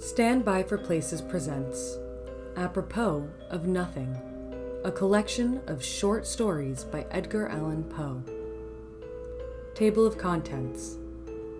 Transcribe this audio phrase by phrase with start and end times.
[0.00, 1.98] Stand By for Places presents
[2.56, 4.16] Apropos of Nothing,
[4.84, 8.22] a collection of short stories by Edgar Allan Poe.
[9.74, 10.98] Table of Contents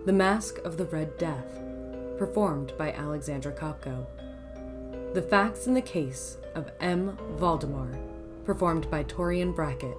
[0.05, 1.59] The Mask of the Red Death,
[2.17, 4.05] performed by Alexandra Kopko.
[5.13, 7.17] The Facts in the Case of M.
[7.35, 7.91] Valdemar,
[8.45, 9.97] performed by Torian Brackett.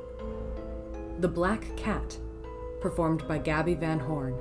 [1.21, 2.17] The Black Cat,
[2.81, 4.35] performed by Gabby Van Horn.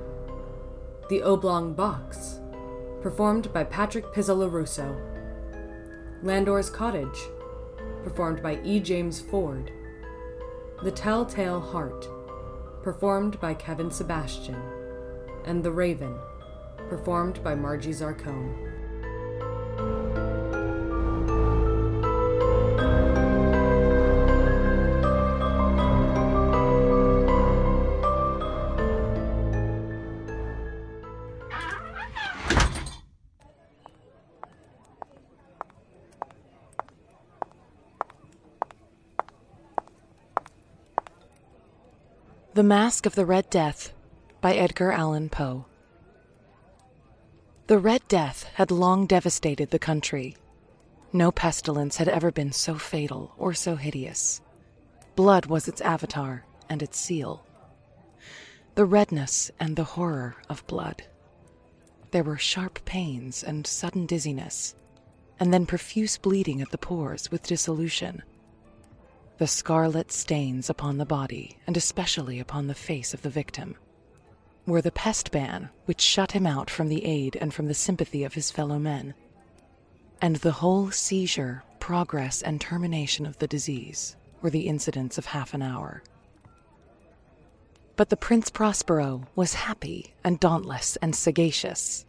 [1.10, 2.40] The Oblong Box,
[3.02, 4.96] performed by Patrick Pizzolarusso.
[6.22, 7.20] Landor's Cottage,
[8.04, 8.80] performed by E.
[8.80, 9.72] James Ford.
[10.84, 12.08] The Telltale Heart,
[12.84, 14.62] performed by Kevin Sebastian.
[15.46, 16.16] And The Raven,
[16.90, 18.69] performed by Margie Zarcone.
[42.60, 43.94] The Mask of the Red Death
[44.42, 45.64] by Edgar Allan Poe.
[47.68, 50.36] The Red Death had long devastated the country.
[51.14, 54.42] No pestilence had ever been so fatal or so hideous.
[55.16, 57.46] Blood was its avatar and its seal.
[58.76, 61.04] The redness and the horror of blood.
[62.12, 64.76] There were sharp pains and sudden dizziness,
[65.40, 68.22] and then profuse bleeding at the pores with dissolution
[69.40, 73.74] the scarlet stains upon the body, and especially upon the face of the victim,
[74.68, 78.26] were the pest ban which shut him out from the aid and from the sympathy
[78.26, 79.14] of his fellow men,
[80.22, 85.54] and the whole seizure, progress, and termination of the disease were the incidents of half
[85.54, 86.04] an hour.
[87.96, 92.06] But the Prince Prospero was happy and dauntless and sagacious.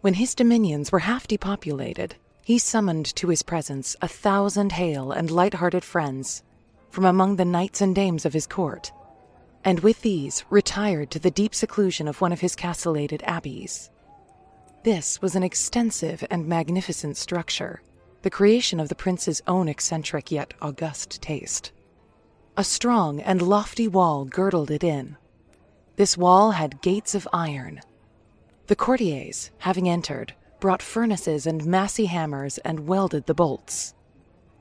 [0.00, 5.28] When his dominions were half depopulated, he summoned to his presence a thousand hale and
[5.28, 6.44] light-hearted friends
[6.92, 8.92] from among the knights and dames of his court,
[9.64, 13.90] and with these retired to the deep seclusion of one of his castellated abbeys.
[14.84, 17.80] This was an extensive and magnificent structure,
[18.20, 21.72] the creation of the prince's own eccentric yet august taste.
[22.58, 25.16] A strong and lofty wall girdled it in.
[25.96, 27.80] This wall had gates of iron.
[28.66, 33.94] The courtiers, having entered, brought furnaces and massy hammers and welded the bolts.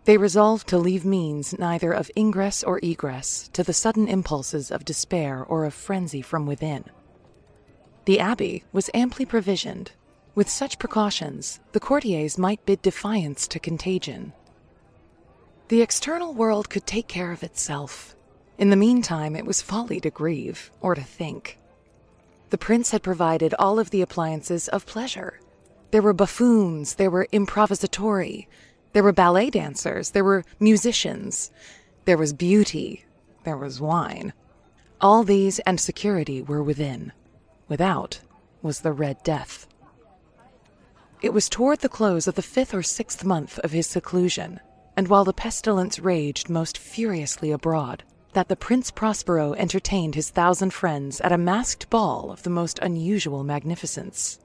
[0.06, 4.84] They resolved to leave means neither of ingress or egress to the sudden impulses of
[4.84, 6.86] despair or of frenzy from within.
[8.06, 9.92] The abbey was amply provisioned.
[10.34, 14.34] With such precautions, the courtiers might bid defiance to contagion.
[15.68, 18.16] The external world could take care of itself.
[18.58, 21.60] In the meantime, it was folly to grieve or to think.
[22.50, 25.40] The prince had provided all of the appliances of pleasure.
[25.92, 28.48] There were buffoons, there were improvisatori,
[28.94, 31.52] there were ballet dancers, there were musicians,
[32.06, 33.06] there was beauty,
[33.44, 34.34] there was wine.
[35.00, 37.12] All these and security were within.
[37.68, 38.20] Without
[38.62, 39.68] was the Red Death.
[41.22, 44.60] It was toward the close of the fifth or sixth month of his seclusion,
[44.98, 48.04] and while the pestilence raged most furiously abroad,
[48.34, 52.80] that the Prince Prospero entertained his thousand friends at a masked ball of the most
[52.80, 54.40] unusual magnificence.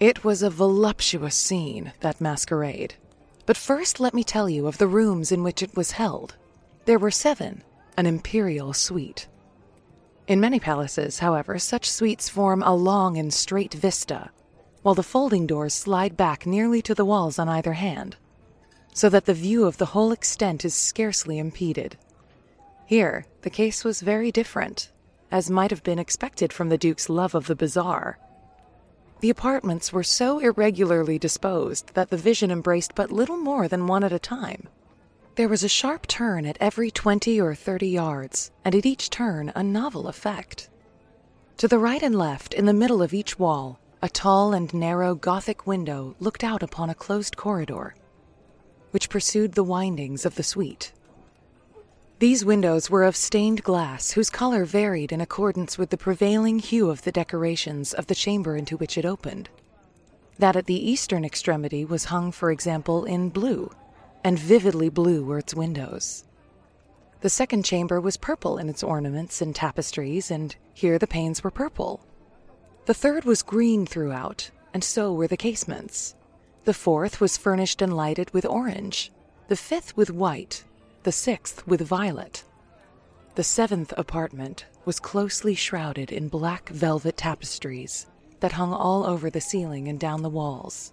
[0.00, 2.94] It was a voluptuous scene, that masquerade,
[3.46, 6.36] but first let me tell you of the rooms in which it was held.
[6.84, 7.62] There were seven,
[7.96, 9.28] an imperial suite.
[10.26, 14.30] In many palaces, however, such suites form a long and straight vista,
[14.82, 18.16] while the folding doors slide back nearly to the walls on either hand,
[18.92, 21.96] so that the view of the whole extent is scarcely impeded.
[22.86, 24.90] Here, the case was very different,
[25.30, 28.18] as might have been expected from the Duke's love of the bizarre
[29.22, 34.02] the apartments were so irregularly disposed that the vision embraced but little more than one
[34.02, 34.66] at a time.
[35.36, 39.52] There was a sharp turn at every twenty or thirty yards, and at each turn
[39.54, 40.68] a novel effect.
[41.58, 45.14] To the right and left, in the middle of each wall, a tall and narrow
[45.14, 47.94] Gothic window looked out upon a closed corridor,
[48.90, 50.92] which pursued the windings of the suite.
[52.22, 56.88] These windows were of stained glass whose color varied in accordance with the prevailing hue
[56.88, 59.48] of the decorations of the chamber into which it opened.
[60.38, 63.72] That at the eastern extremity was hung, for example, in blue,
[64.22, 66.22] and vividly blue were its windows.
[67.22, 71.50] The second chamber was purple in its ornaments and tapestries, and here the panes were
[71.50, 72.06] purple.
[72.86, 76.14] The third was green throughout, and so were the casements.
[76.66, 79.10] The fourth was furnished and lighted with orange,
[79.48, 80.62] the fifth with white,
[81.02, 82.44] the sixth with violet.
[83.34, 88.06] The seventh apartment was closely shrouded in black velvet tapestries
[88.40, 90.92] that hung all over the ceiling and down the walls.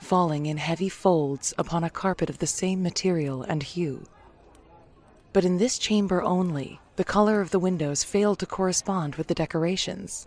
[0.00, 4.04] falling in heavy folds upon a carpet of the same material and hue.
[5.32, 9.34] But in this chamber only, the color of the windows failed to correspond with the
[9.34, 10.26] decorations.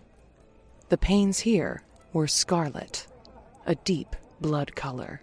[0.88, 1.82] The panes here
[2.12, 3.06] were scarlet,
[3.66, 5.22] a deep blood color.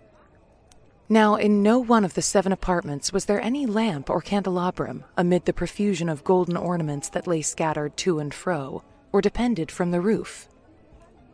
[1.11, 5.45] Now, in no one of the seven apartments was there any lamp or candelabrum amid
[5.45, 10.01] the profusion of golden ornaments that lay scattered to and fro, or depended from the
[10.01, 10.47] roof.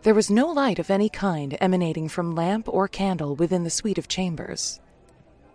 [0.03, 3.97] There was no light of any kind emanating from lamp or candle within the suite
[3.97, 4.79] of chambers.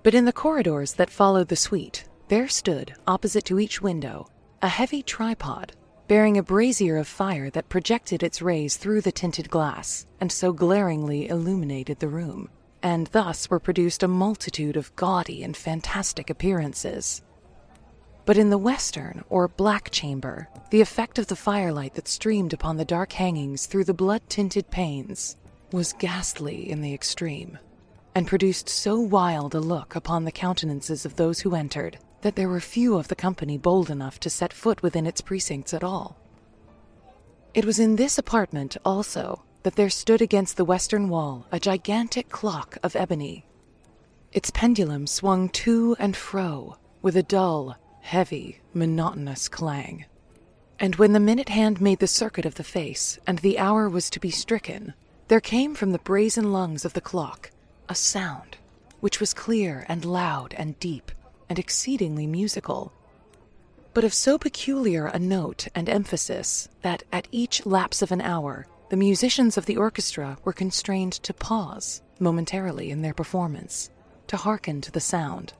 [0.03, 4.27] But in the corridors that followed the suite, there stood, opposite to each window,
[4.61, 5.73] a heavy tripod
[6.09, 10.53] bearing a brazier of fire that projected its rays through the tinted glass and so
[10.53, 12.51] glaringly illuminated the room
[12.83, 17.23] and thus were produced a multitude of gaudy and fantastic appearances.
[18.27, 22.77] But in the western, or black chamber, the effect of the firelight that streamed upon
[22.77, 25.37] the dark hangings through the blood tinted panes
[25.73, 27.59] was ghastly in the extreme,
[28.15, 32.49] and produced so wild a look upon the countenances of those who entered that there
[32.49, 36.17] were few of the company bold enough to set foot within its precincts at all.
[37.55, 42.29] It was in this apartment, also, that there stood against the western wall a gigantic
[42.29, 43.45] clock of ebony.
[44.33, 50.05] Its pendulum swung to and fro with a dull, heavy, monotonous clang.
[50.79, 54.09] And when the minute hand made the circuit of the face and the hour was
[54.11, 54.95] to be stricken,
[55.29, 57.51] there came from the brazen lungs of the clock
[57.89, 58.57] a sound
[59.01, 61.11] which was clear and loud and deep
[61.49, 62.93] and exceedingly musical,
[63.93, 68.67] but of so peculiar a note and emphasis that at each lapse of an hour
[68.91, 73.89] the musicians of the orchestra were constrained to pause momentarily in their performance,
[74.27, 75.53] to hearken to the sound.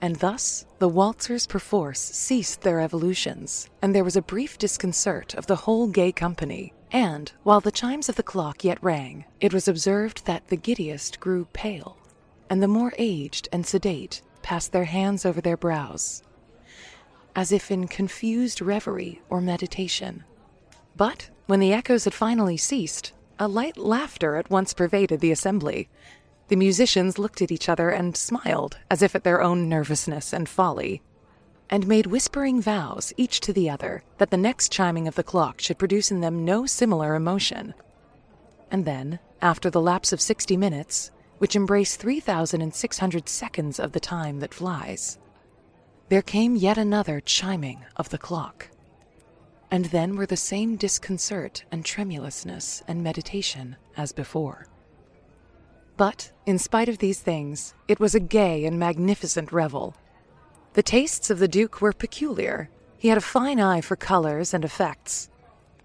[0.00, 5.46] And thus the waltzers perforce ceased their evolutions, and there was a brief disconcert of
[5.46, 6.72] the whole gay company.
[6.90, 11.20] And, while the chimes of the clock yet rang, it was observed that the giddiest
[11.20, 11.98] grew pale,
[12.48, 16.22] and the more aged and sedate passed their hands over their brows,
[17.34, 20.24] as if in confused reverie or meditation.
[20.96, 25.88] But when the echoes had finally ceased, a light laughter at once pervaded the assembly.
[26.48, 30.48] The musicians looked at each other and smiled, as if at their own nervousness and
[30.48, 31.02] folly,
[31.70, 35.60] and made whispering vows, each to the other, that the next chiming of the clock
[35.60, 37.74] should produce in them no similar emotion.
[38.70, 44.40] And then, after the lapse of sixty minutes, which embrace 3,600 seconds of the time
[44.40, 45.18] that flies,
[46.08, 48.70] there came yet another chiming of the clock
[49.70, 54.66] and then were the same disconcert and tremulousness and meditation as before.
[55.96, 59.94] But, in spite of these things, it was a gay and magnificent revel.
[60.74, 62.68] The tastes of the Duke were peculiar.
[62.98, 65.30] He had a fine eye for colors and effects.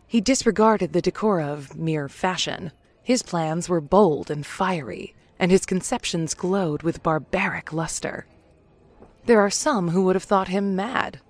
[0.05, 2.73] He disregarded the decora of mere fashion.
[3.01, 8.25] His plans were bold and fiery, and his conceptions glowed with barbaric luster.
[9.25, 11.21] There are some who would have thought him mad,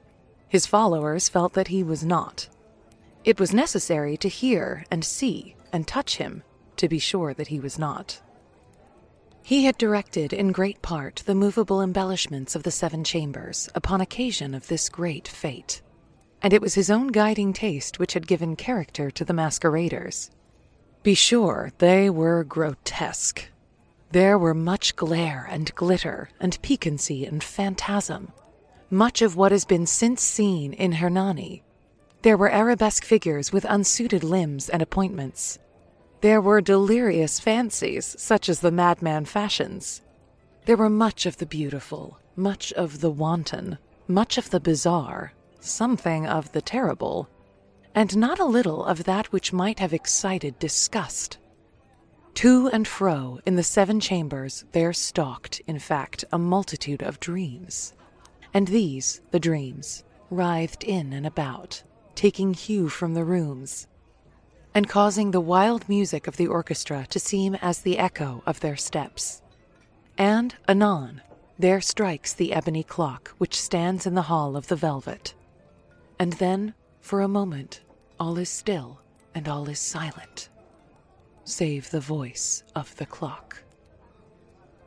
[0.52, 2.50] his followers felt that he was not.
[3.24, 6.44] It was necessary to hear and see and touch him
[6.76, 8.20] to be sure that he was not.
[9.42, 14.54] He had directed in great part the movable embellishments of the seven chambers upon occasion
[14.54, 15.82] of this great fete,
[16.42, 20.32] and it was his own guiding taste which had given character to the masqueraders.
[21.02, 23.48] Be sure they were grotesque.
[24.12, 28.34] There were much glare and glitter and piquancy and phantasm,
[28.92, 31.64] much of what has been since seen in Hernani.
[32.24, 35.58] There were arabesque figures with unsuited limbs and appointments.
[36.20, 40.02] There were delirious fancies, such as the madman fashions.
[40.66, 43.78] There were much of the beautiful, much of the wanton,
[44.10, 47.30] much of the bizarre, something of the terrible,
[47.96, 51.38] and not a little of that which might have excited disgust.
[52.36, 57.94] To and fro in the seven chambers there stalked, in fact, a multitude of dreams
[58.54, 61.84] and these, the dreams, writhed in and about,
[62.16, 63.88] taking hue from the rooms,
[64.74, 68.78] and causing the wild music of the orchestra to seem as the echo of their
[68.78, 69.42] steps.
[70.18, 71.22] And anon,
[71.60, 75.34] there strikes the ebony clock which stands in the hall of the velvet.
[76.18, 77.82] And then, for a moment,
[78.20, 79.00] all is still
[79.36, 80.50] and all is silent,
[81.44, 83.64] save the voice of the clock.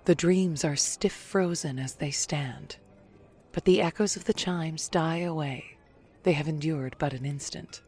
[0.05, 2.77] The dreams are stiff frozen as they stand,
[3.55, 5.77] but the echoes of the chimes die away.
[6.25, 7.83] They have endured but an instant.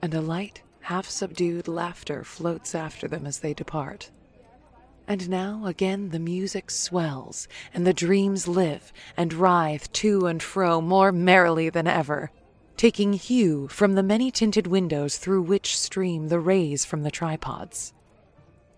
[0.00, 4.10] And a light, half subdued laughter floats after them as they depart.
[5.08, 10.80] And now again the music swells, and the dreams live and writhe to and fro
[10.80, 12.30] more merrily than ever,
[12.76, 17.92] taking hue from the many tinted windows through which stream the rays from the tripods.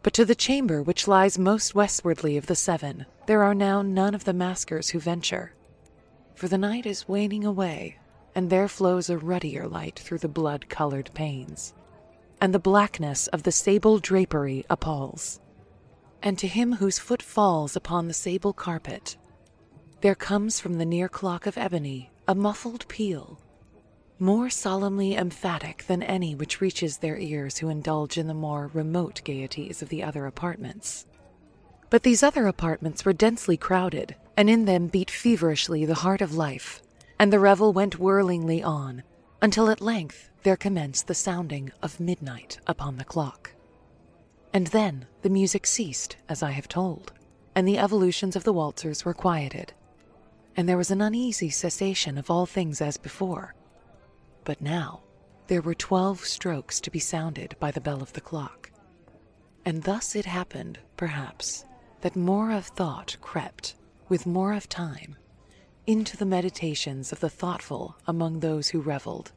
[0.02, 4.14] But to the chamber which lies most westwardly of the seven, there are now none
[4.14, 5.52] of the maskers who venture.
[6.40, 7.98] For the night is waning away,
[8.34, 11.74] and there flows a ruddier light through the blood colored panes.
[12.40, 15.38] And the blackness of the sable drapery appalls.
[16.22, 19.18] And to him whose foot falls upon the sable carpet,
[20.00, 23.38] there comes from the near clock of ebony a muffled peal,
[24.18, 29.20] more solemnly emphatic than any which reaches their ears who indulge in the more remote
[29.24, 31.04] gaieties of the other apartments.
[31.90, 36.34] But these other apartments were densely crowded, and in them beat feverishly the heart of
[36.34, 36.82] life,
[37.18, 39.02] and the revel went whirlingly on,
[39.42, 43.52] until at length there commenced the sounding of midnight upon the clock.
[44.52, 47.12] And then the music ceased, as I have told,
[47.54, 49.72] and the evolutions of the waltzers were quieted,
[50.56, 53.54] and there was an uneasy cessation of all things as before.
[54.44, 55.02] But now
[55.46, 58.70] there were twelve strokes to be sounded by the bell of the clock.
[59.64, 61.64] And thus it happened, perhaps,
[62.00, 63.74] that more of thought crept,
[64.10, 65.16] with more of time,
[65.86, 69.32] into the meditations of the thoughtful among those who revelled.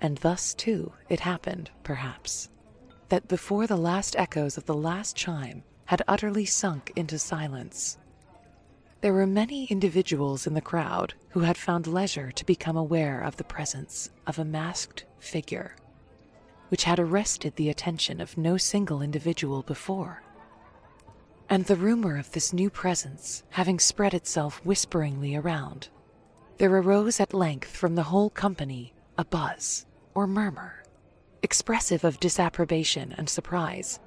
[0.00, 2.48] And thus, too, it happened, perhaps,
[3.10, 7.98] that before the last echoes of the last chime had utterly sunk into silence,
[9.00, 13.36] there were many individuals in the crowd who had found leisure to become aware of
[13.36, 15.76] the presence of a masked figure,
[16.68, 20.22] which had arrested the attention of no single individual before.
[21.48, 25.88] And the rumor of this new presence having spread itself whisperingly around,
[26.58, 30.82] there arose at length from the whole company a buzz or murmur,
[31.42, 34.00] expressive of disapprobation and surprise,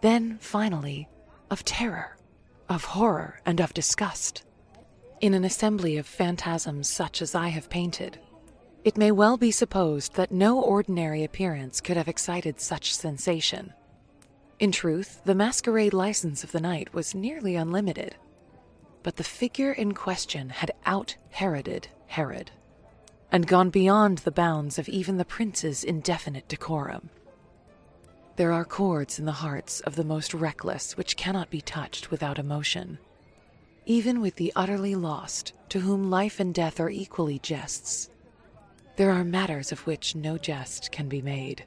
[0.00, 1.08] then, finally,
[1.50, 2.16] of terror
[2.70, 4.44] of horror and of disgust.
[5.20, 8.18] In an assembly of phantasms such as I have painted,
[8.84, 13.74] it may well be supposed that no ordinary appearance could have excited such sensation.
[14.60, 18.16] In truth, the masquerade license of the night was nearly unlimited,
[19.02, 22.50] but the figure in question had out Heroded Herod,
[23.32, 27.08] and gone beyond the bounds of even the prince's indefinite decorum.
[28.36, 32.38] There are chords in the hearts of the most reckless which cannot be touched without
[32.38, 32.98] emotion.
[33.86, 38.10] Even with the utterly lost, to whom life and death are equally jests,
[38.96, 41.64] there are matters of which no jest can be made.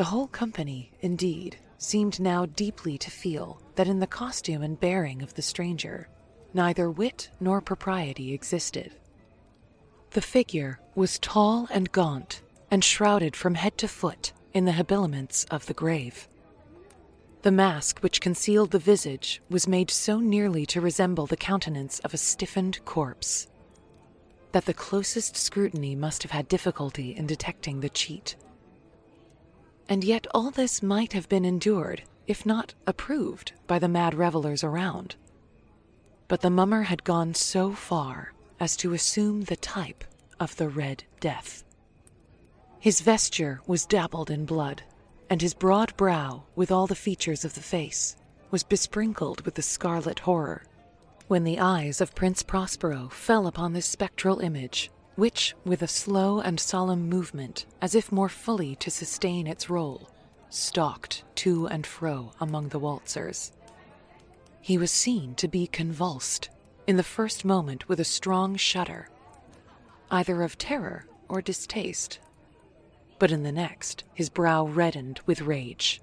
[0.00, 5.20] The whole company, indeed, seemed now deeply to feel that in the costume and bearing
[5.20, 6.08] of the stranger,
[6.54, 8.92] neither wit nor propriety existed.
[10.12, 12.40] The figure was tall and gaunt,
[12.70, 16.26] and shrouded from head to foot in the habiliments of the grave.
[17.42, 22.14] The mask which concealed the visage was made so nearly to resemble the countenance of
[22.14, 23.48] a stiffened corpse
[24.52, 28.36] that the closest scrutiny must have had difficulty in detecting the cheat.
[29.90, 34.62] And yet all this might have been endured, if not approved, by the mad revelers
[34.62, 35.16] around.
[36.28, 40.04] But the mummer had gone so far as to assume the type
[40.38, 41.64] of the Red Death.
[42.78, 44.84] His vesture was dabbled in blood,
[45.28, 48.14] and his broad brow, with all the features of the face,
[48.52, 50.62] was besprinkled with the scarlet horror.
[51.26, 56.40] When the eyes of Prince Prospero fell upon this spectral image, which, with a slow
[56.40, 60.08] and solemn movement, as if more fully to sustain its role,
[60.48, 63.52] stalked to and fro among the waltzers,
[64.60, 66.48] he was seen to be convulsed,
[66.86, 69.08] in the first moment with a strong shudder,
[70.10, 72.18] either of terror or distaste
[73.20, 76.00] but in the next his brow reddened with rage.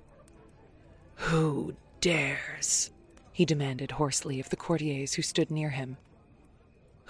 [1.15, 2.91] Who dares?
[3.33, 5.97] he demanded hoarsely of the courtiers who stood near him.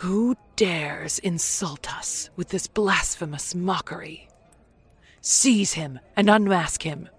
[0.01, 4.29] Who dares insult us with this blasphemous mockery?
[5.21, 7.09] Seize him and unmask him,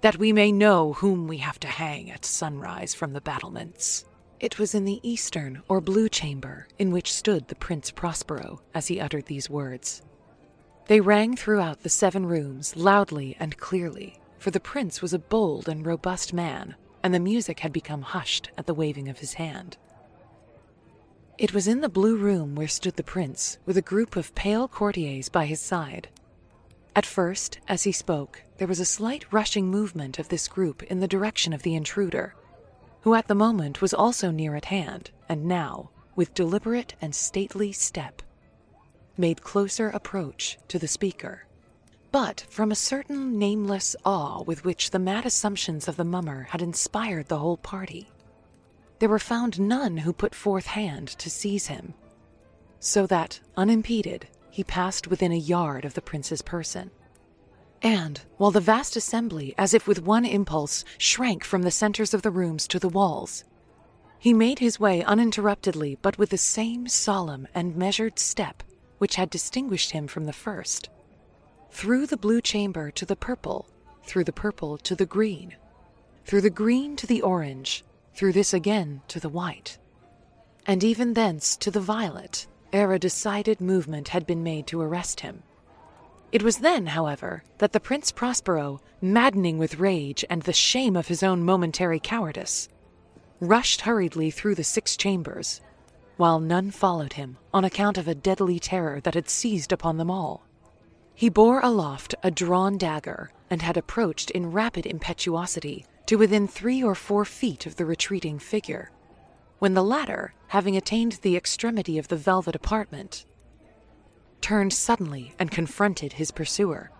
[0.00, 4.04] that we may know whom we have to hang at sunrise from the battlements.
[4.40, 8.88] It was in the eastern or blue chamber in which stood the Prince Prospero as
[8.88, 10.02] he uttered these words.
[10.88, 15.68] They rang throughout the seven rooms loudly and clearly, for the prince was a bold
[15.68, 19.76] and robust man, and the music had become hushed at the waving of his hand.
[21.36, 24.68] It was in the blue room where stood the prince, with a group of pale
[24.68, 26.08] courtiers by his side.
[26.94, 31.00] At first, as he spoke, there was a slight rushing movement of this group in
[31.00, 32.36] the direction of the intruder,
[33.00, 37.72] who at the moment was also near at hand, and now, with deliberate and stately
[37.72, 38.22] step,
[39.16, 41.46] made closer approach to the speaker.
[42.12, 46.62] But from a certain nameless awe with which the mad assumptions of the mummer had
[46.62, 48.08] inspired the whole party,
[48.98, 51.94] there were found none who put forth hand to seize him,
[52.80, 56.90] so that, unimpeded, he passed within a yard of the prince's person.
[57.82, 62.22] And, while the vast assembly, as if with one impulse, shrank from the centers of
[62.22, 63.44] the rooms to the walls,
[64.18, 68.62] he made his way uninterruptedly, but with the same solemn and measured step
[68.98, 70.88] which had distinguished him from the first.
[71.70, 73.68] Through the blue chamber to the purple,
[74.04, 75.56] through the purple to the green,
[76.24, 79.78] through the green to the orange, through this again to the white,
[80.66, 85.20] and even thence to the violet, ere a decided movement had been made to arrest
[85.20, 85.42] him.
[86.32, 91.08] It was then, however, that the Prince Prospero, maddening with rage and the shame of
[91.08, 92.68] his own momentary cowardice,
[93.40, 95.60] rushed hurriedly through the six chambers,
[96.16, 100.10] while none followed him on account of a deadly terror that had seized upon them
[100.10, 100.42] all.
[101.14, 106.82] He bore aloft a drawn dagger and had approached in rapid impetuosity to within three
[106.82, 108.90] or four feet of the retreating figure,
[109.58, 113.24] when the latter, having attained the extremity of the velvet apartment,
[114.40, 116.90] turned suddenly and confronted his pursuer.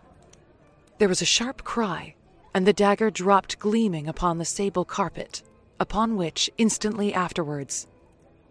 [0.98, 2.14] There was a sharp cry,
[2.54, 5.42] and the dagger dropped gleaming upon the sable carpet,
[5.78, 7.86] upon which, instantly afterwards,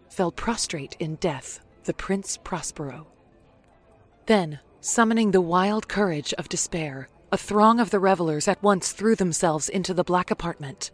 [0.08, 3.06] fell prostrate in death the Prince Prospero.
[4.26, 9.16] Then, summoning the wild courage of despair, a throng of the revelers at once threw
[9.16, 10.92] themselves into the black apartment,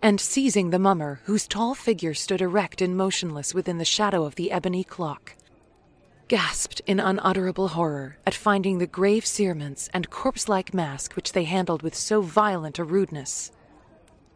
[0.00, 4.36] and seizing the mummer, whose tall figure stood erect and motionless within the shadow of
[4.36, 5.34] the ebony clock,
[6.28, 11.42] gasped in unutterable horror at finding the grave cerements and corpse like mask which they
[11.42, 13.50] handled with so violent a rudeness,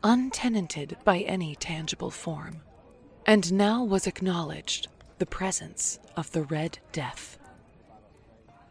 [0.02, 2.60] untenanted by any tangible form.
[3.25, 7.38] And now was acknowledged the presence of the Red Death.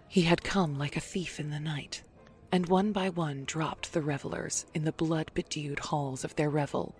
[0.09, 2.03] He had come like a thief in the night,
[2.51, 6.95] and one by one dropped the revelers in the blood bedewed halls of their revel,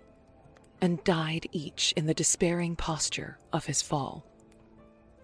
[0.80, 4.24] and died each in the despairing posture of his fall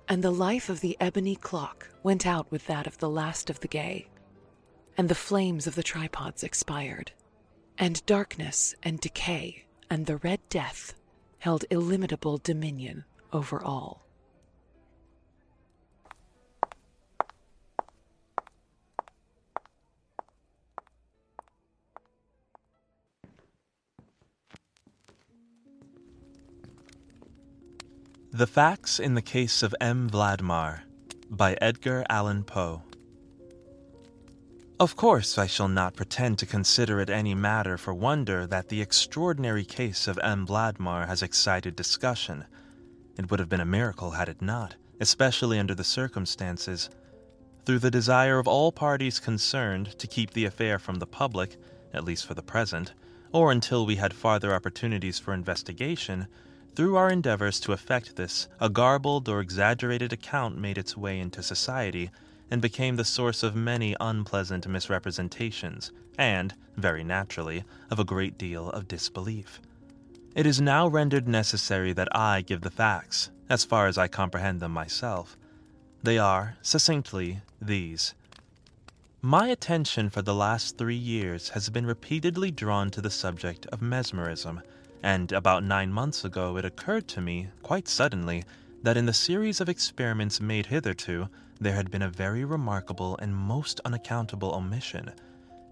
[0.08, 3.60] and the life of the ebony clock went out with that of the last of
[3.60, 4.08] the gay,
[4.96, 7.10] and the flames of the tripods expired,
[7.78, 10.94] and darkness and decay and the Red Death
[11.38, 14.05] held illimitable dominion over all.
[28.36, 30.10] The Facts in the Case of M.
[30.10, 30.82] Valdemar
[31.30, 32.82] by Edgar Allan Poe.
[34.78, 38.82] Of course, I shall not pretend to consider it any matter for wonder that the
[38.82, 40.46] extraordinary case of M.
[40.46, 42.44] Valdemar has excited discussion.
[43.16, 46.90] It would have been a miracle had it not, especially under the circumstances.
[47.64, 51.56] Through the desire of all parties concerned to keep the affair from the public,
[51.94, 52.92] at least for the present,
[53.32, 56.26] or until we had farther opportunities for investigation,
[56.76, 61.42] through our endeavors to effect this, a garbled or exaggerated account made its way into
[61.42, 62.10] society
[62.50, 68.68] and became the source of many unpleasant misrepresentations, and, very naturally, of a great deal
[68.70, 69.58] of disbelief.
[70.34, 74.60] It is now rendered necessary that I give the facts, as far as I comprehend
[74.60, 75.36] them myself.
[76.02, 78.14] They are, succinctly, these.
[79.22, 83.80] My attention for the last three years has been repeatedly drawn to the subject of
[83.80, 84.60] mesmerism
[85.06, 88.42] and about nine months ago it occurred to me, quite suddenly,
[88.82, 91.28] that in the series of experiments made hitherto,
[91.60, 95.12] there had been a very remarkable and most unaccountable omission.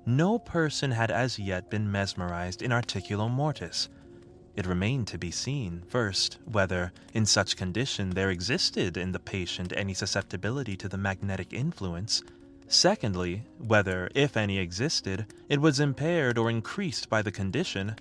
[0.06, 3.88] No person had as yet been mesmerized in articulo mortis.
[4.54, 9.72] It remained to be seen, first, whether, in such condition, there existed in the patient
[9.76, 12.22] any susceptibility to the magnetic influence.
[12.68, 17.96] Secondly, whether, if any existed, it was impaired or increased by the condition.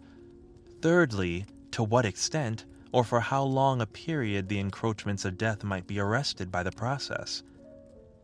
[0.83, 5.87] Thirdly, to what extent or for how long a period the encroachments of death might
[5.87, 7.41] be arrested by the process.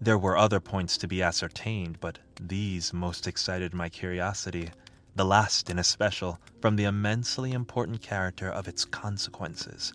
[0.02, 4.72] There were other points to be ascertained, but these most excited my curiosity,
[5.16, 9.94] the last in especial, from the immensely important character of its consequences.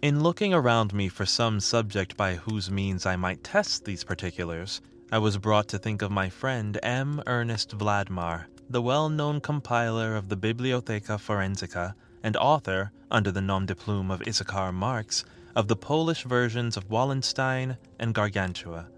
[0.00, 4.80] In looking around me for some subject by whose means I might test these particulars,
[5.10, 7.24] I was brought to think of my friend M.
[7.26, 13.64] Ernest Valdemar, the well known compiler of the Bibliotheca Forensica and author, under the nom
[13.64, 15.24] de plume of Issachar Marx,
[15.56, 18.88] of the Polish versions of Wallenstein and Gargantua.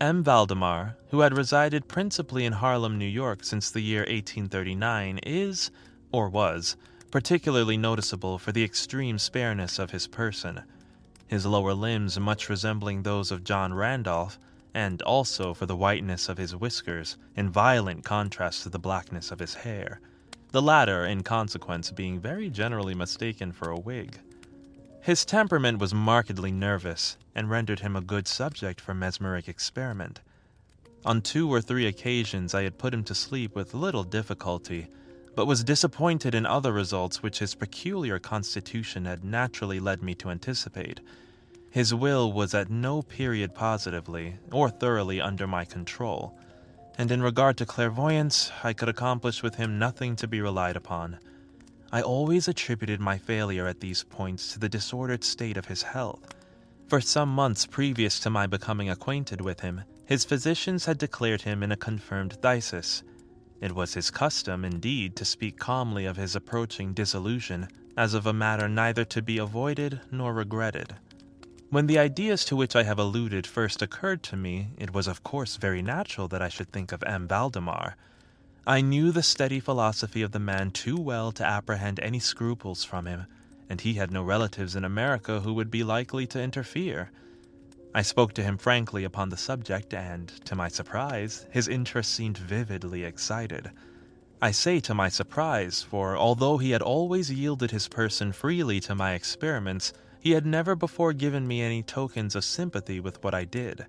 [0.00, 0.22] M.
[0.22, 5.70] Valdemar, who had resided principally in Harlem, New York since the year 1839, is,
[6.12, 6.76] or was,
[7.10, 10.62] particularly noticeable for the extreme spareness of his person,
[11.26, 14.38] his lower limbs much resembling those of John Randolph,
[14.74, 19.38] and also for the whiteness of his whiskers, in violent contrast to the blackness of
[19.38, 20.00] his hair,
[20.50, 24.18] the latter, in consequence, being very generally mistaken for a wig.
[25.02, 30.20] His temperament was markedly nervous, and rendered him a good subject for mesmeric experiment.
[31.04, 34.88] On two or three occasions, I had put him to sleep with little difficulty,
[35.36, 40.30] but was disappointed in other results which his peculiar constitution had naturally led me to
[40.30, 41.00] anticipate.
[41.78, 46.36] His will was at no period positively or thoroughly under my control,
[46.98, 51.20] and in regard to clairvoyance, I could accomplish with him nothing to be relied upon.
[51.92, 56.34] I always attributed my failure at these points to the disordered state of his health.
[56.88, 61.62] For some months previous to my becoming acquainted with him, his physicians had declared him
[61.62, 63.04] in a confirmed phthisis.
[63.60, 68.32] It was his custom, indeed, to speak calmly of his approaching dissolution, as of a
[68.32, 70.96] matter neither to be avoided nor regretted.
[71.70, 75.22] When the ideas to which I have alluded first occurred to me, it was of
[75.22, 77.28] course very natural that I should think of M.
[77.28, 77.94] Valdemar.
[78.66, 83.04] I knew the steady philosophy of the man too well to apprehend any scruples from
[83.04, 83.26] him,
[83.68, 87.10] and he had no relatives in America who would be likely to interfere.
[87.94, 92.38] I spoke to him frankly upon the subject, and, to my surprise, his interest seemed
[92.38, 93.72] vividly excited.
[94.40, 98.94] I say to my surprise, for although he had always yielded his person freely to
[98.94, 99.92] my experiments,
[100.28, 103.86] he had never before given me any tokens of sympathy with what I did.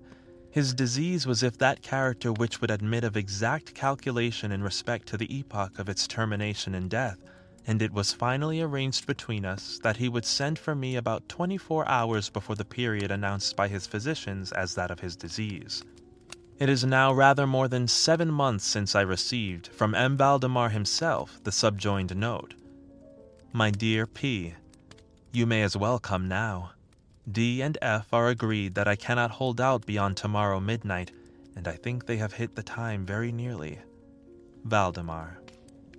[0.50, 5.18] His disease was if that character which would admit of exact calculation in respect to
[5.18, 7.18] the epoch of its termination in death,
[7.66, 11.58] and it was finally arranged between us that he would send for me about twenty
[11.58, 15.84] four hours before the period announced by his physicians as that of his disease.
[16.58, 20.16] It is now rather more than seven months since I received, from M.
[20.16, 22.54] Valdemar himself, the subjoined note.
[23.52, 24.54] My dear P.,
[25.32, 26.72] you may as well come now.
[27.30, 31.12] D and F are agreed that I cannot hold out beyond tomorrow midnight,
[31.56, 33.78] and I think they have hit the time very nearly.
[34.64, 35.38] Valdemar.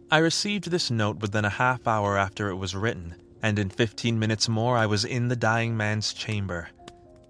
[0.09, 4.19] I received this note within a half hour after it was written, and in fifteen
[4.19, 6.69] minutes more I was in the dying man's chamber.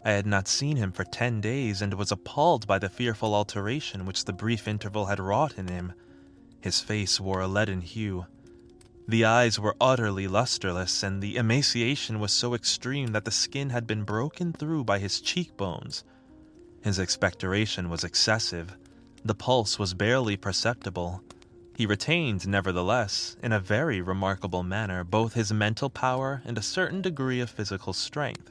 [0.03, 4.05] I had not seen him for ten days and was appalled by the fearful alteration
[4.05, 5.93] which the brief interval had wrought in him.
[6.59, 8.25] His face wore a leaden hue,
[9.11, 13.85] the eyes were utterly lusterless, and the emaciation was so extreme that the skin had
[13.85, 16.05] been broken through by his cheekbones.
[16.81, 18.77] His expectoration was excessive.
[19.25, 21.21] The pulse was barely perceptible.
[21.75, 27.01] He retained, nevertheless, in a very remarkable manner, both his mental power and a certain
[27.01, 28.49] degree of physical strength.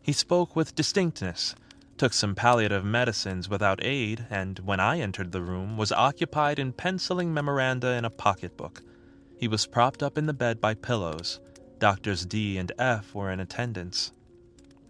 [0.00, 1.56] He spoke with distinctness,
[1.96, 6.72] took some palliative medicines without aid, and, when I entered the room, was occupied in
[6.72, 8.82] penciling memoranda in a pocketbook.
[9.38, 11.38] He was propped up in the bed by pillows.
[11.78, 14.10] Doctors D and F were in attendance.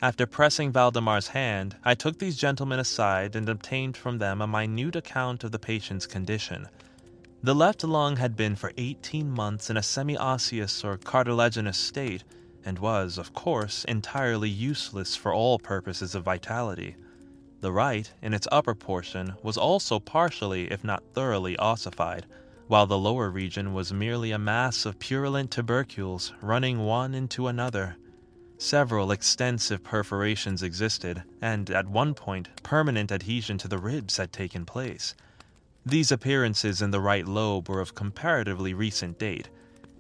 [0.01, 4.97] After pressing Valdemar's hand, I took these gentlemen aside and obtained from them a minute
[4.97, 6.67] account of the patient's condition.
[7.43, 12.25] The left lung had been for 18 months in a semi osseous or cartilaginous state,
[12.65, 16.97] and was, of course, entirely useless for all purposes of vitality.
[17.61, 22.25] The right, in its upper portion, was also partially, if not thoroughly, ossified
[22.69, 27.97] while the lower region was merely a mass of purulent tubercles running one into another.
[28.59, 34.67] Several extensive perforations existed, and at one point, permanent adhesion to the ribs had taken
[34.67, 35.15] place.
[35.87, 39.49] These appearances in the right lobe were of comparatively recent date.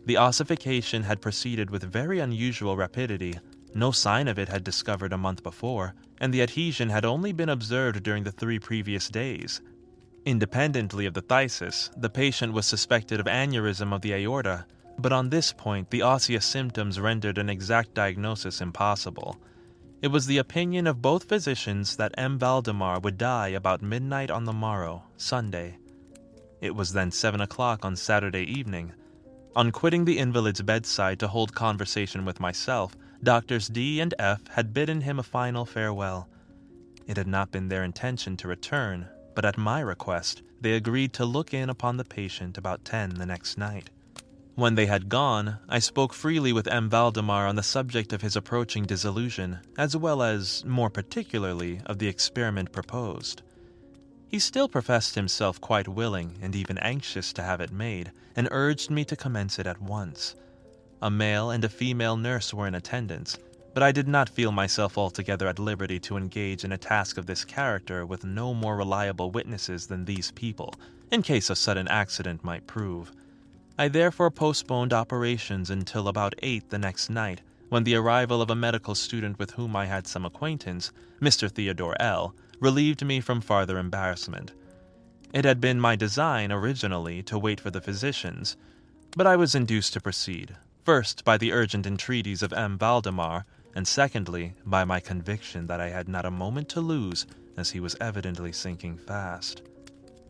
[0.05, 3.39] The ossification had proceeded with very unusual rapidity.
[3.75, 7.49] No sign of it had discovered a month before, and the adhesion had only been
[7.49, 9.63] observed during the three previous days,
[10.29, 14.67] Independently of the phthisis, the patient was suspected of aneurysm of the aorta,
[14.99, 19.39] but on this point the osseous symptoms rendered an exact diagnosis impossible.
[20.03, 22.39] It was the opinion of both physicians that M.
[22.39, 25.79] Valdemar would die about midnight on the morrow, Sunday.
[26.61, 28.93] It was then seven o'clock on Saturday evening.
[29.57, 34.75] On quitting the invalid's bedside to hold conversation with myself, Doctors D and F had
[34.75, 36.29] bidden him a final farewell.
[37.07, 41.25] It had not been their intention to return, but at my request, they agreed to
[41.25, 43.89] look in upon the patient about ten the next night.
[44.57, 46.91] When they had gone, I spoke freely with M.
[46.91, 52.09] Valdemar on the subject of his approaching dissolution, as well as, more particularly, of the
[52.09, 53.43] experiment proposed.
[54.27, 58.91] He still professed himself quite willing and even anxious to have it made, and urged
[58.91, 60.35] me to commence it at once.
[61.01, 63.39] A male and a female nurse were in attendance,
[63.79, 67.27] but I did not feel myself altogether at liberty to engage in a task of
[67.27, 70.75] this character with no more reliable witnesses than these people,
[71.13, 73.13] in case a sudden accident might prove.
[73.79, 78.57] I therefore postponed operations until about eight the next night, when the arrival of a
[78.57, 81.49] medical student with whom I had some acquaintance, Mr.
[81.49, 84.51] Theodore L., relieved me from farther embarrassment.
[85.33, 88.57] It had been my design, originally, to wait for the physicians,
[89.17, 92.77] but I was induced to proceed, first by the urgent entreaties of M.
[92.77, 93.47] Valdemar,
[93.79, 97.79] and secondly, by my conviction that I had not a moment to lose, as he
[97.79, 99.63] was evidently sinking fast.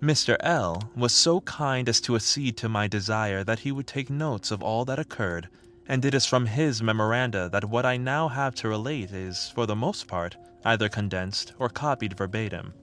[0.02, 0.36] Mr.
[0.40, 4.50] L was so kind as to accede to my desire that he would take notes
[4.50, 5.48] of all that occurred,
[5.86, 9.64] and it is from his memoranda that what I now have to relate is, for
[9.64, 12.74] the most part, either condensed or copied verbatim.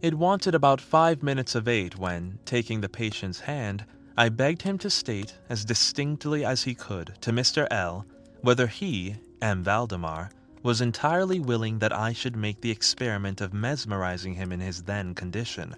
[0.00, 3.84] It wanted about five minutes of eight when, taking the patient's hand,
[4.16, 7.66] I begged him to state, as distinctly as he could, to Mr.
[7.70, 8.06] L,
[8.40, 9.62] whether he, M.
[9.64, 10.30] Valdemar,
[10.62, 15.14] was entirely willing that I should make the experiment of mesmerizing him in his then
[15.14, 15.74] condition.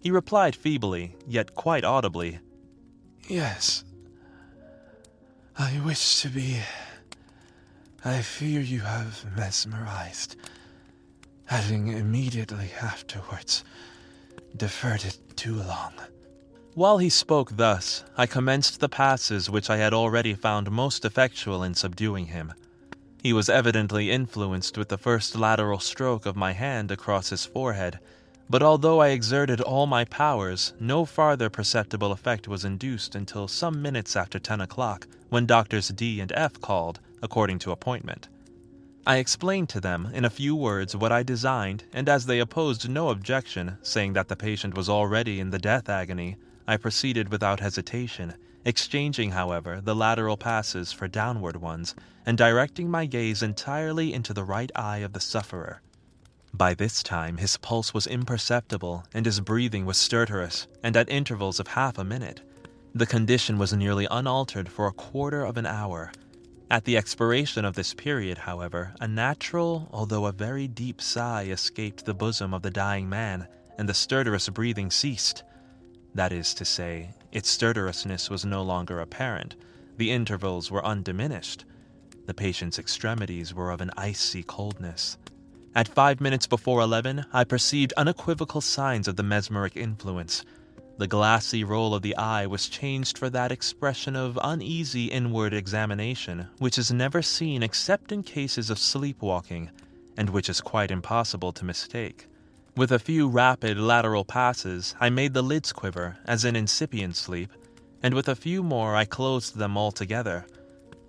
[0.00, 2.40] He replied feebly, yet quite audibly,
[3.28, 3.84] Yes.
[5.56, 6.60] I wish to be.
[8.04, 10.36] I fear you have mesmerized,
[11.44, 13.62] having immediately afterwards
[14.56, 15.92] deferred it too long.
[16.74, 21.62] While he spoke thus, I commenced the passes which I had already found most effectual
[21.62, 22.52] in subduing him.
[23.22, 27.98] He was evidently influenced with the first lateral stroke of my hand across his forehead,
[28.48, 33.82] but although I exerted all my powers, no farther perceptible effect was induced until some
[33.82, 38.28] minutes after ten o'clock, when Doctors D and F called, according to appointment.
[39.06, 42.88] I explained to them in a few words what I designed, and as they opposed
[42.88, 47.60] no objection, saying that the patient was already in the death agony, I proceeded without
[47.60, 51.94] hesitation, exchanging, however, the lateral passes for downward ones,
[52.26, 55.80] and directing my gaze entirely into the right eye of the sufferer.
[56.52, 61.60] By this time his pulse was imperceptible and his breathing was stertorous and at intervals
[61.60, 62.42] of half a minute.
[62.94, 66.12] The condition was nearly unaltered for a quarter of an hour.
[66.70, 72.04] At the expiration of this period, however, a natural, although a very deep sigh escaped
[72.04, 73.46] the bosom of the dying man,
[73.78, 75.44] and the stertorous breathing ceased.
[76.14, 79.56] That is to say, its stertorousness was no longer apparent,
[79.96, 81.64] the intervals were undiminished.
[82.26, 85.18] The patient's extremities were of an icy coldness.
[85.74, 90.44] At five minutes before eleven, I perceived unequivocal signs of the mesmeric influence.
[90.98, 96.48] The glassy roll of the eye was changed for that expression of uneasy inward examination
[96.58, 99.70] which is never seen except in cases of sleepwalking,
[100.16, 102.26] and which is quite impossible to mistake.
[102.80, 107.52] With a few rapid lateral passes, I made the lids quiver, as in incipient sleep,
[108.02, 110.46] and with a few more I closed them altogether.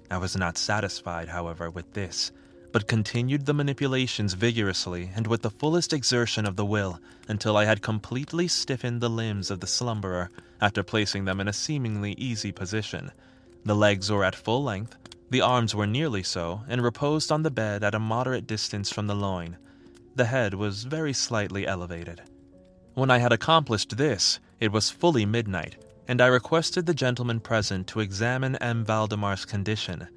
[0.10, 2.34] I was not satisfied, however, with this
[2.74, 7.64] but continued the manipulations vigorously and with the fullest exertion of the will until I
[7.64, 10.30] had completely stiffened the limbs of the slumberer
[10.60, 13.14] after placing them in a seemingly easy position.
[13.64, 14.98] The legs were at full length,
[15.30, 19.08] the arms were nearly so, and reposed on the bed at a moderate distance from
[19.08, 19.56] the loin.
[20.16, 22.22] The head was very slightly elevated.
[22.94, 27.88] When I had accomplished this, it was fully midnight, and I requested the gentleman present
[27.88, 28.84] to examine M.
[28.84, 30.10] Valdemar's condition.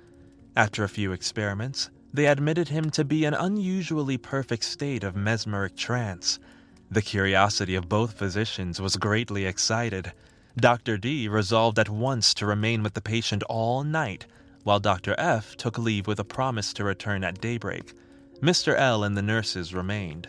[0.56, 5.14] After a few experiments, they admitted him to be in an unusually perfect state of
[5.14, 6.40] mesmeric trance.
[6.90, 10.12] The curiosity of both physicians was greatly excited.
[10.56, 10.98] Dr.
[10.98, 14.26] D resolved at once to remain with the patient all night,
[14.64, 15.14] while Dr.
[15.18, 17.92] F took leave with a promise to return at daybreak.
[18.40, 18.76] Mr.
[18.76, 20.28] L and the nurses remained.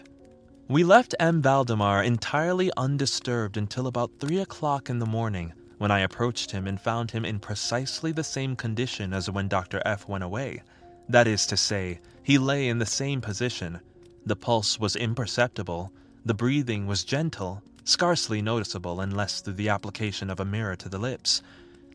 [0.67, 1.41] We left M.
[1.41, 6.79] Valdemar entirely undisturbed until about three o'clock in the morning, when I approached him and
[6.79, 9.81] found him in precisely the same condition as when Dr.
[9.85, 10.63] F went away.
[11.09, 13.79] That is to say, he lay in the same position.
[14.25, 15.91] The pulse was imperceptible,
[16.23, 20.97] the breathing was gentle, scarcely noticeable unless through the application of a mirror to the
[20.97, 21.43] lips.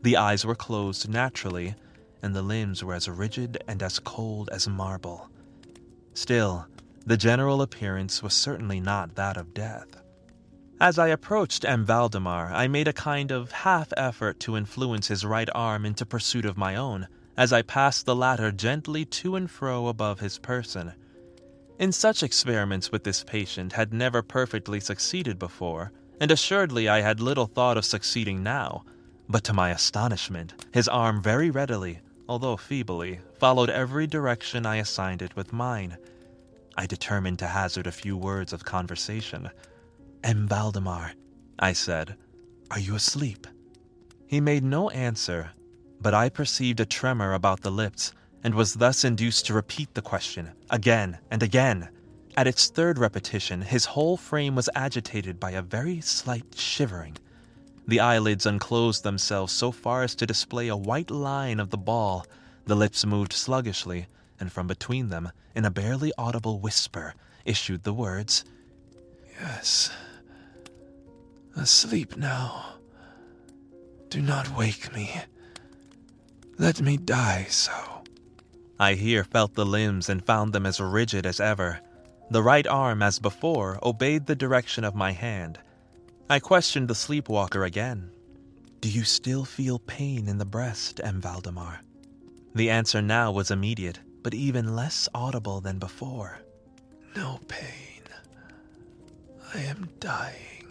[0.03, 1.75] The eyes were closed naturally,
[2.23, 5.29] and the limbs were as rigid and as cold as marble.
[6.13, 6.67] Still,
[7.05, 9.87] the general appearance was certainly not that of death.
[10.79, 11.85] As I approached M.
[11.85, 16.45] Valdemar, I made a kind of half effort to influence his right arm into pursuit
[16.45, 20.93] of my own as I passed the latter gently to and fro above his person.
[21.79, 27.19] In such experiments with this patient had never perfectly succeeded before, and assuredly I had
[27.19, 28.83] little thought of succeeding now.
[29.29, 35.23] But to my astonishment, his arm very readily, although feebly, followed every direction I assigned
[35.23, 35.97] it with mine.
[36.77, 39.49] I determined to hazard a few words of conversation.
[40.23, 40.47] M.
[40.47, 41.13] Valdemar,
[41.57, 42.17] I said,
[42.69, 43.47] are you asleep?
[44.27, 45.49] He made no answer,
[45.99, 50.03] but I perceived a tremor about the lips and was thus induced to repeat the
[50.03, 51.89] question again and again.
[52.37, 57.17] At its third repetition, his whole frame was agitated by a very slight shivering.
[57.87, 62.27] The eyelids unclosed themselves so far as to display a white line of the ball.
[62.65, 64.07] The lips moved sluggishly,
[64.39, 67.13] and from between them, in a barely audible whisper,
[67.45, 68.45] issued the words
[69.41, 69.91] Yes.
[71.55, 72.75] Asleep now.
[74.09, 75.11] Do not wake me.
[76.57, 78.03] Let me die so.
[78.79, 81.79] I here felt the limbs and found them as rigid as ever.
[82.29, 85.59] The right arm, as before, obeyed the direction of my hand.
[86.29, 88.11] I questioned the sleepwalker again.
[88.79, 91.19] Do you still feel pain in the breast, M.
[91.19, 91.81] Valdemar?
[92.53, 96.39] The answer now was immediate, but even less audible than before.
[97.15, 98.03] No pain.
[99.53, 100.67] I am dying.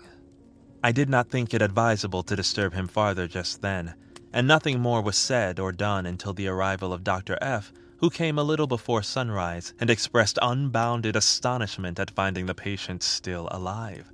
[0.82, 3.94] I did not think it advisable to disturb him farther just then,
[4.32, 7.36] and nothing more was said or done until the arrival of Dr.
[7.40, 13.02] F., who came a little before sunrise and expressed unbounded astonishment at finding the patient
[13.02, 14.10] still alive.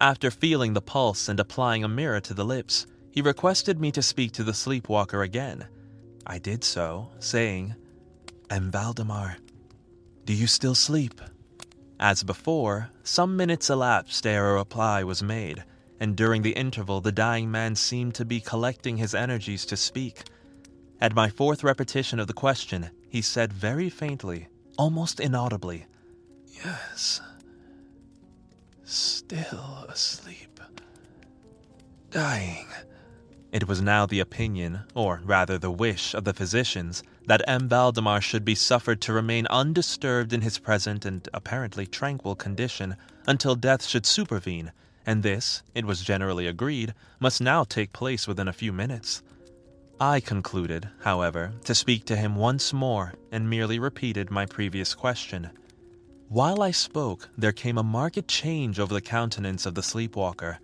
[0.00, 4.02] After feeling the pulse and applying a mirror to the lips, he requested me to
[4.02, 5.66] speak to the sleepwalker again.
[6.26, 7.74] I did so, saying,
[8.50, 8.70] M.
[8.70, 9.36] Valdemar,
[10.24, 11.20] do you still sleep?
[12.00, 15.64] As before, some minutes elapsed ere a reply was made,
[16.00, 20.24] and during the interval the dying man seemed to be collecting his energies to speak.
[21.00, 25.86] At my fourth repetition of the question, he said very faintly, almost inaudibly,
[26.64, 27.20] Yes.
[28.84, 30.60] Still asleep.
[32.10, 32.66] Dying.
[33.56, 37.70] It was now the opinion, or rather the wish, of the physicians that M.
[37.70, 43.54] Valdemar should be suffered to remain undisturbed in his present and apparently tranquil condition until
[43.54, 44.72] death should supervene,
[45.06, 49.22] and this, it was generally agreed, must now take place within a few minutes.
[49.98, 55.48] I concluded, however, to speak to him once more and merely repeated my previous question.
[56.28, 60.58] While I spoke, there came a marked change over the countenance of the sleepwalker.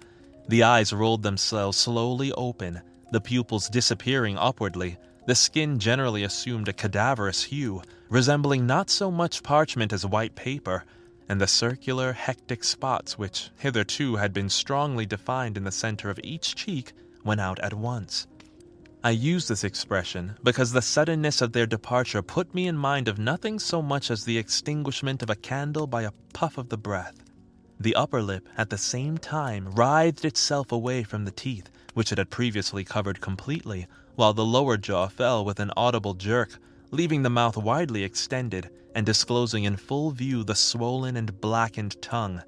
[0.48, 4.98] The eyes rolled themselves slowly open, the pupils disappearing upwardly.
[5.26, 10.84] The skin generally assumed a cadaverous hue, resembling not so much parchment as white paper,
[11.28, 16.20] and the circular, hectic spots which hitherto had been strongly defined in the center of
[16.24, 16.92] each cheek
[17.24, 18.26] went out at once.
[19.04, 23.18] I use this expression because the suddenness of their departure put me in mind of
[23.18, 27.21] nothing so much as the extinguishment of a candle by a puff of the breath.
[27.82, 32.18] The upper lip, at the same time, writhed itself away from the teeth, which it
[32.18, 36.60] had previously covered completely, while the lower jaw fell with an audible jerk,
[36.92, 42.42] leaving the mouth widely extended and disclosing in full view the swollen and blackened tongue.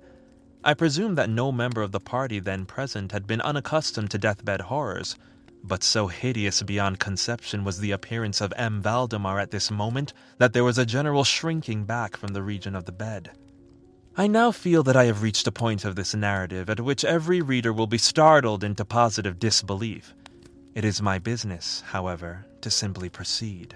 [0.63, 4.61] I presume that no member of the party then present had been unaccustomed to deathbed
[4.61, 5.17] horrors,
[5.65, 8.81] but so hideous beyond conception was the appearance of M.
[8.81, 12.85] Valdemar at this moment that there was a general shrinking back from the region of
[12.85, 13.33] the bed.
[14.17, 17.41] I now feel that I have reached a point of this narrative at which every
[17.41, 20.15] reader will be startled into positive disbelief.
[20.73, 23.75] It is my business, however, to simply proceed.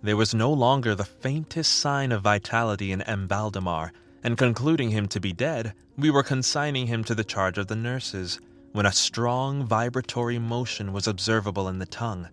[0.00, 3.26] There was no longer the faintest sign of vitality in M.
[3.26, 7.66] Valdemar, and concluding him to be dead, we were consigning him to the charge of
[7.66, 8.38] the nurses,
[8.70, 12.28] when a strong vibratory motion was observable in the tongue.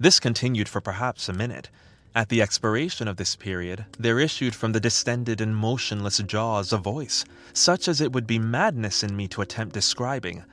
[0.00, 1.70] This continued for perhaps a minute,
[2.14, 6.78] at the expiration of this period, there issued from the distended and motionless jaws a
[6.78, 10.44] voice, such as it would be madness in me to attempt describing.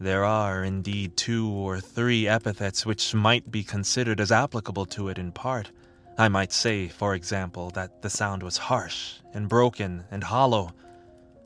[0.00, 5.18] There are, indeed, two or three epithets which might be considered as applicable to it
[5.18, 5.72] in part.
[6.16, 10.72] I might say, for example, that the sound was harsh and broken and hollow,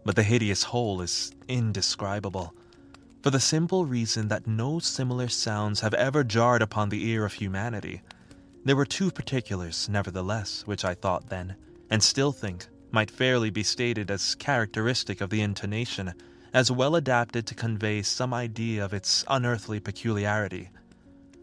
[0.04, 2.54] but the hideous whole is indescribable,
[3.22, 7.34] for the simple reason that no similar sounds have ever jarred upon the ear of
[7.34, 8.02] humanity.
[8.64, 11.56] There were two particulars, nevertheless, which I thought then,
[11.90, 16.14] and still think, might fairly be stated as characteristic of the intonation,
[16.54, 20.70] as well adapted to convey some idea of its unearthly peculiarity.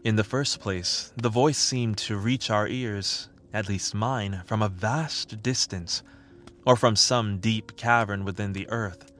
[0.02, 4.62] In the first place, the voice seemed to reach our ears, at least mine, from
[4.62, 6.02] a vast distance,
[6.64, 9.12] or from some deep cavern within the earth.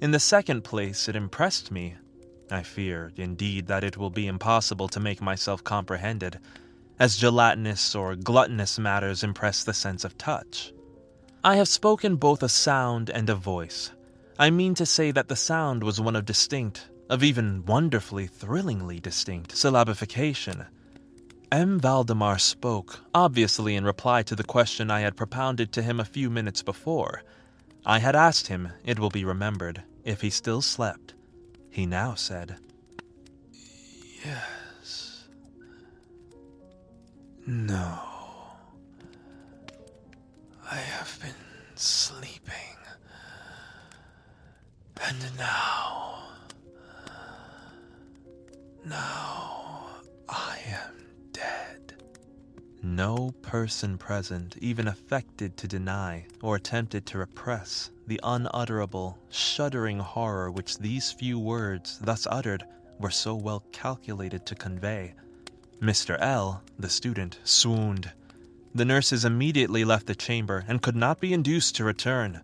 [0.00, 1.96] In the second place, it impressed me.
[2.52, 6.38] I fear, indeed, that it will be impossible to make myself comprehended
[7.02, 10.72] as gelatinous or gluttonous matters impress the sense of touch.
[11.42, 13.90] I have spoken both a sound and a voice.
[14.38, 19.00] I mean to say that the sound was one of distinct, of even wonderfully, thrillingly
[19.00, 20.68] distinct, syllabification.
[21.50, 21.80] M.
[21.80, 26.30] Valdemar spoke, obviously in reply to the question I had propounded to him a few
[26.30, 27.24] minutes before.
[27.84, 31.14] I had asked him, it will be remembered, if he still slept.
[31.68, 32.58] He now said,
[34.24, 34.61] Yes.
[37.46, 37.98] No.
[40.70, 41.34] I have been
[41.74, 42.52] sleeping.
[45.04, 46.22] And now.
[48.84, 49.86] Now
[50.28, 51.94] I am dead.
[52.80, 60.52] No person present even affected to deny or attempted to repress the unutterable, shuddering horror
[60.52, 62.64] which these few words, thus uttered,
[63.00, 65.14] were so well calculated to convey.
[65.80, 66.18] Mr.
[66.20, 68.12] L., the student, swooned.
[68.74, 72.40] The nurses immediately left the chamber and could not be induced to return.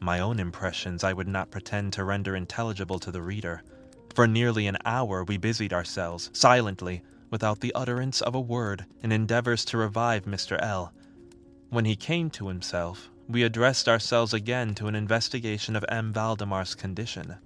[0.00, 3.62] My own impressions I would not pretend to render intelligible to the reader.
[4.14, 9.12] For nearly an hour we busied ourselves, silently, without the utterance of a word, in
[9.12, 10.60] endeavors to revive Mr.
[10.62, 10.92] L.
[11.70, 16.12] When he came to himself, we addressed ourselves again to an investigation of M.
[16.12, 17.36] Valdemar's condition.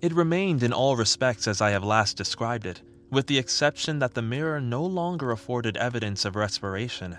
[0.00, 2.80] It remained in all respects as I have last described it,
[3.12, 7.18] with the exception that the mirror no longer afforded evidence of respiration.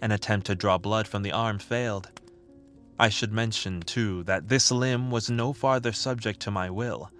[0.00, 2.08] An attempt to draw blood from the arm failed.
[3.00, 7.10] I should mention, too, that this limb was no farther subject to my will.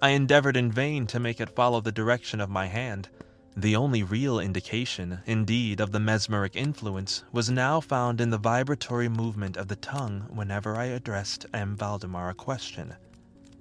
[0.00, 3.10] I endeavored in vain to make it follow the direction of my hand.
[3.54, 9.10] The only real indication, indeed, of the mesmeric influence was now found in the vibratory
[9.10, 11.76] movement of the tongue whenever I addressed M.
[11.76, 12.94] Valdemar a question.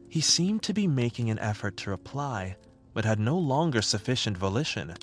[0.08, 2.56] He seemed to be making an effort to reply,
[2.94, 4.94] but had no longer sufficient volition.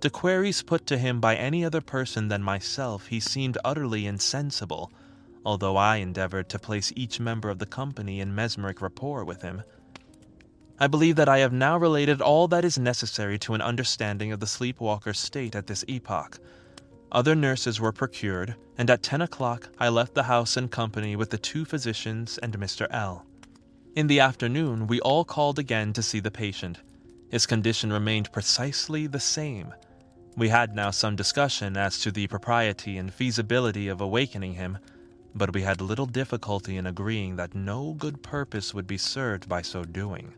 [0.00, 4.92] To queries put to him by any other person than myself, he seemed utterly insensible,
[5.44, 9.62] although I endeavored to place each member of the company in mesmeric rapport with him.
[10.78, 14.40] I believe that I have now related all that is necessary to an understanding of
[14.40, 16.38] the sleepwalker's state at this epoch.
[17.12, 21.30] Other nurses were procured, and at ten o'clock I left the house in company with
[21.30, 22.88] the two physicians and Mr.
[22.90, 23.24] L.
[23.94, 26.80] In the afternoon, we all called again to see the patient.
[27.34, 29.74] His condition remained precisely the same.
[30.36, 34.78] We had now some discussion as to the propriety and feasibility of awakening him,
[35.34, 39.62] but we had little difficulty in agreeing that no good purpose would be served by
[39.62, 40.32] so doing.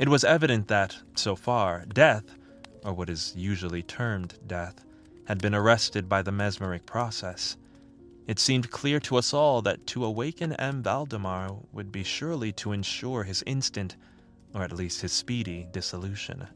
[0.00, 2.24] It was evident that, so far, death,
[2.82, 4.84] or what is usually termed death,
[5.26, 7.56] had been arrested by the mesmeric process.
[8.26, 10.82] It seemed clear to us all that to awaken M.
[10.82, 13.94] Valdemar would be surely to ensure his instant,
[14.54, 16.46] or at least his speedy, dissolution.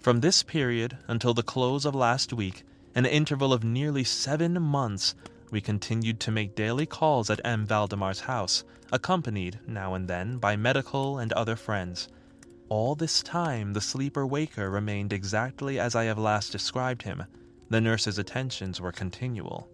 [0.00, 2.64] From this period until the close of last week,
[2.94, 5.14] an interval of nearly seven months,
[5.50, 7.66] we continued to make daily calls at M.
[7.66, 12.08] Valdemar's house, accompanied, now and then, by medical and other friends.
[12.68, 17.24] All this time the sleeper waker remained exactly as I have last described him.
[17.70, 19.68] The nurse's attentions were continual.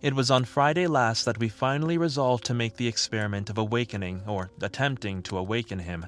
[0.00, 4.22] It was on Friday last that we finally resolved to make the experiment of awakening,
[4.26, 6.06] or attempting to awaken him,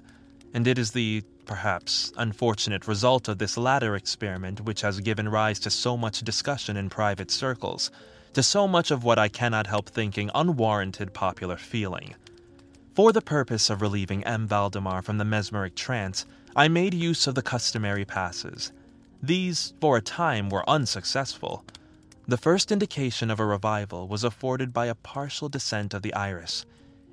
[0.54, 5.58] and it is the, perhaps, unfortunate result of this latter experiment which has given rise
[5.58, 7.90] to so much discussion in private circles,
[8.32, 12.14] to so much of what I cannot help thinking unwarranted popular feeling.
[12.94, 14.46] For the purpose of relieving M.
[14.46, 16.24] Valdemar from the mesmeric trance,
[16.54, 18.70] I made use of the customary passes.
[19.20, 21.64] These, for a time, were unsuccessful.
[22.28, 26.64] The first indication of a revival was afforded by a partial descent of the iris.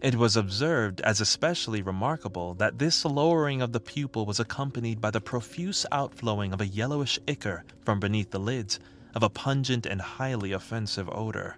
[0.01, 5.11] It was observed as especially remarkable that this lowering of the pupil was accompanied by
[5.11, 8.79] the profuse outflowing of a yellowish ichor from beneath the lids,
[9.13, 11.57] of a pungent and highly offensive odor.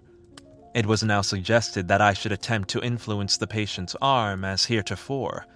[0.74, 5.46] It was now suggested that I should attempt to influence the patient's arm as heretofore.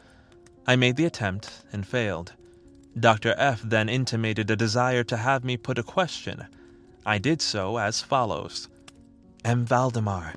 [0.66, 2.32] I made the attempt and failed.
[2.98, 3.34] Dr.
[3.36, 6.46] F then intimated a desire to have me put a question.
[7.04, 8.68] I did so as follows
[9.44, 9.66] M.
[9.66, 10.34] Valdemar,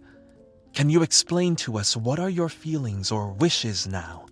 [0.73, 4.25] can you explain to us what are your feelings or wishes now?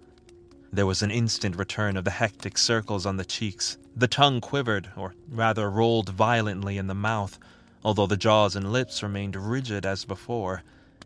[0.71, 3.77] There was an instant return of the hectic circles on the cheeks.
[3.95, 7.39] The tongue quivered, or rather rolled violently in the mouth
[7.83, 10.63] although the jaws and lips remained rigid as before,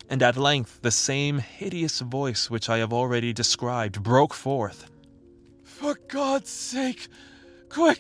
[0.09, 4.89] and at length the same hideous voice which I have already described broke forth.
[5.63, 7.07] For God's sake,
[7.69, 7.99] quick,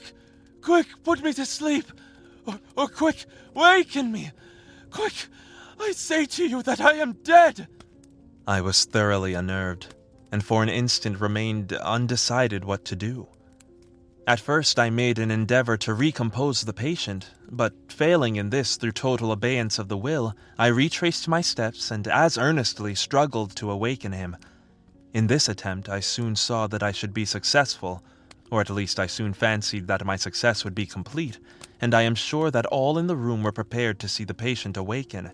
[0.61, 1.85] quick, put me to sleep,
[2.45, 4.31] or, or quick, waken me,
[4.89, 5.27] quick,
[5.79, 7.67] I say to you that I am dead.
[8.47, 9.95] I was thoroughly unnerved,
[10.31, 13.27] and for an instant remained undecided what to do.
[14.25, 18.93] At first, I made an endeavor to recompose the patient, but failing in this through
[18.93, 24.13] total abeyance of the will, I retraced my steps and as earnestly struggled to awaken
[24.13, 24.37] him.
[25.13, 28.01] In this attempt, I soon saw that I should be successful,
[28.49, 31.37] or at least I soon fancied that my success would be complete,
[31.81, 34.77] and I am sure that all in the room were prepared to see the patient
[34.77, 35.31] awaken.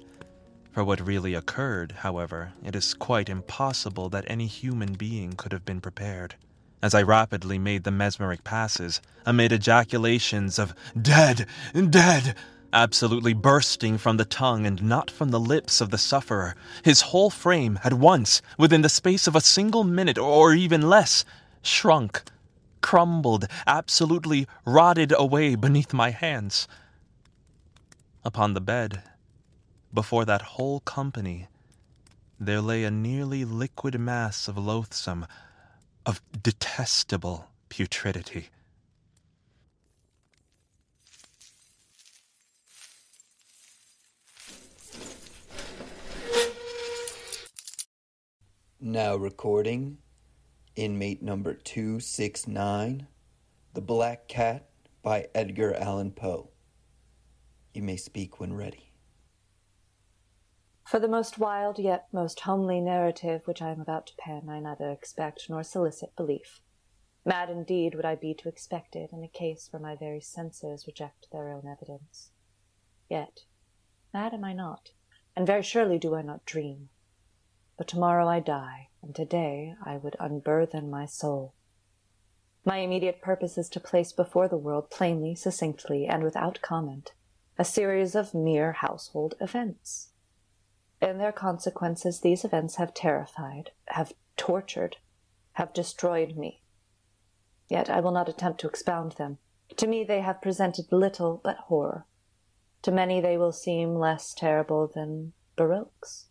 [0.72, 5.66] For what really occurred, however, it is quite impossible that any human being could have
[5.66, 6.36] been prepared.
[6.82, 11.48] As I rapidly made the mesmeric passes, amid ejaculations of dead,
[11.90, 12.36] dead,
[12.72, 17.30] absolutely bursting from the tongue and not from the lips of the sufferer, his whole
[17.30, 21.26] frame at once, within the space of a single minute or even less,
[21.64, 22.24] shrunk,
[22.82, 26.68] crumbled, absolutely rotted away beneath my hands.
[28.24, 29.02] Upon the bed,
[29.92, 31.48] before that whole company
[32.40, 35.26] there lay a nearly liquid mass of loathsome,
[36.06, 38.46] of detestable putridity.
[48.80, 49.98] Now recording
[50.76, 53.08] inmate number 269,
[53.74, 54.70] The Black Cat
[55.02, 56.52] by Edgar Allan Poe.
[57.74, 58.89] You may speak when ready.
[60.90, 64.60] For the most wild yet most homely narrative which I am about to pen, I
[64.60, 66.62] neither expect nor solicit belief.
[67.24, 70.88] Mad indeed would I be to expect it in a case where my very senses
[70.88, 72.32] reject their own evidence.
[73.08, 73.42] Yet,
[74.12, 74.90] mad am I not,
[75.36, 76.90] and very surely do I not dream.
[77.78, 81.54] But tomorrow I die, and today I would unburthen my soul.
[82.66, 87.14] My immediate purpose is to place before the world plainly, succinctly, and without comment,
[87.60, 90.09] a series of mere household events.
[91.02, 94.98] In their consequences, these events have terrified, have tortured,
[95.54, 96.62] have destroyed me.
[97.70, 99.38] Yet I will not attempt to expound them.
[99.78, 102.06] To me they have presented little but horror.
[102.82, 106.28] To many they will seem less terrible than baroques.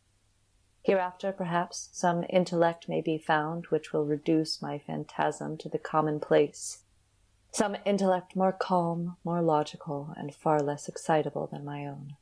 [0.83, 6.85] Hereafter, perhaps, some intellect may be found which will reduce my phantasm to the commonplace,
[7.53, 12.17] some intellect more calm, more logical, and far less excitable than my own,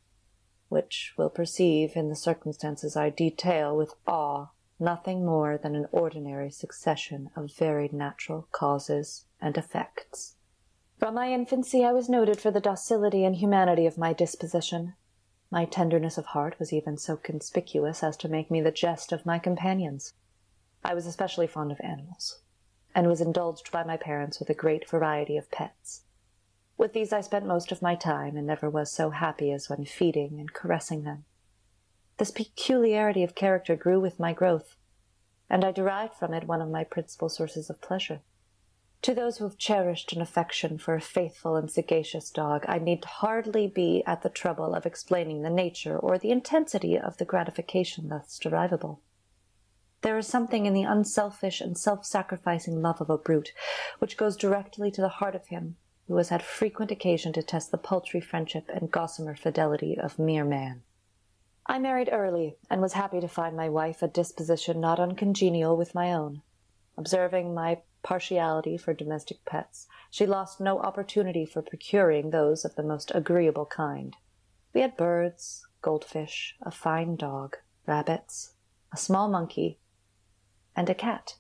[0.69, 4.49] which will perceive in the circumstances I detail with awe
[4.79, 10.37] nothing more than an ordinary succession of very natural causes and effects.
[10.99, 14.95] From my infancy I was noted for the docility and humanity of my disposition.
[15.51, 19.27] My tenderness of heart was even so conspicuous as to make me the jest of
[19.27, 20.15] my companions.
[20.83, 22.41] I was especially fond of animals,
[22.95, 26.03] and was indulged by my parents with a great variety of pets.
[26.79, 29.87] With these I spent most of my time, and never was so happy as when
[29.87, 31.25] feeding and caressing them.
[32.19, 34.77] This peculiarity of character grew with my growth,
[35.49, 38.21] and I derived from it one of my principal sources of pleasure.
[39.03, 43.05] To those who have cherished an affection for a faithful and sagacious dog, I need
[43.05, 48.09] hardly be at the trouble of explaining the nature or the intensity of the gratification
[48.09, 49.01] thus derivable.
[50.03, 53.53] There is something in the unselfish and self-sacrificing love of a brute
[53.99, 55.77] which goes directly to the heart of him
[56.09, 60.45] who has had frequent occasion to test the paltry friendship and gossamer fidelity of mere
[60.45, 60.83] man.
[61.67, 65.95] I married early, and was happy to find my wife a disposition not uncongenial with
[65.95, 66.43] my own.
[66.97, 72.85] Observing my partiality for domestic pets, she lost no opportunity for procuring those of the
[72.85, 74.17] most agreeable kind.
[74.73, 78.53] We had birds, goldfish, a fine dog, rabbits,
[78.93, 79.81] a small monkey,
[80.77, 81.35] and a cat.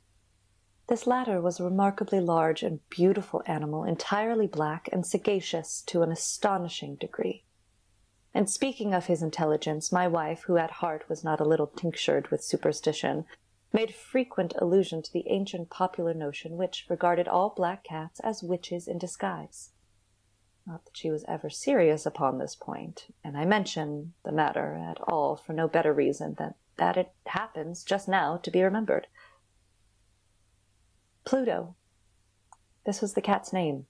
[0.88, 6.12] This latter was a remarkably large and beautiful animal, entirely black and sagacious to an
[6.12, 7.44] astonishing degree.
[8.32, 12.28] And speaking of his intelligence, my wife, who at heart was not a little tinctured
[12.28, 13.24] with superstition,
[13.72, 18.86] made frequent allusion to the ancient popular notion which regarded all black cats as witches
[18.86, 19.70] in disguise.
[20.66, 25.00] Not that she was ever serious upon this point, and I mention the matter at
[25.00, 29.06] all for no better reason than that it happens just now to be remembered.
[31.26, 31.74] Pluto,
[32.84, 33.86] this was the cat's name,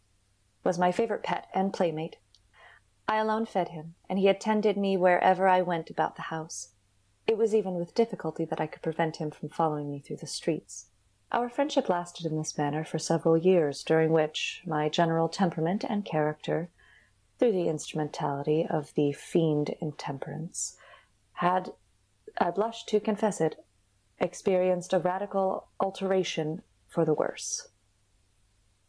[0.65, 2.17] was my favorite pet and playmate.
[3.07, 6.71] I alone fed him, and he attended me wherever I went about the house.
[7.27, 10.27] It was even with difficulty that I could prevent him from following me through the
[10.27, 10.87] streets.
[11.31, 16.07] Our friendship lasted in this manner for several years, during which my general temperament and
[16.07, 16.71] character,
[17.39, 20.79] through the instrumentality of the fiend intemperance,
[21.35, 21.75] had,
[22.39, 23.63] I blush to confess it,
[24.19, 26.63] experienced a radical alteration
[26.97, 27.69] for the worse.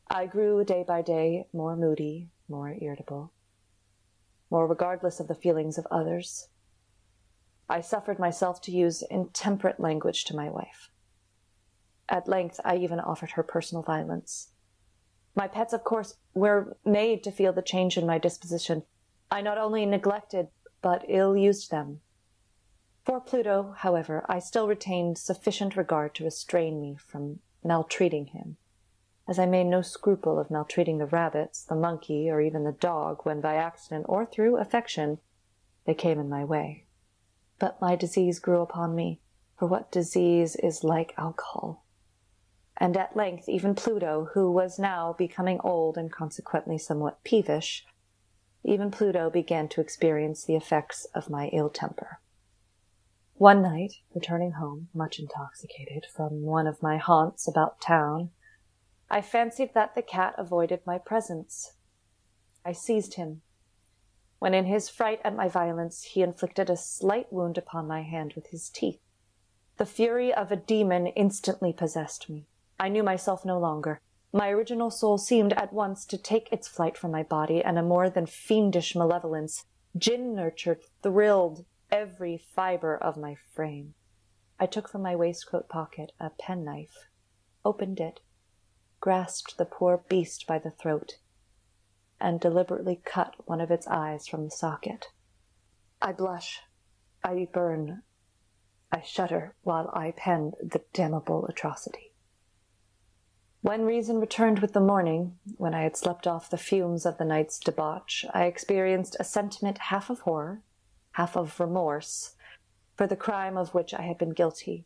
[0.09, 3.33] I grew day by day more moody, more irritable,
[4.49, 6.47] more regardless of the feelings of others,
[7.67, 10.89] I suffered myself to use intemperate language to my wife.
[12.07, 14.53] At length, I even offered her personal violence.
[15.35, 18.83] My pets, of course, were made to feel the change in my disposition.
[19.29, 20.47] I not only neglected,
[20.81, 21.99] but ill used them.
[23.03, 28.57] For Pluto, however, I still retained sufficient regard to restrain me from maltreating him,
[29.27, 33.25] as I made no scruple of maltreating the rabbits, the monkey, or even the dog,
[33.25, 35.19] when by accident or through affection
[35.85, 36.85] they came in my way.
[37.59, 39.19] But my disease grew upon me,
[39.57, 41.83] for what disease is like alcohol?
[42.77, 47.85] And at length even Pluto, who was now becoming old and consequently somewhat peevish,
[48.63, 52.19] even Pluto began to experience the effects of my ill temper.
[53.37, 58.31] One night, returning home, much intoxicated, from one of my haunts about town,
[59.11, 61.73] I fancied that the cat avoided my presence.
[62.65, 63.43] I seized him,
[64.39, 68.33] when in his fright at my violence he inflicted a slight wound upon my hand
[68.33, 69.01] with his teeth.
[69.77, 72.47] The fury of a demon instantly possessed me.
[72.79, 74.01] I knew myself no longer.
[74.33, 77.83] My original soul seemed at once to take its flight from my body, and a
[77.83, 79.63] more than fiendish malevolence,
[79.95, 83.93] gin nurtured, thrilled every fibre of my frame.
[84.59, 87.07] I took from my waistcoat pocket a penknife,
[87.63, 88.19] opened it,
[88.99, 91.19] grasped the poor beast by the throat,
[92.19, 95.07] and deliberately cut one of its eyes from the socket.
[96.01, 96.61] I blush,
[97.23, 98.03] I burn,
[98.91, 102.13] I shudder while I pen the damnable atrocity.
[103.61, 107.25] When reason returned with the morning, when I had slept off the fumes of the
[107.25, 110.61] night's debauch, I experienced a sentiment half of horror,
[111.17, 112.35] half of remorse,
[112.93, 114.85] for the crime of which I had been guilty.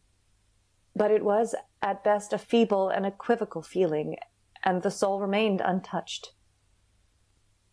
[0.96, 4.16] But it was at best a feeble and equivocal feeling,
[4.64, 6.32] and the soul remained untouched.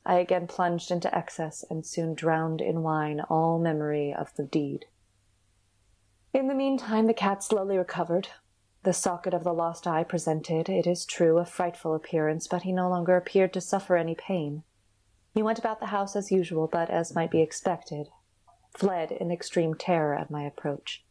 [0.04, 4.86] I again plunged into excess and soon drowned in wine all memory of the deed.
[6.34, 8.26] In the meantime, the cat slowly recovered.
[8.82, 12.72] The socket of the lost eye presented, it is true, a frightful appearance, but he
[12.72, 14.64] no longer appeared to suffer any pain.
[15.32, 18.08] He went about the house as usual, but, as might be expected,
[18.76, 21.04] fled in extreme terror at my approach.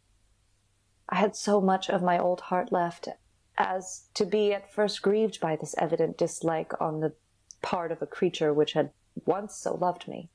[1.08, 3.08] I had so much of my old heart left
[3.56, 7.14] as to be at first grieved by this evident dislike on the
[7.62, 8.90] part of a creature which had
[9.24, 10.30] once so loved me.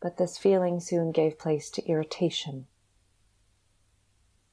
[0.00, 2.66] But this feeling soon gave place to irritation.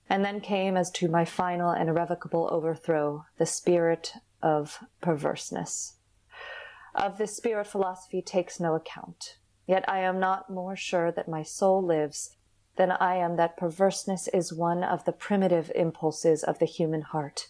[0.09, 5.95] And then came, as to my final and irrevocable overthrow, the spirit of perverseness.
[6.95, 9.37] Of this spirit philosophy takes no account.
[9.65, 12.35] Yet I am not more sure that my soul lives
[12.75, 17.47] than I am that perverseness is one of the primitive impulses of the human heart,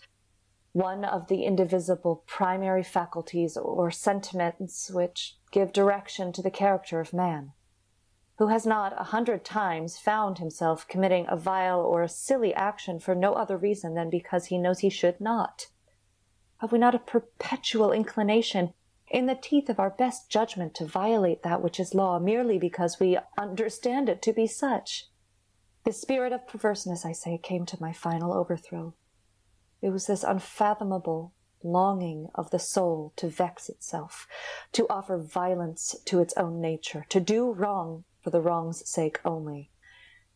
[0.74, 7.14] one of the indivisible primary faculties or sentiments which give direction to the character of
[7.14, 7.54] man.
[8.38, 13.00] Who has not a hundred times found himself committing a vile or a silly action
[13.00, 15.68] for no other reason than because he knows he should not?
[16.58, 18.74] Have we not a perpetual inclination
[19.14, 23.00] in the teeth of our best judgment to violate that which is law merely because
[23.00, 25.06] we understand it to be such.
[25.86, 28.96] The spirit of perverseness, I say, came to my final overthrow.
[29.84, 34.28] It was this unfathomable longing of the soul to vex itself,
[34.72, 39.70] to offer violence to its own nature, to do wrong for the wrong's sake only,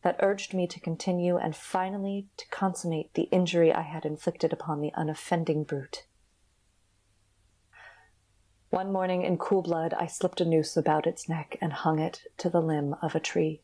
[0.03, 4.81] that urged me to continue and finally to consummate the injury I had inflicted upon
[4.81, 6.05] the unoffending brute.
[8.69, 12.23] One morning in cool blood, I slipped a noose about its neck and hung it
[12.37, 13.61] to the limb of a tree.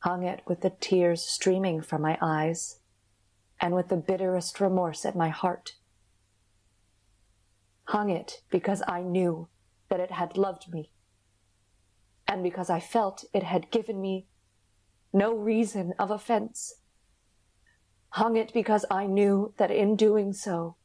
[0.00, 2.80] Hung it with the tears streaming from my eyes
[3.60, 5.76] and with the bitterest remorse at my heart.
[7.84, 9.48] Hung it because I knew
[9.88, 10.90] that it had loved me
[12.26, 14.26] and because I felt it had given me
[15.12, 16.74] no reason of offense.
[18.10, 20.76] Hung it because I knew that in doing so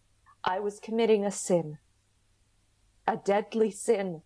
[0.44, 1.80] I was committing a sin
[3.08, 4.22] a deadly sin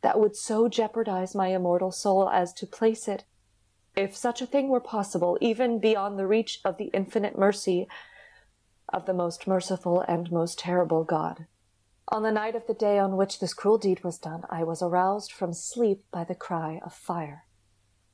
[0.00, 3.24] that would so jeopardize my immortal soul as to place it,
[3.96, 7.88] if such a thing were possible, even beyond the reach of the infinite mercy
[8.92, 11.46] of the most merciful and most terrible God.
[12.08, 14.80] On the night of the day on which this cruel deed was done, I was
[14.80, 17.44] aroused from sleep by the cry of fire.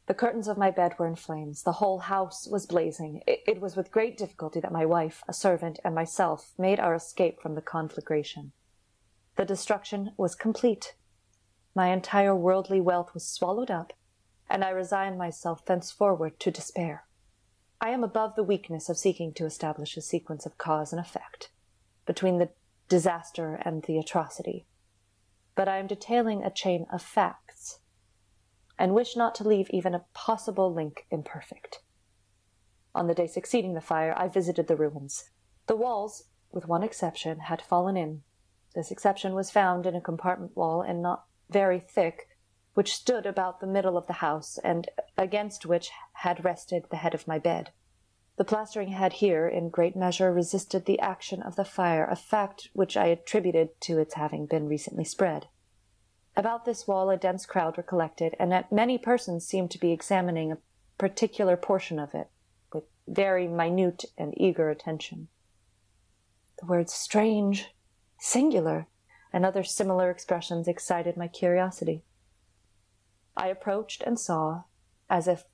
[0.07, 1.63] The curtains of my bed were in flames.
[1.63, 3.23] The whole house was blazing.
[3.27, 6.95] It, it was with great difficulty that my wife, a servant, and myself made our
[6.95, 8.53] escape from the conflagration.
[9.37, 10.95] The destruction was complete.
[11.75, 13.93] My entire worldly wealth was swallowed up,
[14.49, 17.07] and I resigned myself thenceforward to despair.
[17.81, 21.51] I am above the weakness of seeking to establish a sequence of cause and effect
[22.07, 22.51] between the
[22.89, 24.67] disaster and the atrocity,
[25.57, 27.81] but I am detailing a chain of facts,
[28.79, 31.83] and wish not to leave even a possible link imperfect.
[32.95, 35.31] On the day succeeding the fire, I visited the ruins.
[35.67, 38.23] The walls, with one exception, had fallen in
[38.75, 42.29] this exception was found in a compartment wall, and not very thick,
[42.75, 47.15] which stood about the middle of the house, and against which had rested the head
[47.15, 47.71] of my bed.
[48.37, 52.69] The plastering had here, in great measure, resisted the action of the fire, a fact
[52.73, 55.47] which I attributed to its having been recently spread.
[56.37, 60.51] About this wall a dense crowd were collected, and many persons seemed to be examining
[60.51, 60.59] a
[60.99, 62.29] particular portion of it
[62.73, 65.29] with very minute and eager attention.
[66.59, 67.74] The words strange,
[68.25, 68.87] singular,
[69.35, 72.03] and other similar expressions excited my curiosity.
[73.37, 74.63] I approached and saw,
[75.11, 75.45] as if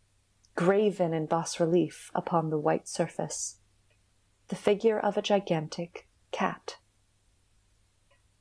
[0.55, 3.57] graven in bas relief upon the white surface,
[4.49, 6.77] the figure of a gigantic cat.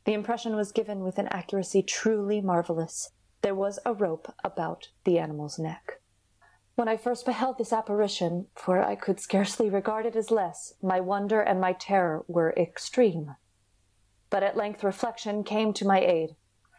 [0.06, 3.10] The impression was given with an accuracy truly marvelous.
[3.42, 6.02] There was a rope about the animal's neck.
[6.76, 11.00] When I first beheld this apparition, for I could scarcely regard it as less, my
[11.00, 13.36] wonder and my terror were extreme.
[14.30, 16.36] But at length reflection came to my aid.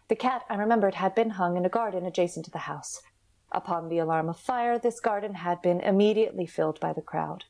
[0.09, 3.01] The cat, I remembered, had been hung in a garden adjacent to the house.
[3.53, 7.45] Upon the alarm of fire, this garden had been immediately filled by the crowd,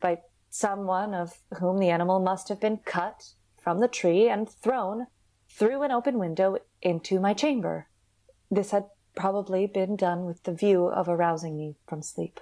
[0.00, 5.06] by someone of whom the animal must have been cut from the tree and thrown
[5.48, 7.88] through an open window into my chamber.
[8.50, 12.40] This had probably been done with the view of arousing me from sleep.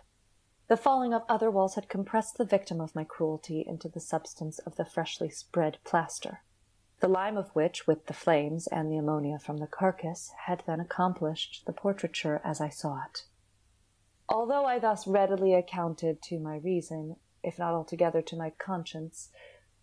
[0.68, 4.58] The falling of other walls had compressed the victim of my cruelty into the substance
[4.60, 6.42] of the freshly spread plaster,
[7.00, 10.80] the lime of which, with the flames and the ammonia from the carcass, had then
[10.80, 13.24] accomplished the portraiture as I saw it.
[14.28, 19.30] Although I thus readily accounted to my reason, if not altogether to my conscience,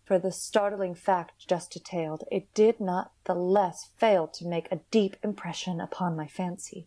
[0.04, 4.80] for the startling fact just detailed, it did not the less fail to make a
[4.90, 6.86] deep impression upon my fancy.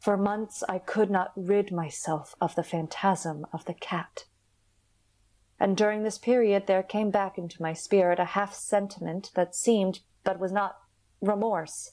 [0.00, 4.24] For months I could not rid myself of the phantasm of the cat.
[5.58, 10.00] And during this period there came back into my spirit a half sentiment that seemed,
[10.24, 10.78] but was not,
[11.20, 11.92] remorse.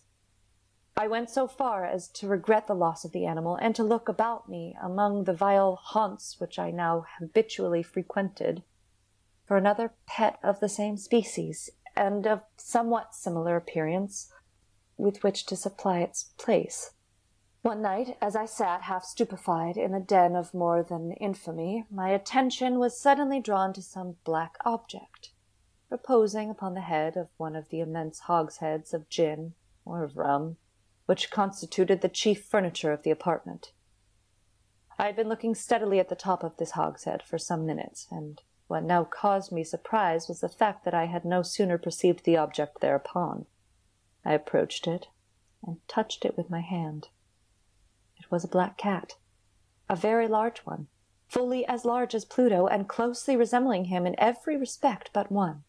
[0.97, 4.09] I went so far as to regret the loss of the animal, and to look
[4.09, 8.63] about me among the vile haunts which I now habitually frequented,
[9.45, 14.31] for another pet of the same species, and of somewhat similar appearance,
[14.97, 16.91] with which to supply its place.
[17.63, 22.09] One night, as I sat half stupefied in a den of more than infamy, my
[22.09, 25.31] attention was suddenly drawn to some black object,
[25.91, 29.53] reposing upon the head of one of the immense hogsheads of gin
[29.85, 30.57] or of rum,
[31.05, 33.73] which constituted the chief furniture of the apartment.
[34.97, 38.41] I had been looking steadily at the top of this hogshead for some minutes, and
[38.65, 42.37] what now caused me surprise was the fact that I had no sooner perceived the
[42.37, 43.45] object thereupon.
[44.25, 45.09] I approached it
[45.63, 47.09] and touched it with my hand
[48.31, 49.17] was a black cat,
[49.89, 50.87] a very large one,
[51.27, 55.63] fully as large as Pluto, and closely resembling him in every respect but one.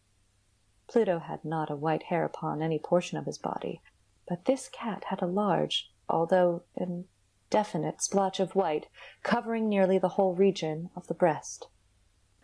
[0.87, 3.81] Pluto had not a white hair upon any portion of his body,
[4.27, 8.87] but this cat had a large, although indefinite, splotch of white,
[9.23, 11.67] covering nearly the whole region of the breast.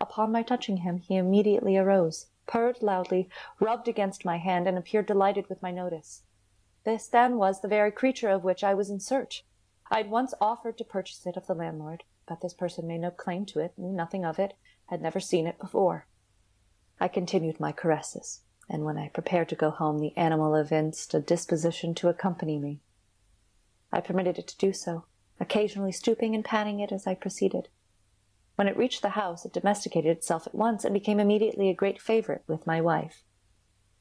[0.01, 5.05] Upon my touching him, he immediately arose, purred loudly, rubbed against my hand, and appeared
[5.05, 6.23] delighted with my notice.
[6.83, 9.45] This, then, was the very creature of which I was in search.
[9.91, 13.09] I had once offered to purchase it of the landlord, but this person made no
[13.09, 14.53] claim to it, knew nothing of it,
[14.85, 16.05] had never seen it before.
[16.99, 21.19] I continued my caresses, and when I prepared to go home, the animal evinced a
[21.19, 22.81] disposition to accompany me.
[23.91, 25.05] I permitted it to do so,
[25.39, 27.69] occasionally stooping and patting it as I proceeded.
[28.55, 31.99] When it reached the house, it domesticated itself at once and became immediately a great
[31.99, 33.23] favorite with my wife.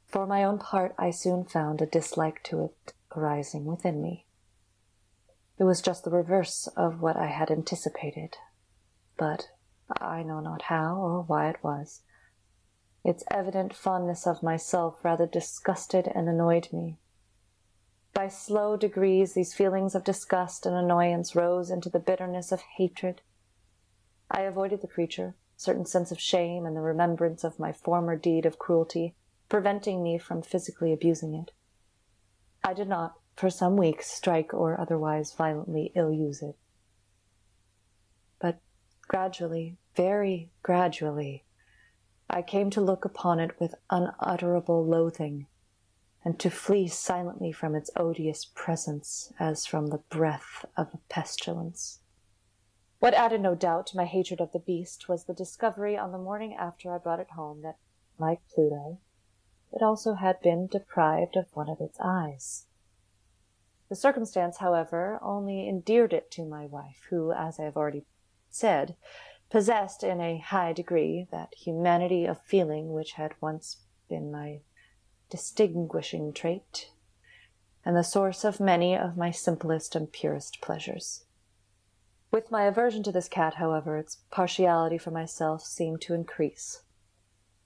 [0.05, 4.27] For my own part, I soon found a dislike to it arising within me.
[5.59, 8.37] It was just the reverse of what I had anticipated,
[9.17, 9.49] but
[10.01, 12.03] I know not how or why it was.
[13.05, 16.99] Its evident fondness of myself rather disgusted and annoyed me.
[18.15, 23.23] By slow degrees, these feelings of disgust and annoyance rose into the bitterness of hatred.
[24.31, 28.47] I avoided the creature, certain sense of shame and the remembrance of my former deed
[28.47, 29.17] of cruelty,
[29.49, 31.51] preventing me from physically abusing it.
[32.63, 36.57] I did not, for some weeks strike or otherwise violently ill use it.
[38.41, 38.59] But
[39.07, 41.45] gradually, very gradually,
[42.29, 45.47] I came to look upon it with unutterable loathing,
[46.25, 52.01] and to flee silently from its odious presence as from the breath of a pestilence.
[52.99, 56.19] What added no doubt to my hatred of the beast was the discovery on the
[56.19, 57.77] morning after I brought it home that,
[58.19, 58.99] like Pluto,
[59.73, 62.65] it also had been deprived of one of its eyes.
[63.89, 68.05] The circumstance, however, only endeared it to my wife, who, as I have already
[68.51, 68.97] said,
[69.49, 73.79] possessed in a high degree that humanity of feeling which had once
[74.09, 74.61] been my
[75.31, 76.91] distinguishing trait,
[77.85, 81.25] and the source of many of my simplest and purest pleasures.
[82.31, 86.83] With my aversion to this cat, however, its partiality for myself seemed to increase.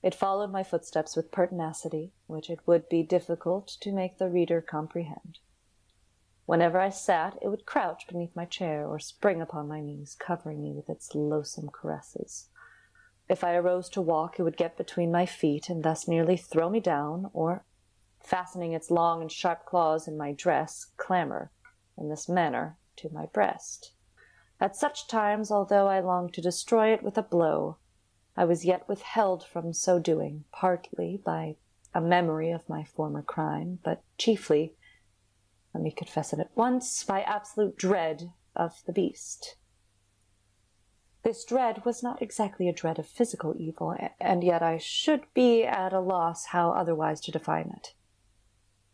[0.03, 4.61] It followed my footsteps with pertinacity, which it would be difficult to make the reader
[4.61, 5.41] comprehend.
[6.53, 10.63] Whenever I sat, it would crouch beneath my chair or spring upon my knees, covering
[10.63, 12.51] me with its loathsome caresses.
[13.27, 16.69] If I arose to walk, it would get between my feet and thus nearly throw
[16.69, 17.65] me down, or,
[18.21, 21.51] fastening its long and sharp claws in my dress, clamber,
[21.97, 23.95] in this manner, to my breast.
[24.61, 27.79] At such times, although I longed to destroy it with a blow,
[28.37, 31.57] I was yet withheld from so doing, partly by
[31.95, 34.75] a memory of my former crime, but chiefly
[35.75, 39.57] let me confess it at once, by absolute dread of the beast.
[41.23, 45.65] This dread was not exactly a dread of physical evil, and yet I should be
[45.65, 47.95] at a loss how otherwise to define it.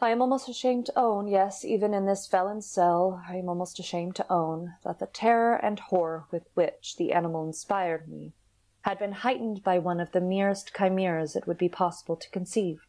[0.01, 3.81] I am almost ashamed to own, yes, even in this felon's cell, I am almost
[3.81, 8.35] ashamed to own, that the terror and horror with which the animal inspired me
[8.83, 12.87] had been heightened by one of the merest chimeras it would be possible to conceive.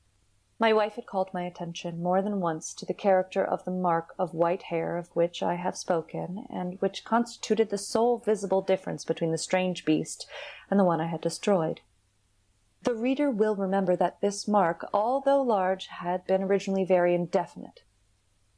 [0.61, 4.13] My wife had called my attention more than once to the character of the mark
[4.19, 9.05] of white hair of which I have spoken, and which constituted the sole visible difference
[9.05, 10.29] between the strange beast
[10.69, 11.79] and the one I had destroyed.
[12.81, 17.83] The reader will remember that this mark, although large, had been originally very indefinite,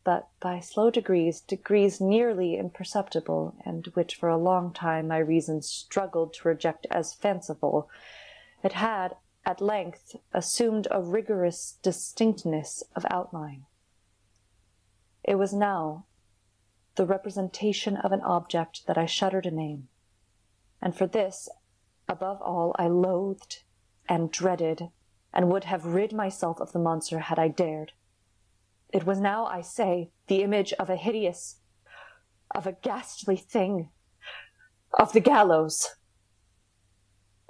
[0.04, 5.62] but by slow degrees, degrees nearly imperceptible, and which for a long time my reason
[5.62, 7.90] struggled to reject as fanciful,
[8.64, 9.18] it had,
[9.52, 13.66] at length assumed a rigorous distinctness of outline.
[15.26, 16.06] It was now
[16.96, 19.90] the representation of an object that I shudder to name,
[20.82, 21.50] and for this,
[22.08, 23.64] above all, I loathed
[24.08, 24.88] and dreaded,
[25.34, 27.92] and would have rid myself of the monster had I dared.
[28.94, 31.58] It was now, I say, the image of a hideous,
[32.56, 33.90] of a ghastly thing,
[34.98, 35.90] of the gallows.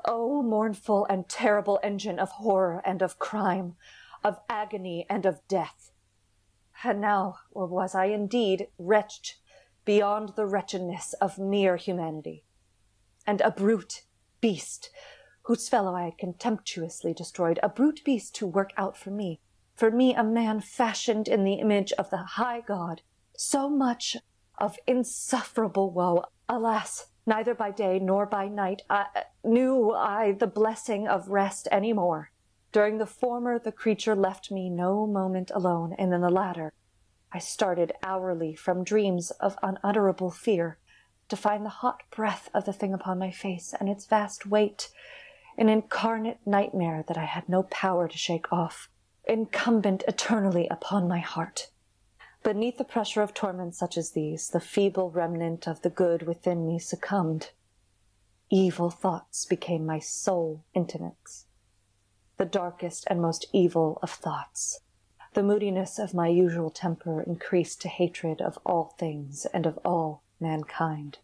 [0.06, 3.76] O mournful and terrible engine of horror and of crime,
[4.24, 5.92] of agony and of death!
[6.84, 9.36] And now was I indeed wretched
[9.86, 12.46] beyond the wretchedness of mere humanity,
[13.28, 14.06] and a brute
[14.40, 14.90] beast
[15.44, 19.42] whose fellow I had contemptuously destroyed, a brute beast to work out for me,
[19.76, 23.02] for me a man fashioned in the image of the high God,
[23.36, 24.18] so much
[24.58, 26.24] of insufferable woe.
[26.48, 27.08] Alas!
[27.26, 31.94] Neither by day nor by night I, uh, knew I the blessing of rest any
[31.94, 32.32] more.
[32.72, 36.74] During the former, the creature left me no moment alone, and in the latter,
[37.32, 40.80] I started hourly from dreams of unutterable fear,
[41.30, 44.90] to find the hot breath of the thing upon my face and its vast weight,
[45.58, 48.90] an incarnate nightmare that I had no power to shake off,
[49.26, 51.70] incumbent eternally upon my heart.
[52.44, 56.66] Beneath the pressure of torments such as these, the feeble remnant of the good within
[56.66, 57.52] me succumbed.
[58.50, 61.46] Evil thoughts became my sole intimates.
[62.38, 64.82] The darkest and most evil of thoughts.
[65.34, 70.24] The moodiness of my usual temper increased to hatred of all things and of all
[70.40, 71.20] mankind.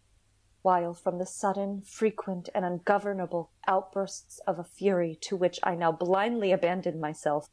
[0.62, 5.90] While from the sudden, frequent, and ungovernable outbursts of a fury to which I now
[5.90, 7.50] blindly abandoned myself,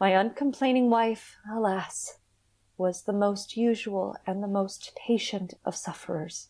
[0.00, 2.18] my uncomplaining wife, alas!
[2.76, 6.48] Was the most usual and the most patient of sufferers.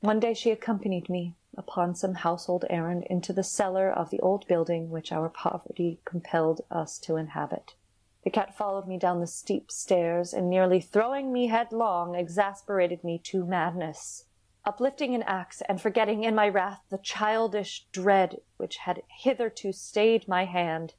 [0.00, 4.46] One day she accompanied me upon some household errand into the cellar of the old
[4.46, 7.74] building which our poverty compelled us to inhabit.
[8.22, 13.18] The cat followed me down the steep stairs, and nearly throwing me headlong, exasperated me
[13.24, 14.26] to madness.
[14.64, 20.28] Uplifting an axe, and forgetting in my wrath the childish dread which had hitherto stayed
[20.28, 20.94] my hand,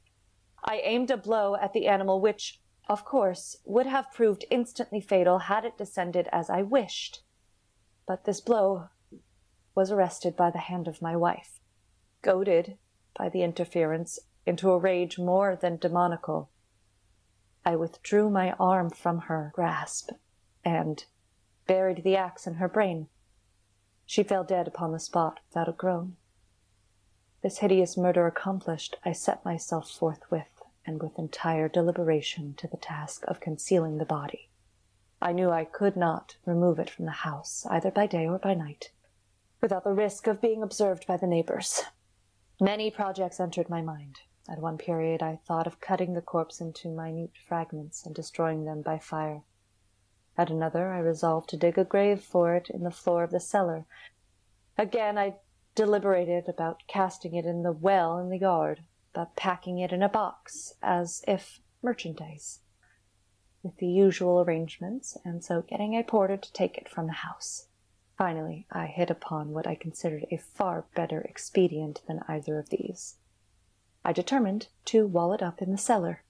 [0.64, 2.60] I aimed a blow at the animal which,
[2.90, 7.22] of course, would have proved instantly fatal had it descended as I wished.
[8.08, 8.90] But this blow
[9.76, 11.60] was arrested by the hand of my wife.
[12.24, 12.80] Goaded
[13.16, 16.50] by the interference into a rage more than demoniacal,
[17.64, 20.10] I withdrew my arm from her grasp
[20.66, 21.06] and
[21.68, 23.08] buried the axe in her brain.
[24.08, 26.16] She fell dead upon the spot without a groan.
[27.44, 30.59] This hideous murder accomplished, I set myself forthwith
[30.90, 34.50] and with entire deliberation to the task of concealing the body.
[35.22, 38.56] I knew I could not remove it from the house, either by day or by
[38.56, 38.90] night,
[39.62, 41.84] without the risk of being observed by the neighbors.
[42.60, 44.22] Many projects entered my mind.
[44.50, 48.82] At one period I thought of cutting the corpse into minute fragments and destroying them
[48.82, 49.44] by fire.
[50.40, 53.40] At another I resolved to dig a grave for it in the floor of the
[53.40, 53.86] cellar.
[54.76, 55.36] Again I
[55.76, 58.82] deliberated about casting it in the well in the yard,
[59.14, 62.60] but packing it in a box as if merchandise,
[63.64, 67.68] with the usual arrangements, and so getting a porter to take it from the house.
[68.18, 73.16] Finally, I hit upon what I considered a far better expedient than either of these.
[74.04, 76.24] I determined to wall it up in the cellar,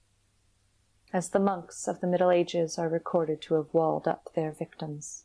[1.12, 5.24] as the monks of the Middle Ages are recorded to have walled up their victims.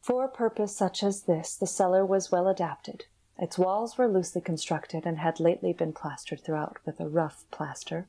[0.00, 3.06] For a purpose such as this, the cellar was well adapted.
[3.38, 8.08] Its walls were loosely constructed, and had lately been plastered throughout with a rough plaster,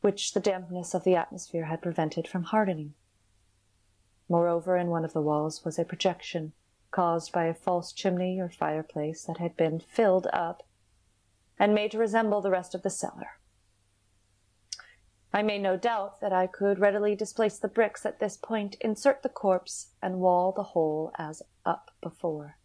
[0.00, 2.94] which the dampness of the atmosphere had prevented from hardening.
[4.30, 6.54] Moreover, in one of the walls was a projection
[6.90, 10.66] caused by a false chimney or fireplace that had been filled up
[11.58, 13.38] and made to resemble the rest of the cellar.
[15.34, 19.22] I made no doubt that I could readily displace the bricks at this point, insert
[19.22, 22.56] the corpse, and wall the whole as up before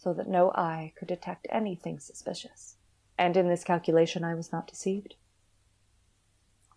[0.00, 2.76] so that no eye could detect anything suspicious.
[3.18, 5.14] And in this calculation I was not deceived.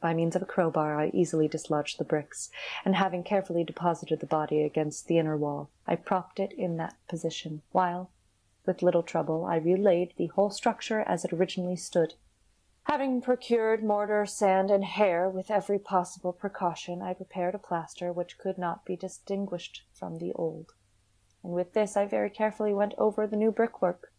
[0.02, 2.50] By means of a crowbar, I easily dislodged the bricks,
[2.84, 6.98] and having carefully deposited the body against the inner wall, I propped it in that
[7.08, 8.12] position, while,
[8.66, 12.16] with little trouble, I relaid the whole structure as it originally stood.
[12.84, 18.38] Having procured mortar, sand, and hair with every possible precaution, I prepared a plaster which
[18.38, 20.74] could not be distinguished from the old,
[21.44, 24.14] and with this I very carefully went over the new brickwork.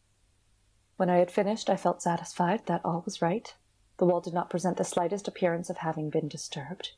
[0.97, 3.55] When I had finished, I felt satisfied that all was right.
[3.99, 6.93] The wall did not present the slightest appearance of having been disturbed.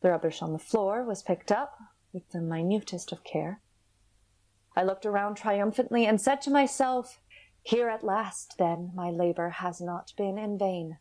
[0.00, 1.78] The rubbish on the floor was picked up
[2.12, 3.60] with the minutest of care.
[4.74, 7.20] I looked around triumphantly and said to myself,
[7.62, 10.98] Here at last, then, my labor has not been in vain.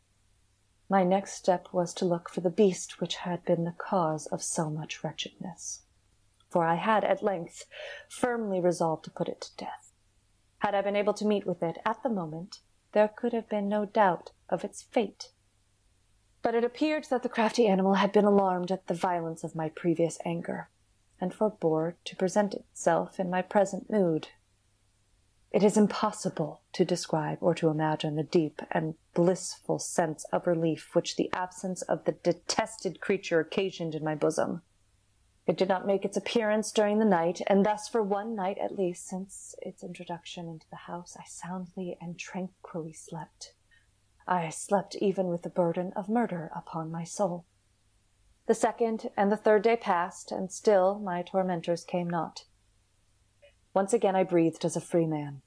[0.90, 4.44] My next step was to look for the beast which had been the cause of
[4.44, 5.84] so much wretchedness,
[6.52, 7.66] for I had at length
[8.10, 9.94] firmly resolved to put it to death.
[10.60, 12.60] Had I been able to meet with it at the moment,
[12.92, 15.32] there could have been no doubt of its fate.
[16.44, 19.70] But it appeared that the crafty animal had been alarmed at the violence of my
[19.70, 20.70] previous anger,
[21.20, 24.28] and forbore to present itself in my present mood.
[25.52, 30.90] It is impossible to describe or to imagine the deep and blissful sense of relief
[30.94, 34.62] which the absence of the detested creature occasioned in my bosom.
[35.48, 38.78] It did not make its appearance during the night, and thus for one night at
[38.78, 43.54] least since its introduction into the house I soundly and tranquilly slept.
[44.28, 47.46] I slept even with the burden of murder upon my soul.
[48.46, 52.46] The second and the third day passed, and still my tormentors came not.
[53.74, 55.42] Once again I breathed as a free man.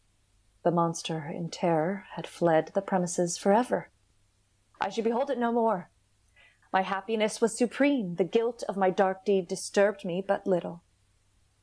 [0.65, 3.91] The monster, in terror, had fled the premises forever.
[4.81, 5.91] I should behold it no more.
[6.75, 8.17] My happiness was supreme.
[8.17, 10.83] The guilt of my dark deed disturbed me but little.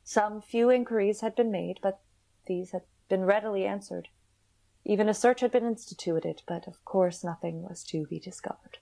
[0.02, 2.00] Some few inquiries had been made, but
[2.46, 4.08] these had been readily answered.
[4.86, 8.78] Even a search had been instituted, but of course nothing was to be discovered.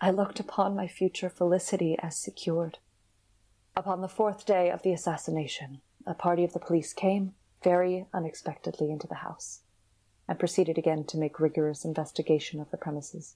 [0.00, 2.78] I looked upon my future felicity as secured.
[3.74, 7.34] Upon the fourth day of the assassination, a party of the police came,
[7.64, 9.62] very unexpectedly, into the house,
[10.28, 13.34] and proceeded again to make rigorous investigation of the premises.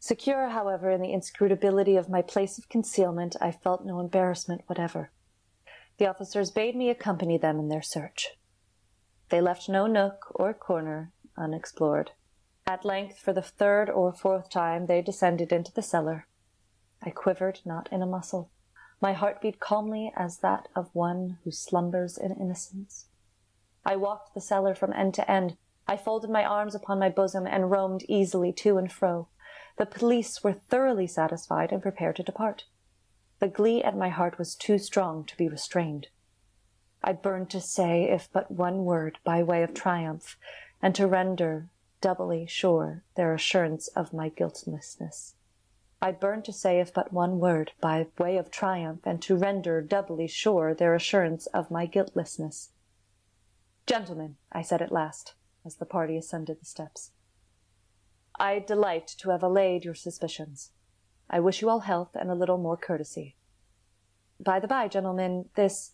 [0.00, 5.10] Secure, however, in the inscrutability of my place of concealment, I felt no embarrassment whatever.
[5.98, 8.38] The officers bade me accompany them in their search.
[9.30, 12.12] They left no nook or corner unexplored.
[12.66, 16.26] At length, for the third or fourth time, they descended into the cellar.
[17.02, 18.50] I quivered not in a muscle.
[19.00, 23.06] My heart beat calmly as that of one who slumbers in innocence.
[23.84, 25.56] I walked the cellar from end to end.
[25.86, 29.28] I folded my arms upon my bosom and roamed easily to and fro.
[29.78, 32.64] The police were thoroughly satisfied and prepared to depart.
[33.38, 36.08] The glee at my heart was too strong to be restrained.
[37.02, 40.36] I burned to say, if but one word, by way of triumph,
[40.82, 41.68] and to render
[42.00, 45.36] doubly sure their assurance of my guiltlessness.
[46.02, 49.80] I burned to say, if but one word, by way of triumph, and to render
[49.80, 52.70] doubly sure their assurance of my guiltlessness.
[53.86, 57.12] Gentlemen, I said at last, as the party ascended the steps,
[58.38, 60.70] I delight to have allayed your suspicions.
[61.28, 63.36] I wish you all health and a little more courtesy.
[64.40, 65.92] By the by, gentlemen, this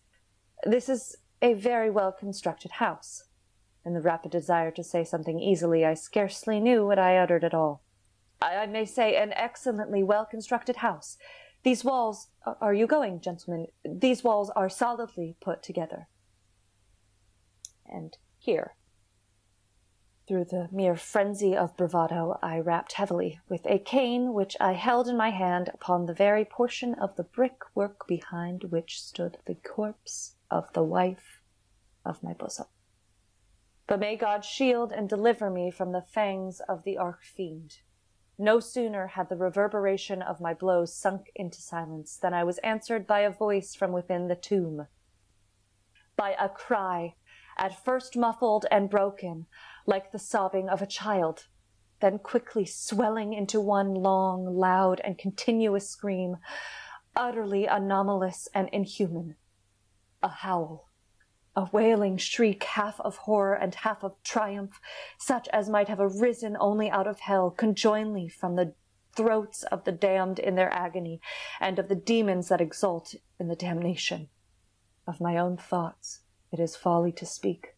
[0.63, 3.23] this is a very well constructed house.
[3.85, 7.53] In the rapid desire to say something easily, I scarcely knew what I uttered at
[7.53, 7.83] all.
[8.41, 11.17] I, I may say an excellently well constructed house.
[11.63, 12.27] These walls
[12.61, 13.67] are you going, gentlemen?
[13.83, 16.07] These walls are solidly put together.
[17.87, 18.75] And here
[20.27, 25.07] through the mere frenzy of bravado, I rapped heavily with a cane which I held
[25.07, 30.35] in my hand upon the very portion of the brickwork behind which stood the corpse
[30.49, 31.41] of the wife
[32.03, 32.65] of my bosom.
[33.87, 37.79] But may God shield and deliver me from the fangs of the arch fiend.
[38.37, 43.05] No sooner had the reverberation of my blows sunk into silence than I was answered
[43.05, 44.87] by a voice from within the tomb.
[46.17, 47.15] By a cry,
[47.57, 49.45] at first muffled and broken,
[49.85, 51.45] like the sobbing of a child,
[52.01, 56.37] then quickly swelling into one long, loud, and continuous scream,
[57.15, 59.35] utterly anomalous and inhuman.
[60.21, 60.89] A howl,
[61.55, 64.79] a wailing shriek, half of horror and half of triumph,
[65.17, 68.73] such as might have arisen only out of hell, conjointly from the
[69.15, 71.21] throats of the damned in their agony,
[71.61, 74.27] and of the demons that exult in the damnation.
[75.07, 76.21] Of my own thoughts
[76.51, 77.74] it is folly to speak.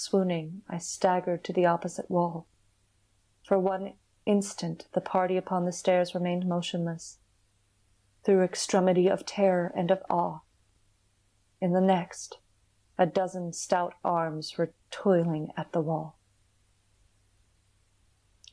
[0.00, 2.46] Swooning, I staggered to the opposite wall.
[3.42, 3.92] For one
[4.24, 7.18] instant the party upon the stairs remained motionless,
[8.24, 10.38] through extremity of terror and of awe.
[11.60, 12.38] In the next,
[12.96, 16.16] a dozen stout arms were toiling at the wall.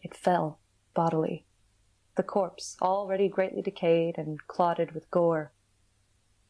[0.04, 0.60] It fell
[0.93, 1.45] bodily.
[2.18, 5.54] The corpse, already greatly decayed and clotted with gore,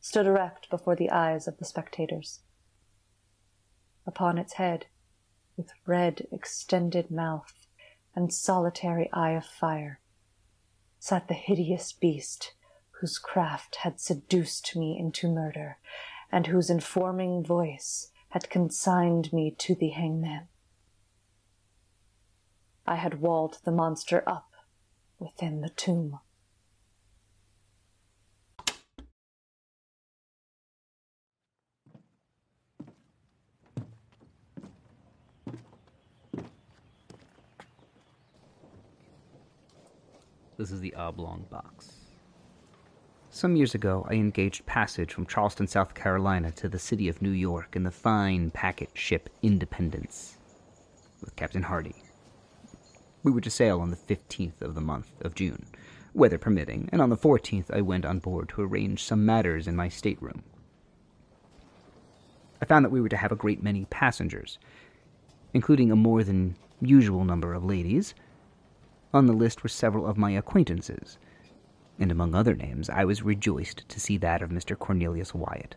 [0.01, 2.39] stood erect before the eyes of the spectators.
[4.07, 4.87] Upon its head,
[5.57, 7.67] with red, extended mouth
[8.15, 9.99] and solitary eye of fire,
[10.97, 12.53] sat the hideous beast
[13.01, 15.77] whose craft had seduced me into murder,
[16.31, 20.47] and whose informing voice had consigned me to the hangman.
[22.85, 24.51] I had walled the monster up
[25.19, 26.19] within the tomb.
[40.57, 41.91] This is the oblong box.
[43.29, 47.29] Some years ago, I engaged passage from Charleston, South Carolina to the city of New
[47.29, 50.37] York in the fine packet ship Independence
[51.21, 51.95] with Captain Hardy.
[53.21, 55.67] We were to sail on the 15th of the month of June,
[56.15, 59.75] weather permitting, and on the 14th I went on board to arrange some matters in
[59.75, 60.41] my stateroom.
[62.59, 64.57] I found that we were to have a great many passengers,
[65.53, 68.15] including a more than usual number of ladies.
[69.17, 71.17] On the list were several of my acquaintances
[71.97, 74.77] and among other names, I was rejoiced to see that of Mr.
[74.77, 75.75] Cornelius Wyatt,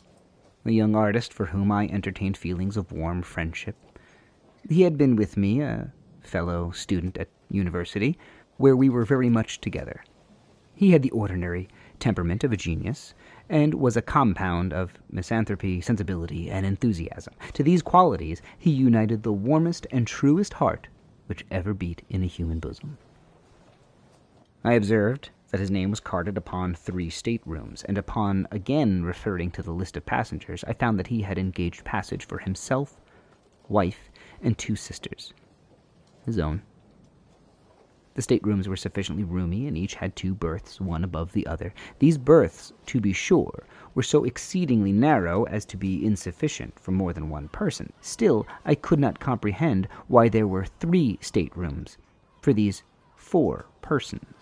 [0.66, 3.76] a young artist for whom I entertained feelings of warm friendship.
[4.68, 8.18] He had been with me, a fellow student at university,
[8.58, 10.04] where we were very much together.
[10.74, 11.66] He had the ordinary
[11.98, 13.14] temperament of a genius,
[13.48, 17.32] and was a compound of misanthropy, sensibility, and enthusiasm.
[17.54, 20.88] To these qualities he united the warmest and truest heart
[21.26, 22.98] which ever beat in a human bosom.
[24.62, 29.62] I observed that his name was carded upon three staterooms, and upon again referring to
[29.62, 33.00] the list of passengers, I found that he had engaged passage for himself,
[33.70, 34.10] wife,
[34.42, 35.32] and two sisters.
[36.26, 36.60] His own.
[38.12, 41.72] The staterooms were sufficiently roomy, and each had two berths, one above the other.
[41.98, 47.14] These berths, to be sure, were so exceedingly narrow as to be insufficient for more
[47.14, 47.94] than one person.
[48.02, 51.96] Still, I could not comprehend why there were three staterooms
[52.42, 52.82] for these
[53.16, 54.39] four persons.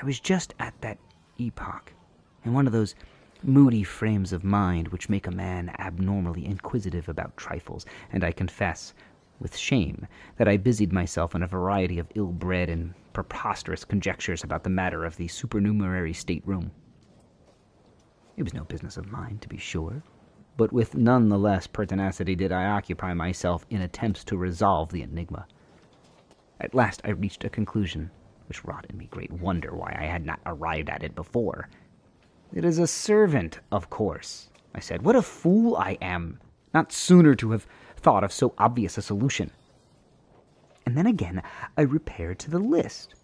[0.00, 0.98] I was just at that
[1.38, 1.92] epoch,
[2.44, 2.94] in one of those
[3.42, 8.94] moody frames of mind which make a man abnormally inquisitive about trifles, and I confess,
[9.40, 14.44] with shame, that I busied myself in a variety of ill bred and preposterous conjectures
[14.44, 16.70] about the matter of the supernumerary stateroom.
[18.36, 20.04] It was no business of mine, to be sure,
[20.56, 25.02] but with none the less pertinacity did I occupy myself in attempts to resolve the
[25.02, 25.48] enigma.
[26.60, 28.12] At last I reached a conclusion
[28.48, 31.68] which wrought in me great wonder why I had not arrived at it before.
[32.52, 35.02] It is a servant, of course, I said.
[35.02, 36.40] What a fool I am,
[36.72, 39.50] not sooner to have thought of so obvious a solution.
[40.86, 41.42] And then again
[41.76, 43.14] I repaired to the list,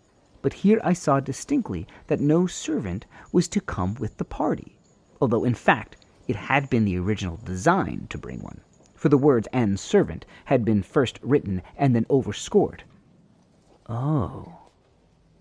[0.43, 4.77] but here I saw distinctly that no servant was to come with the party,
[5.21, 5.97] although in fact
[6.29, 8.61] it had been the original design to bring one,
[8.95, 12.85] for the words and servant had been first written and then overscored.
[13.89, 14.59] Oh,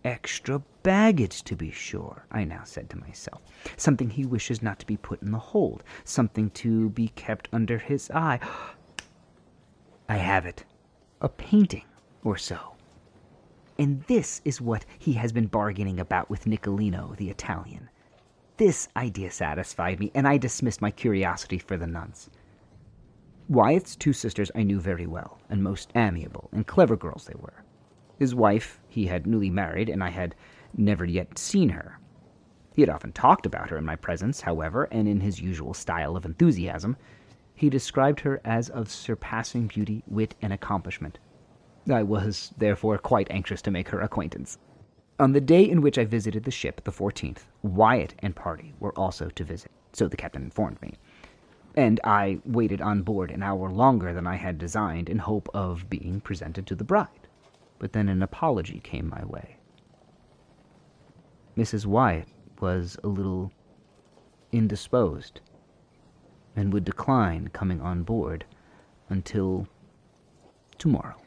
[0.04, 3.41] Extra baggage, to be sure, I now said to myself.
[3.78, 7.78] Something he wishes not to be put in the hold, something to be kept under
[7.78, 8.39] his eye.
[10.10, 10.66] I have it.
[11.22, 11.86] A painting,
[12.24, 12.76] or so.
[13.80, 17.90] And this is what he has been bargaining about with Nicolino, the Italian.
[18.57, 22.30] This idea satisfied me, and I dismissed my curiosity for the nuns.
[23.49, 27.64] Wyatt's two sisters I knew very well, and most amiable and clever girls they were.
[28.19, 30.36] His wife he had newly married, and I had
[30.78, 31.98] never yet seen her.
[32.76, 36.15] He had often talked about her in my presence, however, and in his usual style
[36.15, 36.95] of enthusiasm.
[37.56, 41.18] He described her as of surpassing beauty, wit, and accomplishment.
[41.91, 44.60] I was, therefore, quite anxious to make her acquaintance.
[45.20, 48.94] On the day in which I visited the ship, the 14th, Wyatt and party were
[48.98, 50.94] also to visit, so the captain informed me.
[51.76, 55.90] And I waited on board an hour longer than I had designed in hope of
[55.90, 57.23] being presented to the bride
[57.84, 59.57] but then an apology came my way.
[61.57, 61.85] Mrs.
[61.85, 62.30] Wyatt
[62.61, 63.51] was a little
[64.53, 65.41] indisposed
[66.55, 68.45] and would decline coming on board
[69.10, 69.68] until
[70.77, 71.18] tomorrow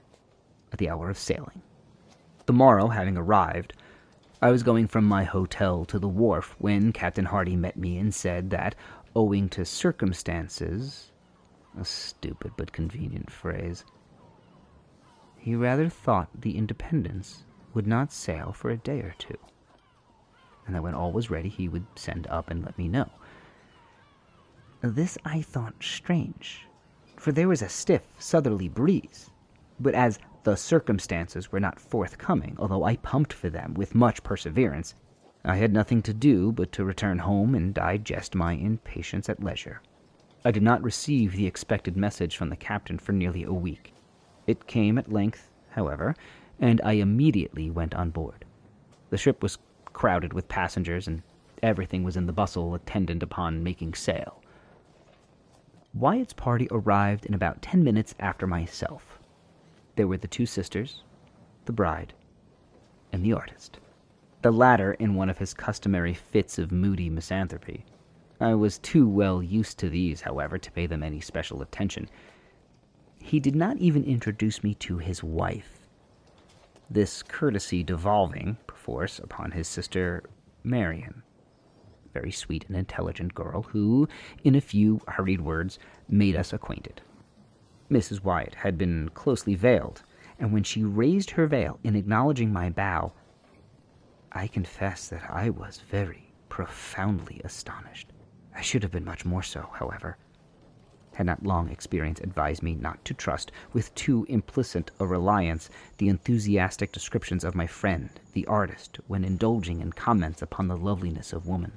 [0.72, 1.60] at the hour of sailing.
[2.46, 3.74] The morrow having arrived,
[4.40, 8.14] I was going from my hotel to the wharf when Captain Hardy met me and
[8.14, 8.74] said that,
[9.14, 11.12] owing to circumstances,
[11.78, 13.84] a stupid but convenient phrase,
[15.46, 19.38] he rather thought the Independence would not sail for a day or two,
[20.66, 23.08] and that when all was ready he would send up and let me know.
[24.80, 26.66] This I thought strange,
[27.16, 29.30] for there was a stiff southerly breeze,
[29.78, 34.96] but as the circumstances were not forthcoming, although I pumped for them with much perseverance.
[35.44, 39.80] I had nothing to do but to return home and digest my impatience at leisure.
[40.44, 43.92] I did not receive the expected message from the captain for nearly a week.
[44.46, 46.14] It came at length, however,
[46.60, 48.44] and I immediately went on board.
[49.10, 49.58] The ship was
[49.92, 51.22] crowded with passengers, and
[51.62, 54.42] everything was in the bustle attendant upon making sail.
[55.94, 59.18] Wyatt's party arrived in about ten minutes after myself.
[59.96, 61.02] There were the two sisters,
[61.64, 62.12] the bride,
[63.12, 63.78] and the artist.
[64.42, 67.84] The latter in one of his customary fits of moody misanthropy.
[68.38, 72.10] I was too well used to these, however, to pay them any special attention.
[73.26, 75.80] He did not even introduce me to his wife,
[76.88, 80.22] this courtesy devolving, perforce, upon his sister
[80.62, 81.24] Marian
[82.16, 84.08] very sweet and intelligent girl who,
[84.42, 85.78] in a few hurried words,
[86.08, 87.02] made us acquainted.
[87.90, 88.24] Mrs.
[88.24, 90.02] Wyatt had been closely veiled,
[90.38, 93.12] and when she raised her veil in acknowledging my bow,
[94.32, 98.12] I confess that I was very profoundly astonished.
[98.54, 100.16] I should have been much more so, however,
[101.16, 106.08] had not long experience advised me not to trust with too implicit a reliance the
[106.10, 111.46] enthusiastic descriptions of my friend, the artist, when indulging in comments upon the loveliness of
[111.46, 111.72] woman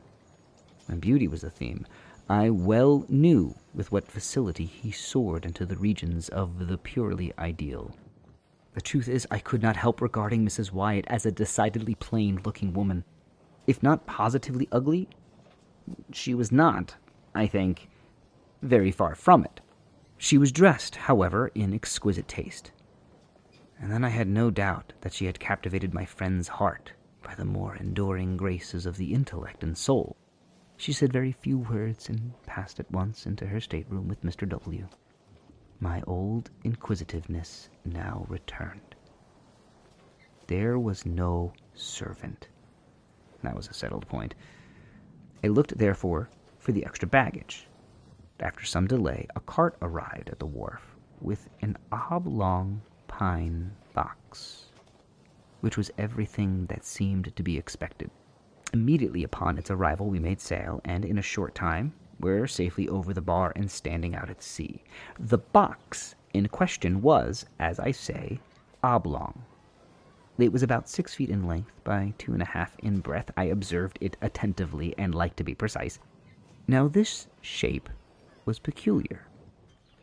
[0.87, 1.87] When beauty was the theme,
[2.29, 7.95] I well knew with what facility he soared into the regions of the purely ideal.
[8.73, 10.71] The truth is, I could not help regarding Mrs.
[10.73, 13.05] Wyatt as a decidedly plain looking woman.
[13.67, 15.07] If not positively ugly,
[16.11, 16.95] she was not,
[17.33, 17.89] I think,
[18.61, 19.61] very far from it.
[20.17, 22.71] She was dressed, however, in exquisite taste.
[23.81, 26.91] And then I had no doubt that she had captivated my friend's heart
[27.23, 30.17] by the more enduring graces of the intellect and soul.
[30.75, 34.47] She said very few words and passed at once into her stateroom with Mr.
[34.49, 34.89] W.
[35.79, 38.95] My old inquisitiveness now returned.
[40.47, 42.49] There was no servant.
[43.41, 44.35] That was a settled point.
[45.41, 47.68] I looked, therefore, for the extra baggage.
[48.41, 54.67] After some delay, a cart arrived at the wharf with an oblong pine box,
[55.59, 58.09] which was everything that seemed to be expected.
[58.71, 63.13] Immediately upon its arrival, we made sail, and in a short time were safely over
[63.13, 64.83] the bar and standing out at sea.
[65.19, 68.39] The box in question was, as I say,
[68.83, 69.43] oblong.
[70.37, 73.31] It was about six feet in length by two and a half in breadth.
[73.35, 75.99] I observed it attentively and like to be precise.
[76.67, 77.89] Now, this shape
[78.45, 79.27] was peculiar,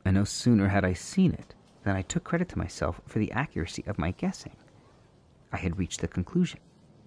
[0.05, 1.55] and no sooner had I seen it
[1.85, 4.57] than I took credit to myself for the accuracy of my guessing.
[5.53, 6.61] I had reached the conclusion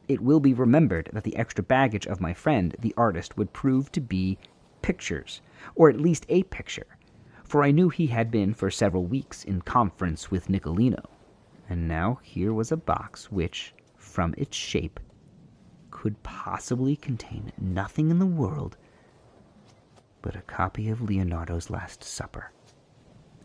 [0.10, 3.92] it will be remembered that the extra baggage of my friend, the artist, would prove
[3.92, 4.40] to be
[4.82, 5.40] pictures,
[5.76, 6.98] or at least a picture,
[7.44, 11.06] for I knew he had been for several weeks in conference with Nicolino.
[11.70, 15.00] And now here was a box which, from its shape,
[15.92, 18.78] could possibly contain nothing in the world
[20.22, 22.52] but a copy of Leonardo's Last Supper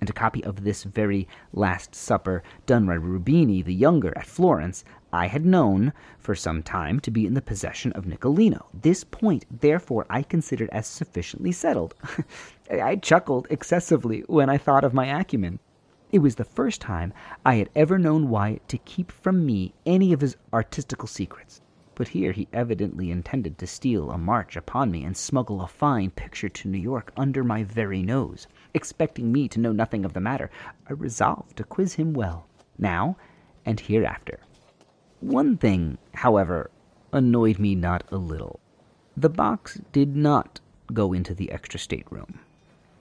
[0.05, 4.85] and a copy of this very Last Supper, done by Rubini the Younger at Florence,
[5.15, 8.67] I had known for some time to be in the possession of Nicolino.
[8.75, 11.95] This point, therefore, I considered as sufficiently settled.
[12.71, 15.59] I chuckled excessively when I thought of my acumen.
[16.13, 17.15] It was the first time
[17.47, 21.63] I had ever known Wyatt to keep from me any of his artistical secrets.
[21.97, 26.11] But here he evidently intended to steal a march upon me and smuggle a fine
[26.11, 28.49] picture to New York under my very nose.
[28.75, 30.51] Expecting me to know nothing of the matter,
[30.89, 32.49] I resolved to quiz him well,
[32.79, 33.17] now
[33.65, 34.41] and hereafter.
[35.21, 36.71] One thing, however,
[37.13, 38.59] annoyed me not a little.
[39.17, 40.61] The box did not
[40.93, 42.41] go into the extra stateroom.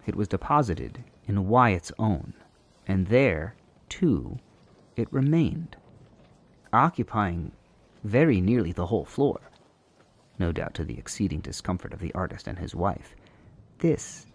[0.05, 2.33] It was deposited in Wyatt's own,
[2.87, 3.55] and there,
[3.89, 4.37] too,
[4.95, 5.77] it remained,
[6.71, 7.53] occupying
[8.03, 9.39] very nearly the whole floor,
[10.37, 13.15] no doubt to the exceeding discomfort of the artist and his wife.
[13.79, 14.25] This,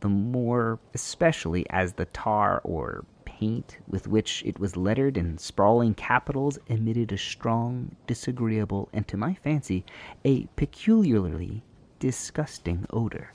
[0.00, 5.94] the more especially as the tar or paint with which it was lettered in sprawling
[5.94, 9.84] capitals emitted a strong, disagreeable, and to my fancy,
[10.24, 11.62] a peculiarly
[11.98, 13.32] disgusting odor.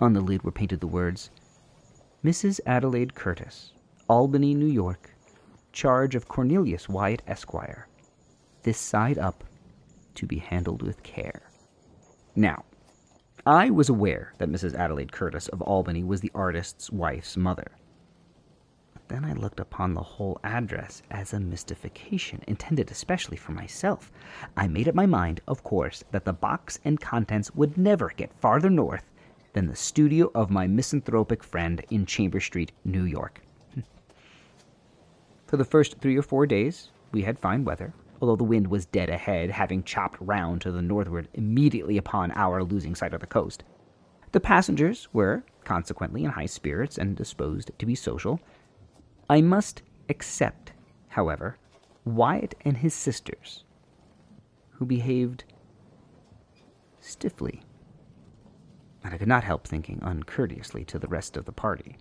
[0.00, 1.30] On the lid were painted the words,
[2.24, 2.60] Mrs.
[2.66, 3.72] Adelaide Curtis,
[4.08, 5.10] Albany, New York,
[5.72, 7.87] charge of Cornelius Wyatt, Esquire
[8.62, 9.44] this side up
[10.14, 11.42] to be handled with care.
[12.34, 12.64] Now,
[13.46, 14.74] I was aware that Mrs.
[14.74, 17.70] Adelaide Curtis of Albany was the artist's wife's mother.
[18.92, 24.12] But then I looked upon the whole address as a mystification intended especially for myself.
[24.56, 28.38] I made up my mind, of course, that the box and contents would never get
[28.40, 29.10] farther north
[29.52, 33.40] than the studio of my misanthropic friend in Chamber Street, New York.
[35.46, 38.86] For the first three or four days, we had fine weather, although the wind was
[38.86, 43.26] dead ahead, having chopped round to the northward immediately upon our losing sight of the
[43.26, 43.64] coast.
[44.32, 48.40] The passengers were, consequently, in high spirits and disposed to be social.
[49.30, 50.72] I must except,
[51.08, 51.58] however,
[52.04, 53.64] Wyatt and his sisters,
[54.72, 55.44] who behaved
[57.00, 57.62] stiffly,
[59.04, 61.96] and I could not help thinking uncourteously to the rest of the party.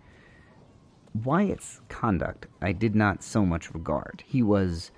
[1.13, 4.23] Wyatt's conduct I did not so much regard.
[4.25, 4.91] He was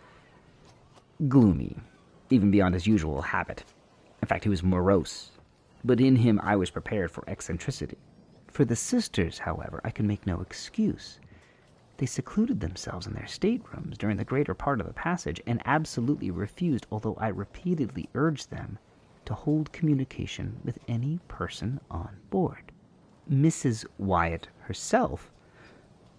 [1.27, 1.75] gloomy,
[2.29, 3.65] even beyond his usual habit.
[4.21, 5.31] In fact, he was morose,
[5.83, 7.97] but in him I was prepared for eccentricity.
[8.47, 11.19] For the sisters, however, I could make no excuse.
[11.97, 16.31] They secluded themselves in their staterooms during the greater part of the passage and absolutely
[16.31, 18.79] refused, although I repeatedly urged them,
[19.25, 22.71] to hold communication with any person on board.
[23.29, 23.85] Mrs.
[23.97, 25.29] Wyatt herself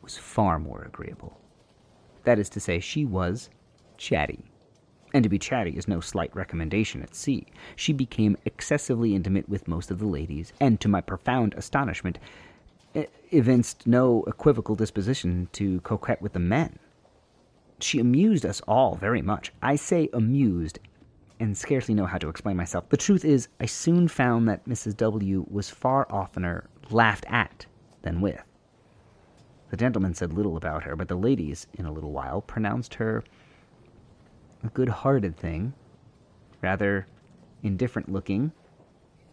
[0.03, 1.41] was far more agreeable.
[2.25, 3.49] That is to say, she was
[3.97, 4.50] chatty.
[5.13, 7.47] And to be chatty is no slight recommendation at sea.
[7.75, 12.19] She became excessively intimate with most of the ladies, and to my profound astonishment,
[13.31, 16.79] evinced no equivocal disposition to coquet with the men.
[17.81, 19.53] She amused us all very much.
[19.63, 20.79] I say amused,
[21.39, 22.89] and scarcely know how to explain myself.
[22.89, 24.97] The truth is, I soon found that Mrs.
[24.97, 25.47] W.
[25.51, 27.67] was far oftener laughed at
[28.03, 28.43] than with.
[29.71, 33.25] The gentlemen said little about her, but the ladies, in a little while, pronounced her
[34.69, 35.73] good hearted thing,
[36.63, 37.07] rather
[37.63, 38.53] indifferent looking,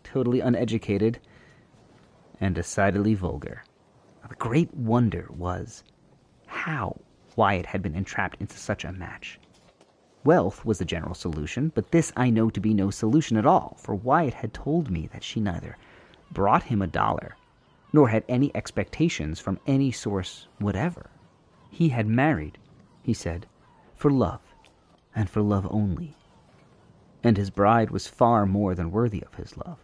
[0.04, 1.20] totally uneducated,
[2.40, 3.64] and decidedly vulgar.
[4.28, 5.84] The great wonder was
[6.45, 6.99] how
[7.36, 9.40] Wyatt had been entrapped into such a match.
[10.24, 13.78] Wealth was the general solution, but this I know to be no solution at all,
[13.80, 15.78] for Wyatt had told me that she neither
[16.32, 17.36] brought him a dollar
[17.94, 21.10] nor had any expectations from any source whatever.
[21.70, 22.58] He had married,
[23.02, 23.45] he said,
[23.95, 24.41] for love,
[25.18, 26.15] and for love only,
[27.23, 29.80] and his bride was far more than worthy of his love.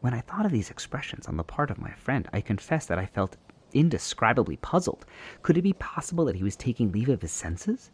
[0.00, 2.98] When I thought of these expressions on the part of my friend, I confess that
[2.98, 3.38] I felt
[3.72, 5.06] indescribably puzzled.
[5.40, 7.90] Could it be possible that he was taking leave of his senses?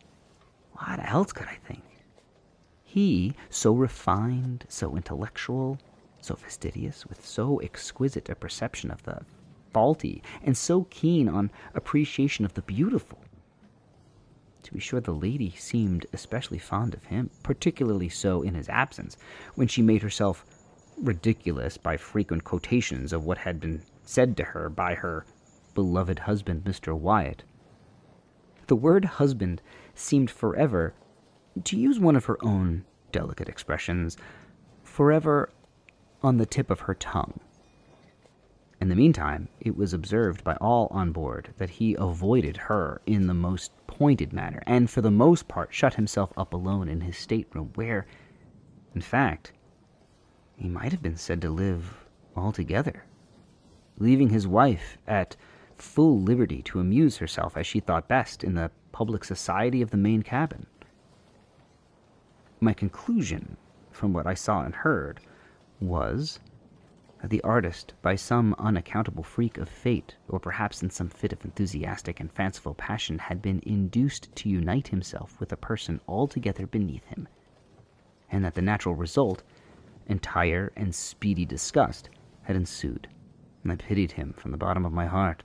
[0.73, 1.85] What else could I think?
[2.83, 5.79] He, so refined, so intellectual,
[6.21, 9.21] so fastidious, with so exquisite a perception of the
[9.73, 13.24] faulty, and so keen on appreciation of the beautiful.
[14.65, 19.16] To be sure, the lady seemed especially fond of him, particularly so in his absence,
[19.55, 20.45] when she made herself
[20.97, 25.27] ridiculous by frequent quotations of what had been said to her by her
[25.74, 26.97] beloved husband, Mr.
[26.97, 27.43] Wyatt.
[28.66, 29.61] The word husband
[29.95, 30.95] seemed forever,
[31.65, 34.16] to use one of her own delicate expressions,
[34.82, 35.51] forever
[36.23, 37.39] on the tip of her tongue.
[38.85, 43.27] In the meantime, it was observed by all on board that he avoided her in
[43.27, 47.16] the most pointed manner, and for the most part shut himself up alone in his
[47.16, 48.06] stateroom, where,
[48.94, 49.52] in fact,
[50.56, 52.05] he might have been said to live
[52.36, 53.06] altogether,
[53.97, 55.35] leaving his wife at
[55.78, 59.97] full liberty to amuse herself as she thought best in the public society of the
[59.97, 60.66] main cabin.
[62.61, 63.56] My conclusion,
[63.93, 65.20] from what I saw and heard,
[65.81, 66.39] was
[67.31, 72.21] the artist, by some unaccountable freak of fate, or perhaps in some fit of enthusiastic
[72.21, 77.27] and fanciful passion, had been induced to unite himself with a person altogether beneath him,
[78.31, 79.43] and that the natural result,
[80.07, 82.11] entire and speedy disgust,
[82.43, 83.09] had ensued,
[83.63, 85.43] and I pitied him from the bottom of my heart,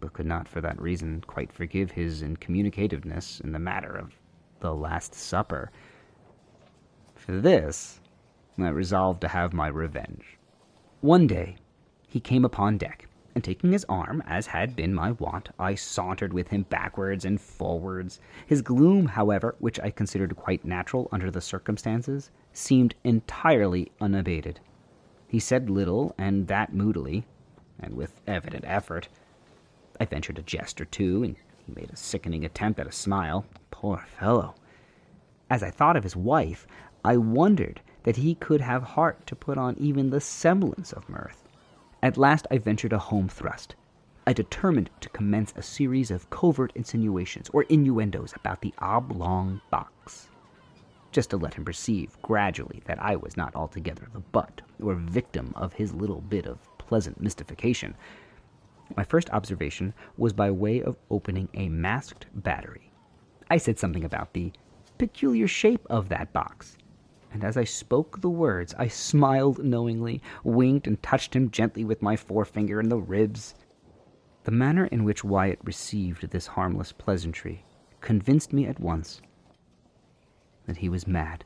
[0.00, 4.14] but could not for that reason quite forgive his incommunicativeness in the matter of
[4.60, 5.70] the Last Supper.
[7.14, 8.00] For this,
[8.58, 10.35] I resolved to have my revenge.
[11.02, 11.56] One day
[12.08, 16.32] he came upon deck, and taking his arm, as had been my wont, I sauntered
[16.32, 18.18] with him backwards and forwards.
[18.46, 24.58] His gloom, however, which I considered quite natural under the circumstances, seemed entirely unabated.
[25.28, 27.26] He said little, and that moodily,
[27.78, 29.08] and with evident effort.
[30.00, 31.36] I ventured a jest or two, and
[31.66, 33.44] he made a sickening attempt at a smile.
[33.70, 34.54] Poor fellow!
[35.50, 36.66] As I thought of his wife,
[37.04, 41.42] I wondered that he could have heart to put on even the semblance of mirth.
[42.00, 43.74] At last I ventured a home thrust.
[44.28, 50.28] I determined to commence a series of covert insinuations or innuendos about the oblong box,
[51.10, 55.52] just to let him perceive gradually that I was not altogether the butt or victim
[55.56, 57.96] of his little bit of pleasant mystification.
[58.96, 62.92] My first observation was by way of opening a masked battery.
[63.50, 64.52] I said something about the
[64.96, 66.78] peculiar shape of that box,
[67.32, 72.02] and as I spoke the words, I smiled knowingly, winked, and touched him gently with
[72.02, 73.54] my forefinger in the ribs.
[74.44, 77.64] The manner in which Wyatt received this harmless pleasantry
[78.00, 79.20] convinced me at once
[80.66, 81.44] that he was mad.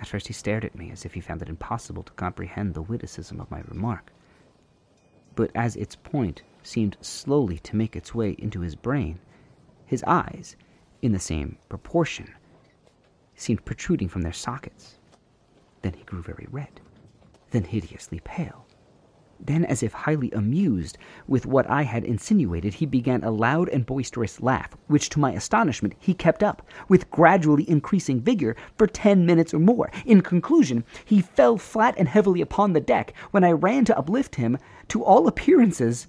[0.00, 2.82] At first, he stared at me as if he found it impossible to comprehend the
[2.82, 4.12] witticism of my remark.
[5.34, 9.18] But as its point seemed slowly to make its way into his brain,
[9.84, 10.56] his eyes,
[11.02, 12.34] in the same proportion,
[13.36, 14.96] seemed protruding from their sockets.
[15.82, 16.80] Then he grew very red,
[17.50, 18.66] then hideously pale.
[19.38, 20.96] Then, as if highly amused
[21.28, 25.32] with what I had insinuated, he began a loud and boisterous laugh, which, to my
[25.32, 29.90] astonishment, he kept up, with gradually increasing vigor, for ten minutes or more.
[30.06, 33.12] In conclusion, he fell flat and heavily upon the deck.
[33.30, 34.56] When I ran to uplift him,
[34.88, 36.06] to all appearances,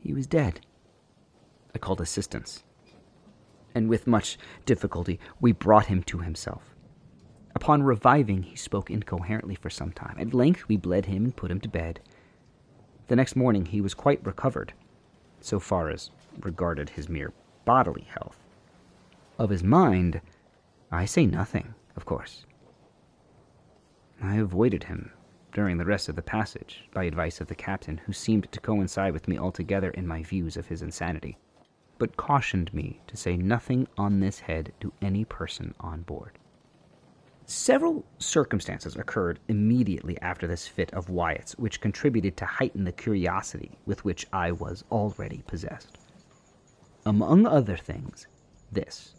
[0.00, 0.66] he was dead.
[1.76, 2.64] I called assistance,
[3.74, 6.74] and with much difficulty we brought him to himself.
[7.54, 10.16] Upon reviving, he spoke incoherently for some time.
[10.18, 12.00] At length, we bled him and put him to bed.
[13.08, 14.72] The next morning he was quite recovered,
[15.40, 17.32] so far as regarded his mere
[17.64, 18.38] bodily health.
[19.38, 20.20] Of his mind,
[20.90, 22.46] I say nothing, of course.
[24.22, 25.12] I avoided him
[25.52, 29.12] during the rest of the passage, by advice of the captain, who seemed to coincide
[29.12, 31.36] with me altogether in my views of his insanity,
[32.02, 36.36] but cautioned me to say nothing on this head to any person on board.
[37.46, 43.78] Several circumstances occurred immediately after this fit of Wyatt's which contributed to heighten the curiosity
[43.86, 45.96] with which I was already possessed.
[47.06, 48.26] Among other things,
[48.72, 49.14] this.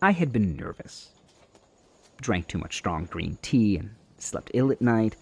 [0.00, 1.10] I had been nervous,
[2.20, 5.16] drank too much strong green tea, and slept ill at night.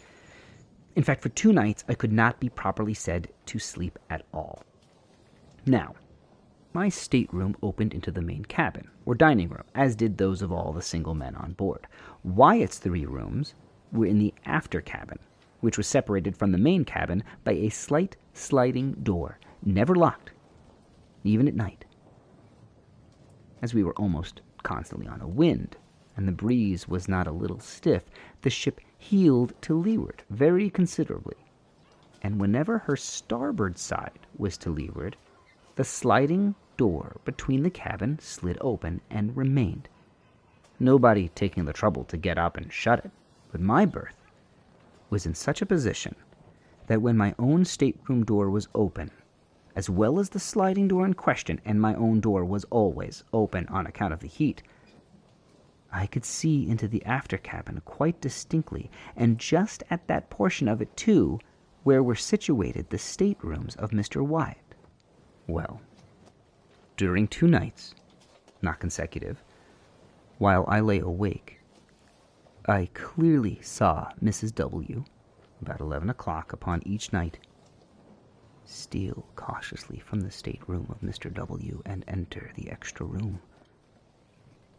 [0.95, 4.63] In fact, for two nights I could not be properly said to sleep at all.
[5.67, 5.95] Now,
[6.73, 10.73] my stateroom opened into the main cabin, or dining room, as did those of all
[10.73, 11.87] the single men on board.
[12.23, 13.55] Wyatt's three rooms
[13.93, 15.19] were in the after cabin,
[15.61, 20.31] which was separated from the main cabin by a slight sliding door, never locked,
[21.25, 21.85] even at night.
[23.61, 25.77] As we were almost constantly on a wind,
[26.17, 28.05] and the breeze was not a little stiff,
[28.43, 31.37] the ship heeled to leeward very considerably,
[32.23, 35.17] and whenever her starboard side was to leeward,
[35.77, 39.89] the sliding door between the cabin slid open and remained,
[40.79, 43.11] nobody taking the trouble to get up and shut it.
[43.53, 44.17] But my berth
[45.11, 46.15] was in such a position
[46.87, 49.11] that when my own stateroom door was open,
[49.77, 53.67] as well as the sliding door in question, and my own door was always open
[53.69, 54.63] on account of the heat,
[55.93, 60.81] I could see into the after cabin quite distinctly, and just at that portion of
[60.81, 61.41] it, too,
[61.83, 64.25] where were situated the staterooms of Mr.
[64.25, 64.70] Wyatt.
[65.51, 65.81] Well,
[66.97, 67.97] during two nights,
[68.63, 69.43] not consecutive,
[70.39, 71.59] while I lay awake,
[72.67, 74.55] I clearly saw Mrs.
[74.55, 75.05] W.,
[75.61, 77.41] about eleven o'clock upon each night,
[78.65, 81.35] steal cautiously from the stateroom of Mr.
[81.35, 81.83] W.
[81.85, 83.41] and enter the extra room,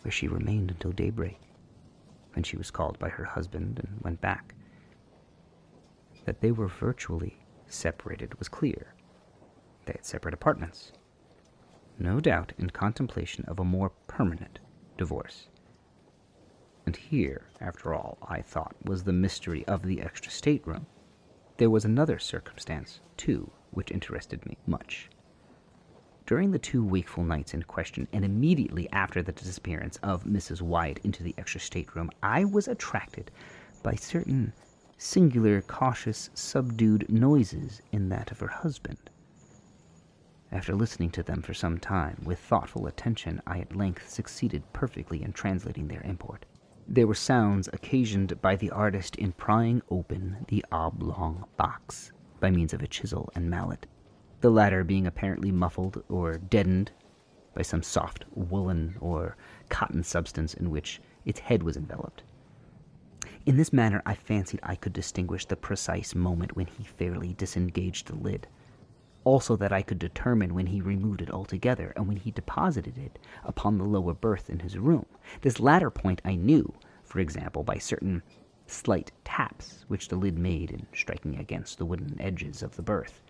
[0.03, 1.41] where she remained until daybreak,
[2.31, 4.55] when she was called by her husband and went back.
[6.23, 8.93] That they were virtually separated was clear
[9.91, 10.91] had separate apartments.
[11.99, 14.59] No doubt in contemplation of a more permanent
[14.97, 15.49] divorce.
[16.85, 20.87] And here, after all, I thought, was the mystery of the extra stateroom.
[21.57, 25.09] There was another circumstance, too, which interested me much.
[26.25, 30.61] During the two wakeful nights in question, and immediately after the disappearance of Mrs.
[30.61, 33.29] Wyatt into the extra stateroom, I was attracted
[33.83, 34.53] by certain
[34.97, 39.10] singular, cautious, subdued noises in that of her husband.
[40.53, 45.23] After listening to them for some time with thoughtful attention, I at length succeeded perfectly
[45.23, 46.45] in translating their import.
[46.85, 52.11] They were sounds occasioned by the artist in prying open the oblong box
[52.41, 53.87] by means of a chisel and mallet,
[54.41, 56.91] the latter being apparently muffled or deadened
[57.53, 59.37] by some soft woolen or
[59.69, 62.23] cotton substance in which its head was enveloped.
[63.45, 68.07] In this manner, I fancied I could distinguish the precise moment when he fairly disengaged
[68.07, 68.47] the lid
[69.23, 73.19] also that I could determine when he removed it altogether and when he deposited it
[73.43, 75.05] upon the lower berth in his room.
[75.41, 76.73] This latter point I knew,
[77.03, 78.23] for example, by certain
[78.67, 83.21] slight taps which the lid made in striking against the wooden edges of the berth,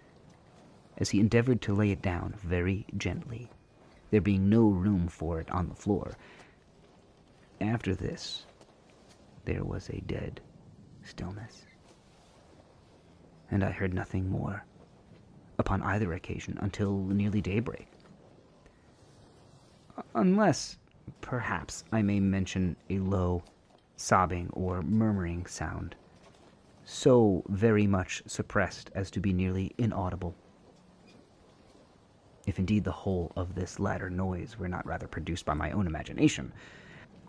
[0.97, 3.49] as he endeavored to lay it down very gently,
[4.11, 6.13] there being no room for it on the floor.
[7.59, 8.45] After this,
[9.45, 10.41] there was a dead
[11.03, 11.65] stillness,
[13.49, 14.63] and I heard nothing more
[15.61, 17.87] upon either occasion until nearly daybreak.
[20.13, 20.77] Unless,
[21.21, 23.43] perhaps, I may mention a low,
[23.95, 25.95] sobbing, or murmuring sound,
[26.83, 30.35] so very much suppressed as to be nearly inaudible.
[32.47, 35.85] If indeed the whole of this latter noise were not rather produced by my own
[35.85, 36.51] imagination,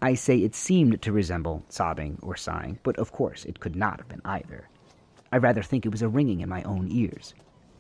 [0.01, 3.99] I say it seemed to resemble sobbing or sighing, but of course it could not
[3.99, 4.69] have been either.
[5.31, 7.35] I rather think it was a ringing in my own ears.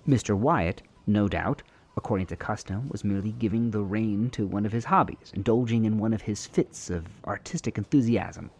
[0.06, 0.36] Mr.
[0.36, 1.62] Wyatt, no doubt,
[1.96, 5.98] according to custom, was merely giving the rein to one of his hobbies, indulging in
[5.98, 8.50] one of his fits of artistic enthusiasm.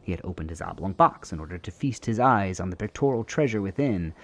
[0.00, 3.22] He had opened his oblong box in order to feast his eyes on the pictorial
[3.24, 4.14] treasure within.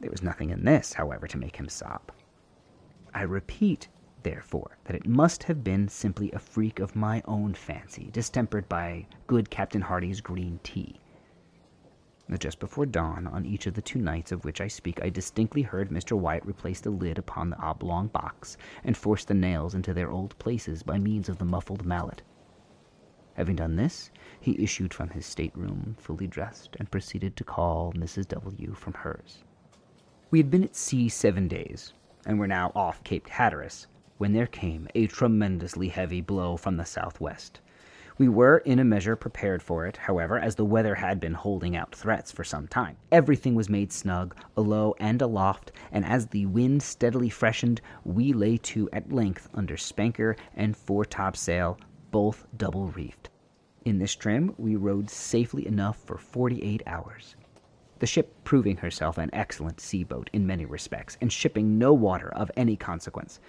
[0.00, 2.10] There was nothing in this, however, to make him sob.
[3.12, 3.88] I repeat,
[4.22, 9.06] therefore, that it must have been simply a freak of my own fancy, distempered by
[9.26, 10.98] good Captain Hardy's green tea.
[12.38, 15.62] Just before dawn, on each of the two nights of which I speak, I distinctly
[15.62, 16.18] heard Mr.
[16.18, 20.38] Wyatt replace the lid upon the oblong box and force the nails into their old
[20.38, 22.22] places by means of the muffled mallet.
[23.34, 24.10] Having done this,
[24.40, 28.28] he issued from his stateroom, fully dressed, and proceeded to call Mrs.
[28.28, 28.74] W.
[28.74, 29.44] from hers.
[30.30, 31.92] We had been at sea seven days,
[32.24, 33.86] and were now off Cape Hatteras,
[34.18, 37.60] when there came a tremendously heavy blow from the southwest.
[38.16, 41.74] We were in a measure prepared for it, however, as the weather had been holding
[41.74, 42.96] out threats for some time.
[43.10, 48.56] Everything was made snug, alow and aloft, and as the wind steadily freshened, we lay
[48.58, 51.78] to at length under spanker and foretopsail,
[52.12, 53.30] both double reefed.
[53.84, 57.34] In this trim we rode safely enough for forty eight hours
[57.98, 62.28] the ship proving herself an excellent sea boat in many respects, and shipping no water
[62.34, 63.40] of any consequence.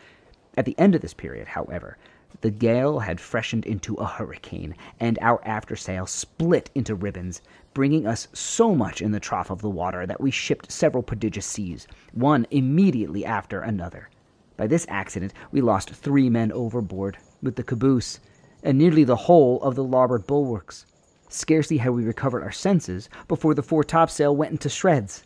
[0.56, 1.98] At the end of this period, however,
[2.42, 7.42] the gale had freshened into a hurricane, and our aftersail split into ribbons,
[7.74, 11.46] bringing us so much in the trough of the water that we shipped several prodigious
[11.46, 14.10] seas, one immediately after another.
[14.58, 18.20] By this accident we lost three men overboard, with the caboose,
[18.64, 20.86] and nearly the whole of the larboard bulwarks.
[21.28, 25.24] Scarcely had we recovered our senses before the foretopsail went into shreds.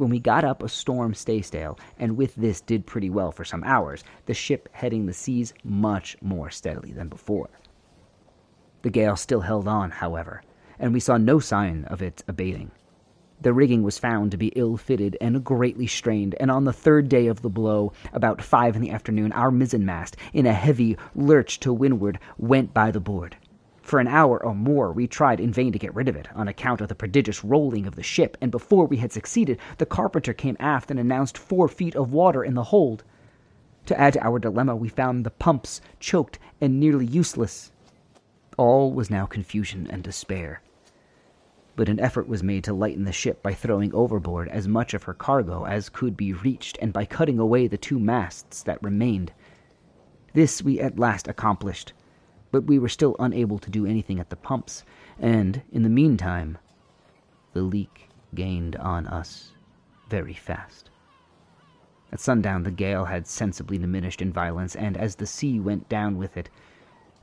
[0.00, 3.62] When we got up a storm staysail, and with this did pretty well for some
[3.64, 7.50] hours, the ship heading the seas much more steadily than before.
[8.80, 10.42] The gale still held on, however,
[10.78, 12.70] and we saw no sign of its abating.
[13.42, 17.10] The rigging was found to be ill fitted and greatly strained, and on the third
[17.10, 21.60] day of the blow, about five in the afternoon, our mizzenmast, in a heavy lurch
[21.60, 23.36] to windward, went by the board.
[23.90, 26.46] For an hour or more we tried in vain to get rid of it, on
[26.46, 30.32] account of the prodigious rolling of the ship, and before we had succeeded, the carpenter
[30.32, 33.02] came aft and announced four feet of water in the hold.
[33.86, 37.72] To add to our dilemma, we found the pumps choked and nearly useless.
[38.56, 40.62] All was now confusion and despair.
[41.74, 45.02] But an effort was made to lighten the ship by throwing overboard as much of
[45.02, 49.32] her cargo as could be reached, and by cutting away the two masts that remained.
[50.32, 51.92] This we at last accomplished
[52.50, 54.84] but we were still unable to do anything at the pumps,
[55.18, 56.58] and, in the meantime,
[57.52, 59.52] the leak gained on us
[60.08, 60.90] very fast.
[62.12, 66.18] At sundown, the gale had sensibly diminished in violence, and as the sea went down
[66.18, 66.50] with it,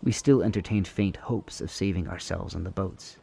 [0.02, 3.18] we still entertained faint hopes of saving ourselves in the boats.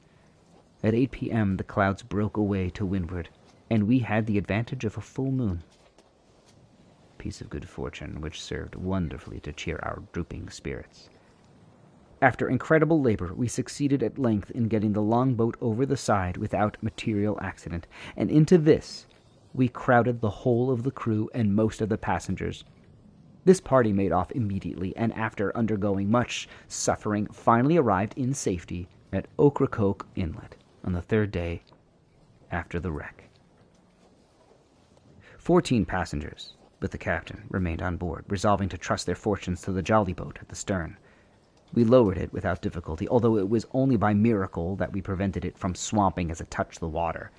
[0.83, 3.31] At 8 p.m., the clouds broke away to windward,
[3.71, 5.63] and we had the advantage of a full moon.
[7.17, 11.09] Piece of good fortune which served wonderfully to cheer our drooping spirits.
[12.25, 16.83] After incredible labor, we succeeded at length in getting the longboat over the side without
[16.83, 17.87] material accident,
[18.17, 19.07] and into this
[19.53, 22.65] we crowded the whole of the crew and most of the passengers.
[23.45, 29.29] This party made off immediately, and after undergoing much suffering, finally arrived in safety at
[29.39, 31.61] Ocracoke Inlet on the third day
[32.51, 33.29] after the wreck.
[35.37, 39.83] Fourteen passengers, with the captain, remained on board, resolving to trust their fortunes to the
[39.83, 40.97] jolly boat at the stern.
[41.75, 45.59] We lowered it without difficulty, although it was only by miracle that we prevented it
[45.59, 47.33] from swamping as it touched the water.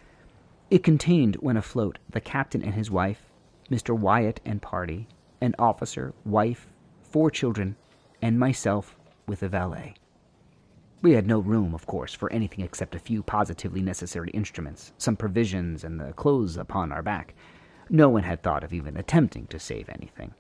[0.70, 3.32] It contained, when afloat, the captain and his wife,
[3.72, 3.98] Mr.
[3.98, 5.07] Wyatt and party,
[5.40, 6.68] an officer, wife,
[7.02, 7.78] four children,
[8.22, 9.95] and myself with a valet.
[11.02, 15.16] We had no room, of course, for anything except a few positively necessary instruments, some
[15.16, 17.36] provisions, and the clothes upon our back.
[17.90, 20.34] No one had thought of even attempting to save anything.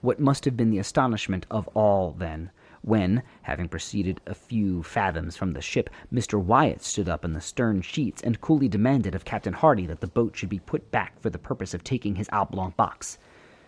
[0.00, 2.50] What must have been the astonishment of all, then,
[2.86, 6.40] when, having proceeded a few fathoms from the ship, Mr.
[6.40, 10.06] Wyatt stood up in the stern sheets and coolly demanded of Captain Hardy that the
[10.06, 13.18] boat should be put back for the purpose of taking his oblong box.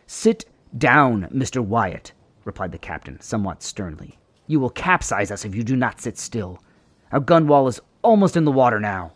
[0.06, 0.44] Sit
[0.76, 1.60] down, Mr.
[1.60, 2.12] Wyatt,
[2.44, 4.16] replied the captain, somewhat sternly.
[4.46, 6.62] You will capsize us if you do not sit still.
[7.10, 9.12] Our gunwale is almost in the water now.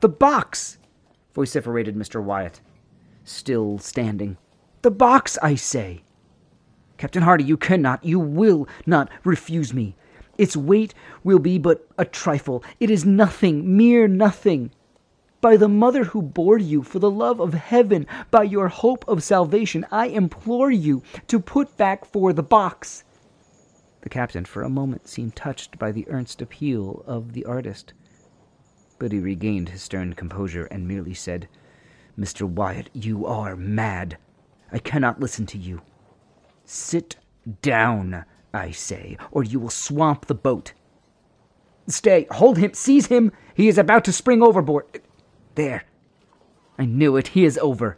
[0.00, 0.78] The box!
[1.34, 2.22] vociferated Mr.
[2.22, 2.62] Wyatt,
[3.24, 4.38] still standing.
[4.80, 6.02] The box, I say!
[6.98, 9.96] Captain Hardy, you cannot, you will not refuse me.
[10.36, 10.94] Its weight
[11.24, 12.62] will be but a trifle.
[12.78, 14.70] It is nothing, mere nothing.
[15.40, 19.22] by the mother who bore you, for the love of heaven, by your hope of
[19.22, 23.04] salvation, I implore you to put back for the box.
[24.00, 27.92] The captain for a moment seemed touched by the earnest appeal of the artist,
[28.98, 31.48] but he regained his stern composure and merely said,
[32.18, 32.42] Mr.
[32.42, 34.18] Wyatt, you are mad.
[34.72, 35.82] I cannot listen to you.
[36.70, 37.16] Sit
[37.62, 40.74] down, I say, or you will swamp the boat.
[41.86, 43.32] Stay, hold him, seize him.
[43.54, 45.00] He is about to spring overboard.
[45.54, 45.84] There.
[46.78, 47.28] I knew it.
[47.28, 47.96] He is over.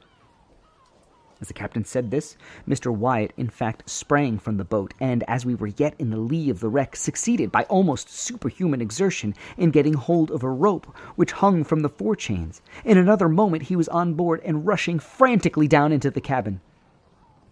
[1.41, 2.37] As the captain said this,
[2.69, 2.95] Mr.
[2.95, 6.49] Wyatt, in fact, sprang from the boat, and as we were yet in the lee
[6.49, 10.87] of the wreck, succeeded by almost superhuman exertion in getting hold of a rope
[11.17, 12.63] which hung from the forechains.
[12.85, 16.61] In another moment he was on board and rushing frantically down into the cabin.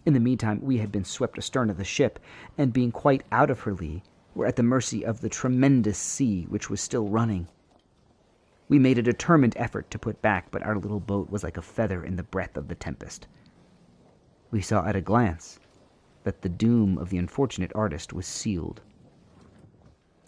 [0.09, 2.19] In the meantime, we had been swept astern of the ship,
[2.57, 4.03] and being quite out of her lee,
[4.35, 7.47] were at the mercy of the tremendous sea which was still running.
[8.71, 11.63] We made a determined effort to put back, but our little boat was like a
[11.63, 13.29] feather in the breath of the tempest
[14.51, 15.61] we saw at a glance
[16.25, 18.81] that the doom of the unfortunate artist was sealed.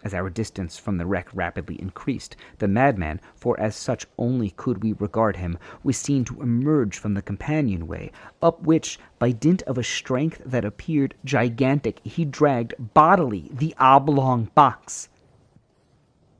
[0.02, 4.82] As our distance from the wreck rapidly increased, the madman, for as such only could
[4.82, 8.10] we regard him, was seen to emerge from the companionway,
[8.40, 14.50] up which, by dint of a strength that appeared gigantic, he dragged bodily the oblong
[14.54, 15.10] box.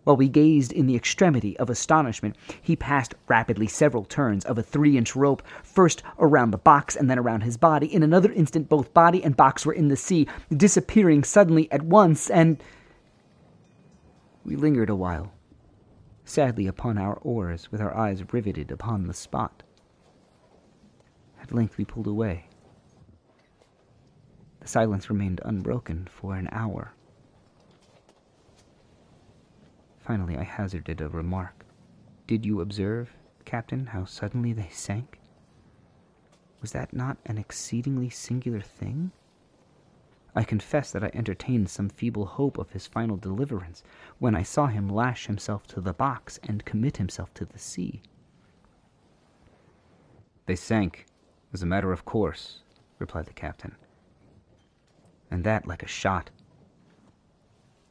[0.05, 4.63] While we gazed in the extremity of astonishment, he passed rapidly several turns of a
[4.63, 7.93] three inch rope, first around the box and then around his body.
[7.93, 12.31] In another instant, both body and box were in the sea, disappearing suddenly at once,
[12.31, 12.63] and.
[14.45, 15.33] We lingered a while,
[16.25, 19.63] sadly upon our oars, with our eyes riveted upon the spot.
[21.41, 22.47] At length we pulled away.
[24.61, 26.95] The silence remained unbroken for an hour.
[29.99, 31.65] Finally, I hazarded a remark.
[32.27, 33.13] Did you observe,
[33.45, 35.19] Captain, how suddenly they sank?
[36.61, 39.13] Was that not an exceedingly singular thing?
[40.35, 43.83] I confess that I entertained some feeble hope of his final deliverance
[44.19, 48.01] when I saw him lash himself to the box and commit himself to the sea.
[50.47, 51.07] They sank,
[51.53, 52.61] as a matter of course,
[52.99, 53.77] replied the captain.
[55.31, 56.31] And that like a shot.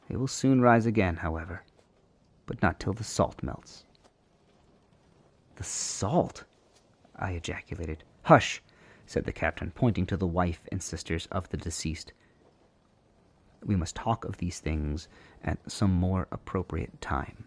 [0.08, 1.62] They will soon rise again, however
[2.50, 3.84] but not till the salt melts.
[5.54, 6.42] The salt?
[7.14, 8.02] I ejaculated.
[8.24, 8.60] Hush,
[9.06, 12.12] said the captain, pointing to the wife and sisters of the deceased.
[13.64, 15.08] We must talk of these things
[15.44, 17.44] at some more appropriate time.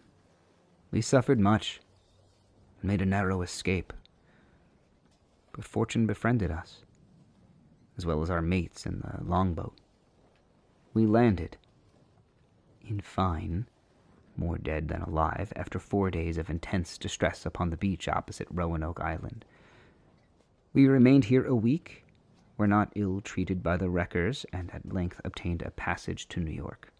[0.90, 1.80] We suffered much,
[2.80, 3.92] and made a narrow escape.
[5.52, 6.84] But fortune befriended us,
[7.96, 9.76] as well as our mates in the longboat.
[10.92, 11.56] We landed.
[12.86, 13.66] In fine,
[14.36, 19.00] more dead than alive, after four days of intense distress upon the beach opposite Roanoke
[19.00, 19.44] Island.
[20.72, 22.03] We remained here a week,
[22.56, 26.52] were not ill treated by the wreckers, and at length obtained a passage to New
[26.52, 26.92] York.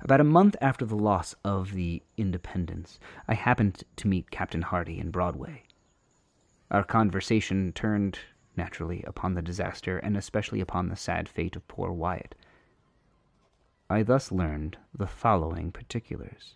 [0.00, 2.98] About a month after the loss of the Independence,
[3.28, 5.62] I happened to meet Captain Hardy in Broadway.
[6.70, 8.18] Our conversation turned,
[8.56, 12.34] naturally, upon the disaster, and especially upon the sad fate of poor Wyatt.
[13.88, 16.54] I thus learned the following particulars.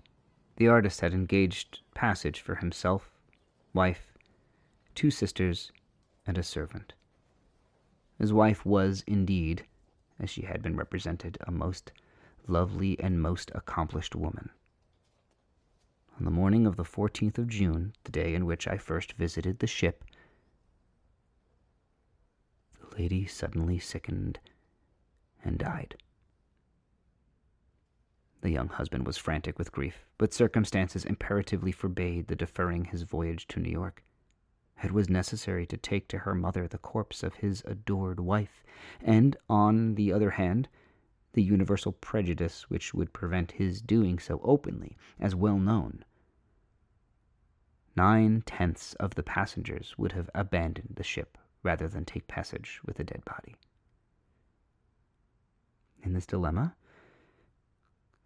[0.57, 3.13] The artist had engaged passage for himself,
[3.73, 4.19] wife,
[4.97, 5.71] two sisters,
[6.31, 6.93] and a servant.
[8.17, 9.67] His wife was indeed,
[10.21, 11.91] as she had been represented, a most
[12.47, 14.51] lovely and most accomplished woman.
[16.17, 19.59] On the morning of the 14th of June, the day in which I first visited
[19.59, 20.05] the ship,
[22.79, 24.39] the lady suddenly sickened
[25.45, 25.97] and died.
[28.43, 33.49] The young husband was frantic with grief, but circumstances imperatively forbade the deferring his voyage
[33.49, 34.05] to New York.
[34.83, 38.65] It was necessary to take to her mother the corpse of his adored wife,
[39.01, 40.69] and, on the other hand,
[41.33, 46.05] the universal prejudice which would prevent his doing so openly, as well known.
[47.95, 52.99] Nine tenths of the passengers would have abandoned the ship rather than take passage with
[52.99, 53.57] a dead body.
[56.03, 56.75] In this dilemma,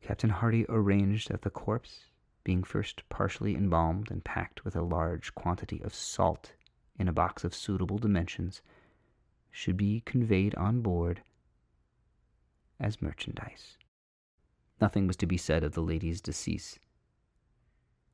[0.01, 2.05] Captain Hardy arranged that the corpse,
[2.45, 6.53] being first partially embalmed and packed with a large quantity of salt
[6.99, 8.63] in a box of suitable dimensions,
[9.51, 11.23] should be conveyed on board
[12.79, 13.79] as merchandise.
[14.81, 16.79] Nothing was to be said of the lady's decease,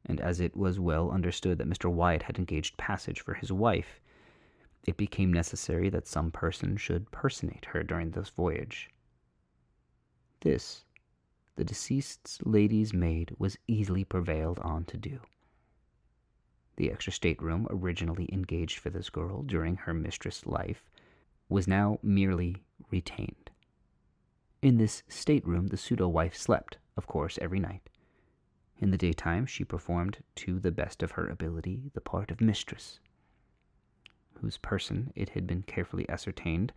[0.06, 1.90] and as it was well understood that Mr.
[1.90, 4.00] Wyatt had engaged passage for his wife,
[4.84, 8.90] it became necessary that some person should personate her during this voyage.
[10.40, 10.84] This
[11.60, 15.20] the deceased's lady's maid was easily prevailed on to do.
[16.76, 20.88] The extra stateroom, originally engaged for this girl during her mistress' life,
[21.50, 23.50] was now merely retained.
[24.62, 27.90] In this stateroom, the pseudo wife slept, of course, every night.
[28.78, 33.00] In the daytime, she performed to the best of her ability the part of mistress,
[34.40, 36.72] whose person, it had been carefully ascertained,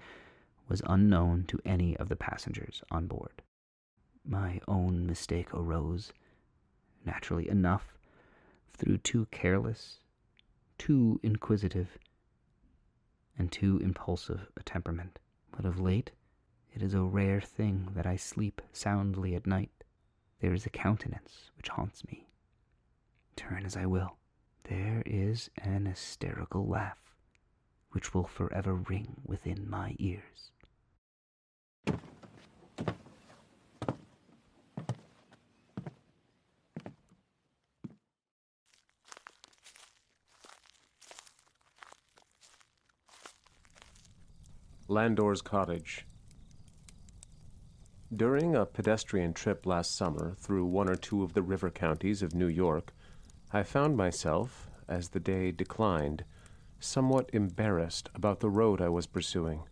[0.67, 3.43] was unknown to any of the passengers on board.
[4.25, 6.13] My own mistake arose,
[7.05, 7.97] naturally enough,
[8.73, 9.99] through too careless,
[10.77, 11.97] too inquisitive,
[13.37, 15.19] and too impulsive a temperament.
[15.51, 16.11] But of late,
[16.73, 19.83] it is a rare thing that I sleep soundly at night.
[20.39, 22.27] There is a countenance which haunts me.
[23.35, 24.17] Turn as I will,
[24.63, 27.13] there is an hysterical laugh
[27.91, 30.52] which will forever ring within my ears.
[44.93, 46.05] Landor's Cottage.
[48.15, 52.35] During a pedestrian trip last summer through one or two of the river counties of
[52.35, 52.93] New York,
[53.51, 56.25] I found myself, as the day declined,
[56.79, 59.63] somewhat embarrassed about the road I was pursuing.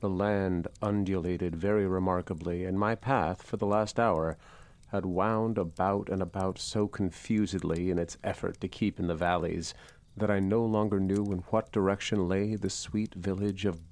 [0.00, 4.38] The land undulated very remarkably, and my path, for the last hour,
[4.86, 9.74] had wound about and about so confusedly in its effort to keep in the valleys
[10.16, 13.82] that I no longer knew in what direction lay the sweet village of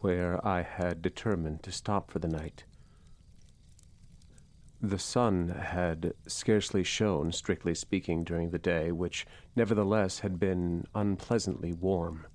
[0.00, 2.64] where I had determined to stop for the night.
[4.82, 9.26] The sun had scarcely shone, strictly speaking, during the day, which
[9.56, 12.26] nevertheless had been unpleasantly warm.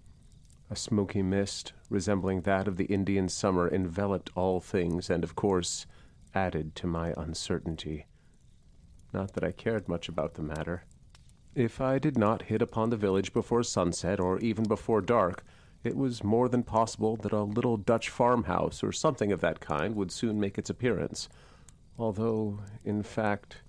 [0.72, 5.86] A smoky mist, resembling that of the Indian summer, enveloped all things, and of course
[6.34, 8.08] added to my uncertainty.
[9.14, 10.86] Not that I cared much about the matter.
[11.56, 15.44] If I did not hit upon the village before sunset, or even before dark,
[15.84, 19.96] it was more than possible that a little Dutch farmhouse or something of that kind
[19.96, 21.28] would soon make its appearance,
[21.98, 23.62] although, in fact,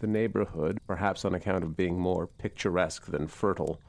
[0.00, 3.80] the neighborhood, perhaps on account of being more picturesque than fertile,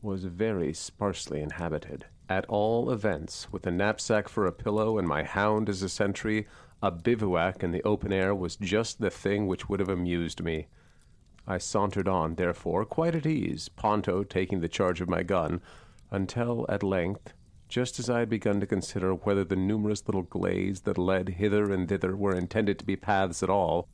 [0.00, 2.06] was very sparsely inhabited.
[2.28, 6.46] At all events, with a knapsack for a pillow and my hound as a sentry,
[6.80, 10.68] a bivouac in the open air was just the thing which would have amused me.
[11.50, 15.62] I sauntered on, therefore, quite at ease, Ponto taking the charge of my gun,
[16.10, 17.32] until at length,
[17.70, 21.72] just as I had begun to consider whether the numerous little glades that led hither
[21.72, 23.88] and thither were intended to be paths at all,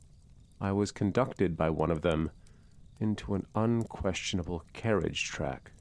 [0.59, 2.29] I was conducted by one of them
[2.99, 5.71] into an unquestionable carriage track.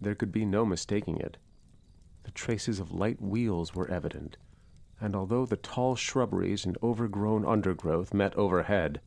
[0.00, 1.38] There could be no mistaking it.
[2.22, 4.36] The traces of light wheels were evident,
[5.00, 9.00] and although the tall shrubberies and overgrown undergrowth met overhead,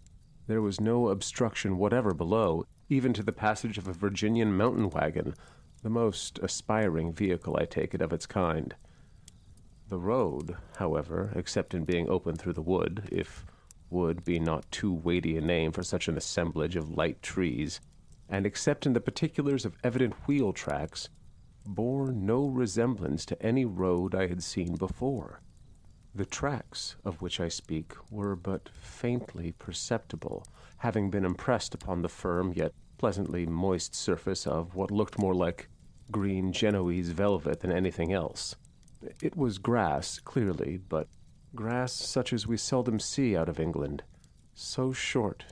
[0.50, 5.36] there was no obstruction whatever below, even to the passage of a Virginian mountain wagon,
[5.84, 8.74] the most aspiring vehicle, I take it, of its kind.
[9.90, 13.46] The road, however, except in being open through the wood, if
[13.92, 17.80] wood be not too weighty a name for such an assemblage of light trees,
[18.28, 21.10] and except in the particulars of evident wheel tracks,
[21.64, 25.42] bore no resemblance to any road I had seen before.
[26.20, 30.46] The tracks of which I speak were but faintly perceptible,
[30.80, 35.70] having been impressed upon the firm yet pleasantly moist surface of what looked more like
[36.12, 38.58] green Genoese velvet than anything else.
[39.22, 41.08] It was grass, clearly, but
[41.56, 44.04] grass such as we seldom see out of England,
[44.54, 45.46] so short,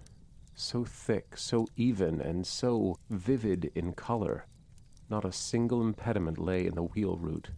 [0.53, 4.45] so thick, so even, and so vivid in color.
[5.09, 7.51] Not a single impediment lay in the wheel route,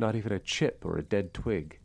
[0.00, 1.78] not even a chip or a dead twig.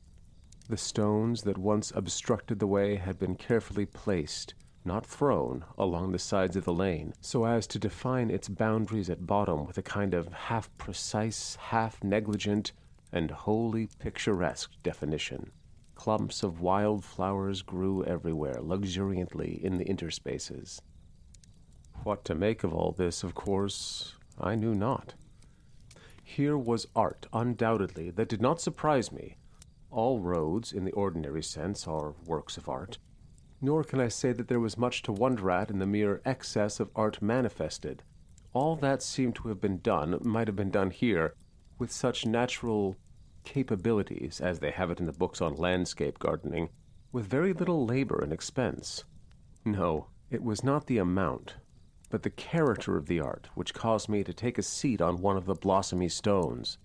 [0.71, 4.53] The stones that once obstructed the way had been carefully placed,
[4.85, 9.27] not thrown, along the sides of the lane, so as to define its boundaries at
[9.27, 12.71] bottom with a kind of half precise, half negligent,
[13.11, 15.51] and wholly picturesque definition.
[15.93, 20.79] Clumps of wild flowers grew everywhere, luxuriantly in the interspaces.
[22.05, 25.15] What to make of all this, of course, I knew not.
[26.23, 29.35] Here was art, undoubtedly, that did not surprise me,
[29.91, 32.97] all roads, in the ordinary sense, are works of art.
[33.61, 36.79] Nor can I say that there was much to wonder at in the mere excess
[36.79, 38.01] of art manifested.
[38.53, 41.35] All that seemed to have been done might have been done here
[41.77, 42.95] with such natural
[43.43, 46.69] capabilities as they have it in the books on landscape gardening,
[47.11, 49.03] with very little labor and expense.
[49.65, 51.55] No, it was not the amount,
[52.09, 55.37] but the character of the art which caused me to take a seat on one
[55.37, 56.77] of the blossomy stones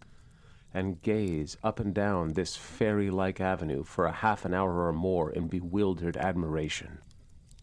[0.74, 4.92] and gaze up and down this fairy like avenue for a half an hour or
[4.92, 6.98] more in bewildered admiration.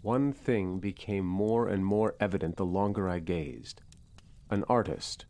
[0.01, 3.81] One thing became more and more evident the longer I gazed.
[4.49, 5.25] An artist,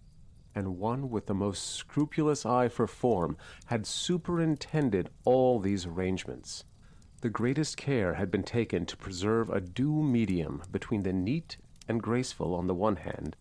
[0.56, 6.64] and one with the most scrupulous eye for form, had superintended all these arrangements.
[7.22, 12.02] The greatest care had been taken to preserve a due medium between the neat and
[12.02, 13.36] graceful on the one hand,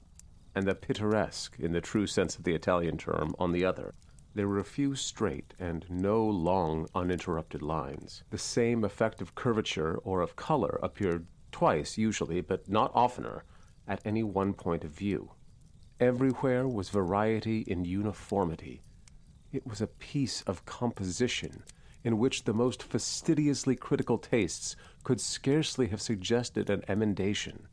[0.54, 3.94] and the pittoresque, in the true sense of the Italian term, on the other.
[4.34, 8.22] There were a few straight and no long uninterrupted lines.
[8.30, 13.44] The same effect of curvature or of color appeared twice usually, but not oftener,
[13.86, 15.32] at any one point of view.
[16.00, 18.82] Everywhere was variety in uniformity.
[19.52, 21.62] It was a piece of composition
[22.02, 27.68] in which the most fastidiously critical tastes could scarcely have suggested an emendation.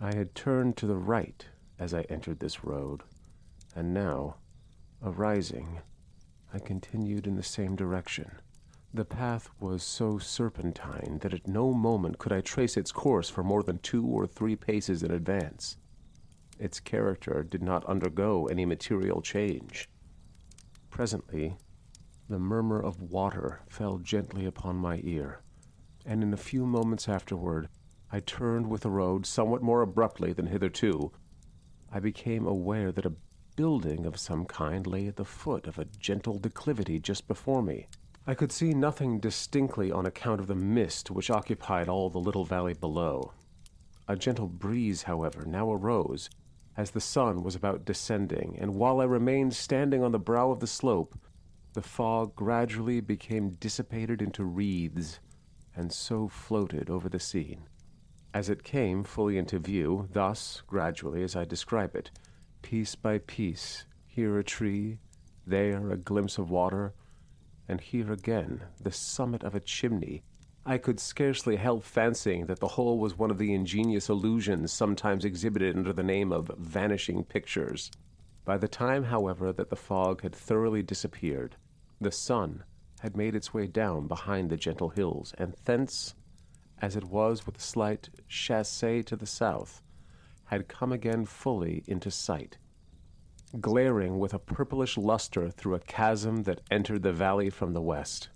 [0.00, 1.44] I had turned to the right
[1.78, 3.02] as I entered this road,
[3.76, 4.36] and now,
[5.02, 5.80] arising,
[6.52, 8.30] I continued in the same direction.
[8.94, 13.44] The path was so serpentine that at no moment could I trace its course for
[13.44, 15.76] more than two or three paces in advance.
[16.58, 19.88] Its character did not undergo any material change.
[20.90, 21.56] Presently,
[22.28, 25.42] the murmur of water fell gently upon my ear,
[26.06, 27.68] and in a few moments afterward,
[28.10, 31.12] I turned with the road somewhat more abruptly than hitherto.
[31.92, 33.12] I became aware that a
[33.58, 37.88] building of some kind lay at the foot of a gentle declivity just before me.
[38.24, 42.44] I could see nothing distinctly on account of the mist which occupied all the little
[42.44, 43.32] valley below.
[44.06, 46.30] A gentle breeze, however, now arose
[46.76, 50.60] as the sun was about descending, and while I remained standing on the brow of
[50.60, 51.18] the slope,
[51.72, 55.18] the fog gradually became dissipated into wreaths,
[55.74, 57.62] and so floated over the scene.
[58.32, 62.12] As it came fully into view, thus, gradually, as I describe it,
[62.68, 64.98] piece by piece, here a tree,
[65.46, 66.92] there a glimpse of water,
[67.66, 70.22] and here again the summit of a chimney,
[70.66, 75.24] I could scarcely help fancying that the whole was one of the ingenious illusions sometimes
[75.24, 77.90] exhibited under the name of vanishing pictures.
[78.44, 81.56] By the time, however, that the fog had thoroughly disappeared,
[81.98, 82.64] the sun
[83.00, 86.14] had made its way down behind the gentle hills, and thence,
[86.82, 89.80] as it was with a slight chassé to the south,
[90.48, 92.58] had come again fully into sight,
[93.60, 98.28] glaring with a purplish luster through a chasm that entered the valley from the west.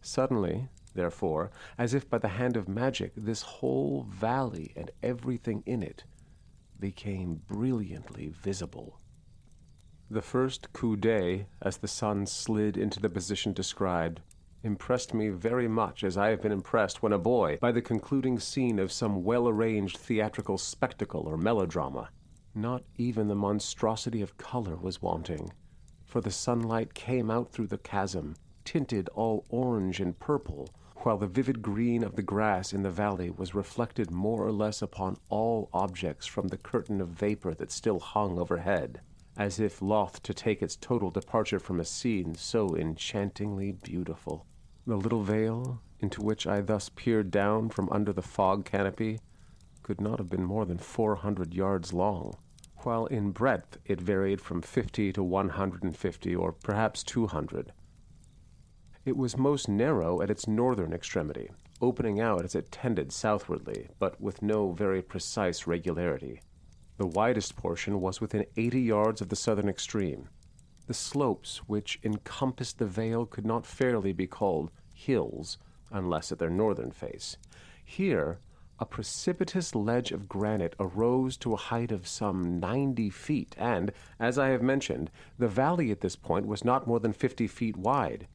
[0.00, 5.82] Suddenly, therefore, as if by the hand of magic, this whole valley and everything in
[5.82, 6.04] it
[6.78, 9.00] became brilliantly visible.
[10.10, 14.20] The first coup d'oeil, as the sun slid into the position described,
[14.64, 18.40] impressed me very much as I have been impressed when a boy by the concluding
[18.40, 22.08] scene of some well arranged theatrical spectacle or melodrama.
[22.54, 25.52] Not even the monstrosity of color was wanting,
[26.06, 31.26] for the sunlight came out through the chasm, tinted all orange and purple, while the
[31.26, 35.68] vivid green of the grass in the valley was reflected more or less upon all
[35.74, 39.02] objects from the curtain of vapor that still hung overhead,
[39.36, 44.46] as if loth to take its total departure from a scene so enchantingly beautiful.
[44.86, 49.18] The little vale, into which I thus peered down from under the fog canopy,
[49.82, 52.36] could not have been more than four hundred yards long,
[52.78, 57.26] while in breadth it varied from fifty to one hundred and fifty, or perhaps two
[57.26, 57.72] hundred.
[59.06, 61.50] It was most narrow at its northern extremity,
[61.80, 66.40] opening out as it tended southwardly, but with no very precise regularity.
[66.98, 70.28] The widest portion was within eighty yards of the southern extreme.
[70.86, 75.58] The slopes which encompassed the vale could not fairly be called hills,
[75.90, 77.36] unless at their northern face.
[77.84, 78.38] Here,
[78.78, 84.38] a precipitous ledge of granite arose to a height of some ninety feet, and, as
[84.38, 88.26] I have mentioned, the valley at this point was not more than fifty feet wide.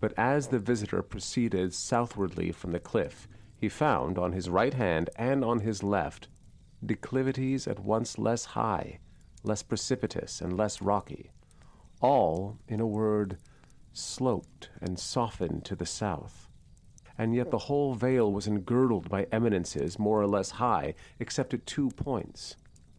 [0.00, 5.08] But as the visitor proceeded southwardly from the cliff, he found on his right hand
[5.16, 6.28] and on his left
[6.84, 8.98] declivities at once less high,
[9.42, 11.30] less precipitous, and less rocky.
[12.02, 13.38] All, in a word,
[13.92, 16.48] sloped and softened to the south.
[17.16, 21.66] And yet the whole vale was engirdled by eminences more or less high, except at
[21.66, 22.56] two points.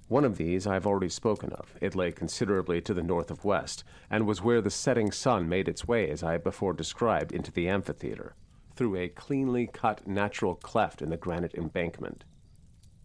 [0.07, 1.76] One of these I have already spoken of.
[1.82, 5.68] It lay considerably to the north of west, and was where the setting sun made
[5.68, 8.34] its way, as I have before described, into the amphitheater,
[8.76, 12.24] through a cleanly cut natural cleft in the granite embankment.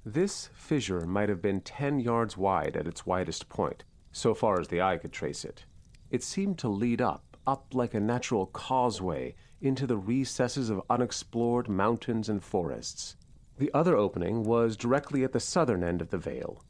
[0.07, 4.69] This fissure might have been ten yards wide at its widest point, so far as
[4.69, 5.67] the eye could trace it.
[6.13, 11.71] It seemed to lead up, up like a natural causeway, into the recesses of unexplored
[11.71, 13.17] mountains and forests.
[13.57, 16.63] The other opening was directly at the southern end of the vale,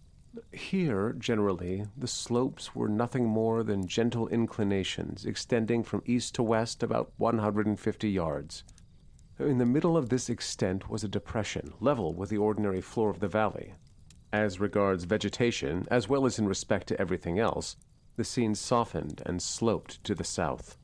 [0.53, 6.85] Here, generally, the slopes were nothing more than gentle inclinations extending from east to west
[6.85, 8.63] about 150 yards.
[9.41, 13.19] In the middle of this extent was a depression, level with the ordinary floor of
[13.19, 13.75] the valley.
[14.33, 17.77] As regards vegetation, as well as in respect to everything else,
[18.17, 20.77] the scene softened and sloped to the south.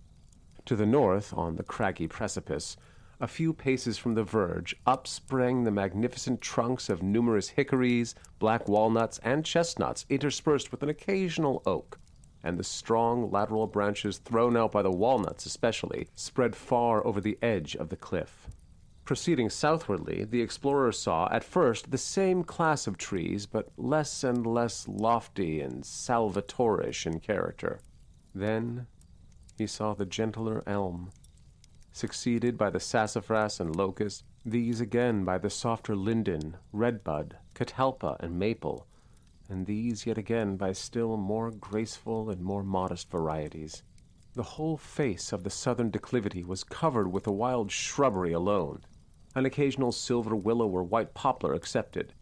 [0.67, 2.77] To the north, on the craggy precipice,
[3.21, 8.69] a few paces from the verge, up sprang the magnificent trunks of numerous hickories, black
[8.69, 11.99] walnuts, and chestnuts, interspersed with an occasional oak,
[12.45, 17.39] and the strong lateral branches thrown out by the walnuts especially spread far over the
[17.43, 18.49] edge of the cliff.
[19.09, 24.47] Proceeding southwardly, the explorer saw at first the same class of trees, but less and
[24.47, 27.81] less lofty and salvatorish in character.
[28.35, 28.87] Then
[29.57, 31.11] he saw the gentler elm,
[31.91, 38.39] succeeded by the sassafras and locust, these again by the softer linden, redbud, catalpa, and
[38.39, 38.87] maple,
[39.49, 43.83] and these yet again by still more graceful and more modest varieties.
[44.35, 48.83] The whole face of the southern declivity was covered with a wild shrubbery alone,
[49.35, 52.15] an occasional silver willow or white poplar excepted.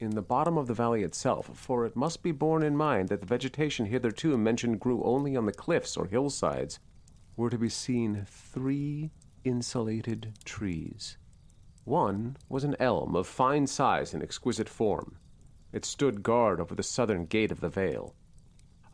[0.00, 3.20] In the bottom of the valley itself, for it must be borne in mind that
[3.20, 6.80] the vegetation hitherto mentioned grew only on the cliffs or hillsides,
[7.36, 9.10] were to be seen three
[9.44, 11.16] insulated trees.
[11.84, 15.18] One was an elm of fine size and exquisite form.
[15.72, 18.14] It stood guard over the southern gate of the vale.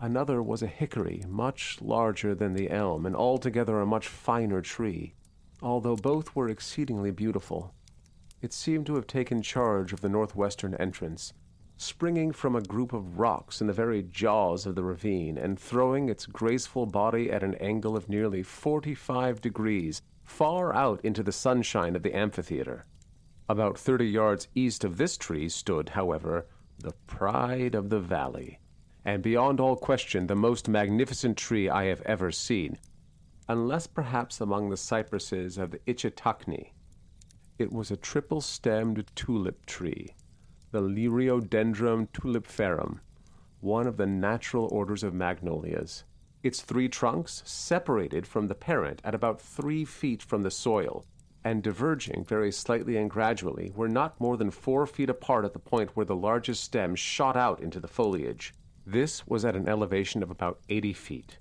[0.01, 5.15] Another was a hickory, much larger than the elm, and altogether a much finer tree,
[5.63, 7.75] although both were exceedingly beautiful.
[8.43, 11.33] It seemed to have taken charge of the northwestern entrance,
[11.77, 16.09] springing from a group of rocks in the very jaws of the ravine, and throwing
[16.09, 21.97] its graceful body at an angle of nearly forty-five degrees far out into the sunshine
[21.97, 22.87] of the amphitheater.
[23.49, 26.47] About thirty yards east of this tree stood, however,
[26.79, 28.59] the pride of the valley,
[29.05, 32.79] and beyond all question the most magnificent tree I have ever seen,
[33.49, 36.73] unless perhaps among the cypresses of the Ichetucknee.
[37.59, 40.15] It was a triple stemmed tulip tree,
[40.71, 43.01] the Liriodendron tulipiferum,
[43.61, 46.05] one of the natural orders of magnolias.
[46.43, 51.05] Its three trunks separated from the parent at about three feet from the soil,
[51.45, 55.59] and diverging very slightly and gradually, were not more than four feet apart at the
[55.59, 58.55] point where the largest stem shot out into the foliage.
[58.87, 61.39] This was at an elevation of about eighty feet.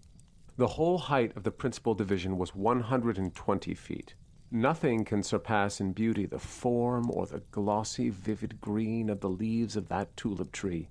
[0.59, 4.13] The whole height of the principal division was one hundred and twenty feet.
[4.51, 9.77] Nothing can surpass in beauty the form or the glossy, vivid green of the leaves
[9.77, 10.89] of that tulip tree.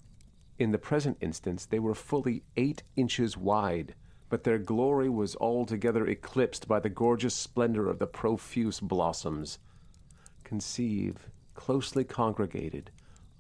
[0.59, 3.95] In the present instance they were fully eight inches wide,
[4.31, 9.59] but their glory was altogether eclipsed by the gorgeous splendor of the profuse blossoms.
[10.45, 12.91] Conceive, closely congregated,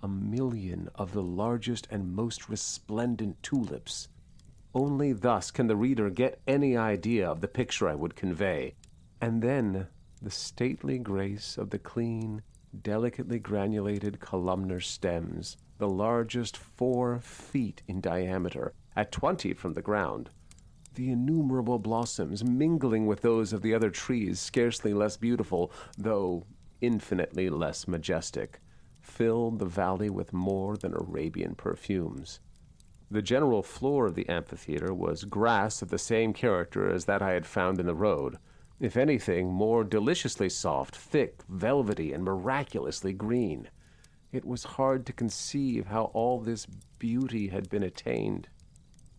[0.02, 4.08] a million of the largest and most resplendent tulips.
[4.74, 8.74] Only thus can the reader get any idea of the picture I would convey.
[9.20, 9.88] And then
[10.20, 12.42] the stately grace of the clean,
[12.82, 20.30] delicately granulated columnar stems the largest four feet in diameter, at twenty from the ground.
[20.94, 26.44] The innumerable blossoms, mingling with those of the other trees, scarcely less beautiful, though
[26.80, 28.60] infinitely less majestic,
[29.00, 32.40] filled the valley with more than Arabian perfumes.
[33.10, 37.32] The general floor of the amphitheater was grass of the same character as that I
[37.32, 38.36] had found in the road,
[38.80, 43.70] if anything, more deliciously soft, thick, velvety, and miraculously green.
[44.30, 46.66] It was hard to conceive how all this
[46.98, 48.48] beauty had been attained.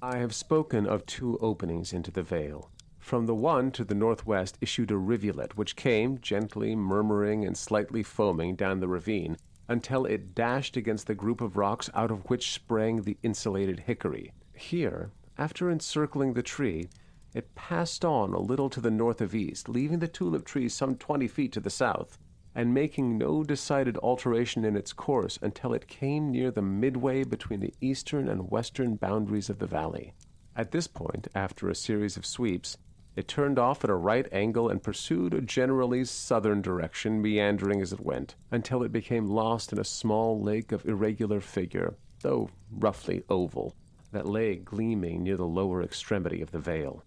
[0.01, 2.69] I have spoken of two openings into the vale.
[2.99, 8.03] From the one to the northwest issued a rivulet, which came, gently murmuring and slightly
[8.03, 9.37] foaming, down the ravine,
[9.69, 14.33] until it dashed against the group of rocks out of which sprang the insulated hickory.
[14.53, 16.89] Here, after encircling the tree,
[17.33, 20.95] it passed on a little to the north of east, leaving the tulip tree some
[20.95, 22.17] twenty feet to the south
[22.55, 27.59] and making no decided alteration in its course until it came near the midway between
[27.59, 30.13] the eastern and western boundaries of the valley.
[30.55, 32.75] At this point, after a series of sweeps,
[33.15, 37.91] it turned off at a right angle and pursued a generally southern direction, meandering as
[37.91, 43.23] it went, until it became lost in a small lake of irregular figure, though roughly
[43.29, 43.75] oval,
[44.11, 47.03] that lay gleaming near the lower extremity of the vale.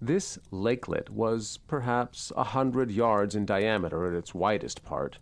[0.00, 5.18] This lakelet was perhaps a hundred yards in diameter at its widest part.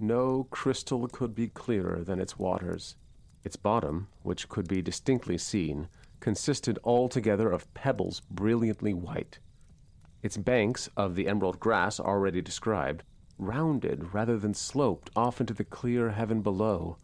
[0.00, 2.96] No crystal could be clearer than its waters.
[3.44, 5.88] Its bottom, which could be distinctly seen,
[6.20, 9.38] consisted altogether of pebbles brilliantly white.
[10.22, 13.04] Its banks, of the emerald grass already described,
[13.38, 16.96] rounded rather than sloped off into the clear heaven below,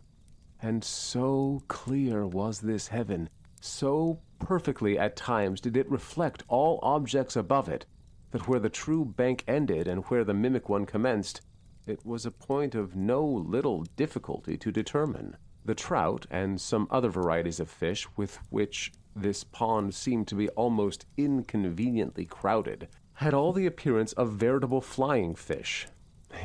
[0.61, 3.29] And so clear was this heaven,
[3.61, 7.87] so perfectly at times did it reflect all objects above it,
[8.31, 11.41] that where the true bank ended and where the mimic one commenced,
[11.87, 15.37] it was a point of no little difficulty to determine.
[15.65, 20.49] The trout and some other varieties of fish with which this pond seemed to be
[20.51, 25.87] almost inconveniently crowded had all the appearance of veritable flying fish.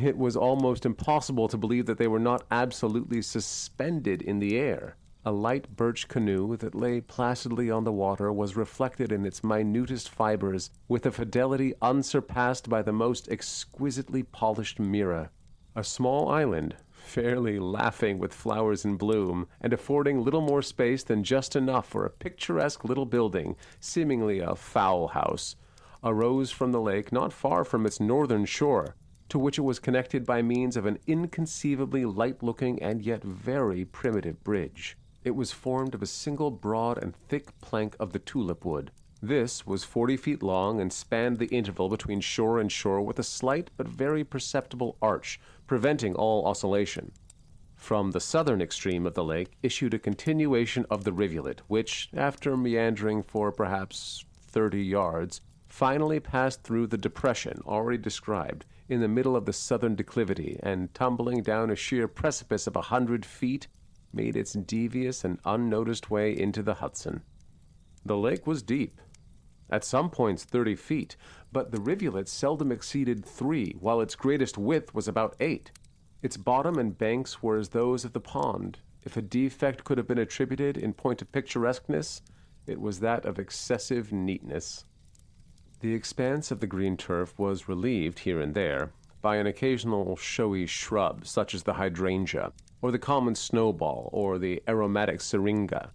[0.01, 4.95] It was almost impossible to believe that they were not absolutely suspended in the air.
[5.25, 10.09] A light birch canoe that lay placidly on the water was reflected in its minutest
[10.09, 15.31] fibers with a fidelity unsurpassed by the most exquisitely polished mirror.
[15.75, 16.75] A small island,
[17.09, 22.05] fairly laughing with flowers in bloom, and affording little more space than just enough for
[22.05, 25.55] a picturesque little building, seemingly a fowl house,
[26.03, 28.95] arose from the lake not far from its northern shore,
[29.27, 33.83] to which it was connected by means of an inconceivably light looking and yet very
[33.83, 34.95] primitive bridge.
[35.23, 38.91] It was formed of a single broad and thick plank of the tulip wood.
[39.21, 43.23] This was forty feet long and spanned the interval between shore and shore with a
[43.23, 47.11] slight but very perceptible arch, preventing all oscillation.
[47.75, 52.57] From the southern extreme of the lake issued a continuation of the rivulet, which, after
[52.57, 59.35] meandering for perhaps thirty yards, finally passed through the depression already described in the middle
[59.35, 63.67] of the southern declivity, and tumbling down a sheer precipice of a hundred feet,
[64.11, 67.21] made its devious and unnoticed way into the Hudson.
[68.03, 68.99] The lake was deep,
[69.71, 71.15] at some points thirty feet,
[71.51, 75.71] but the rivulet seldom exceeded three, while its greatest width was about eight.
[76.21, 78.79] Its bottom and banks were as those of the pond.
[79.03, 82.21] If a defect could have been attributed in point of picturesqueness,
[82.67, 84.85] it was that of excessive neatness.
[85.79, 88.91] The expanse of the green turf was relieved here and there
[89.21, 92.51] by an occasional showy shrub, such as the hydrangea,
[92.81, 95.91] or the common snowball, or the aromatic syringa,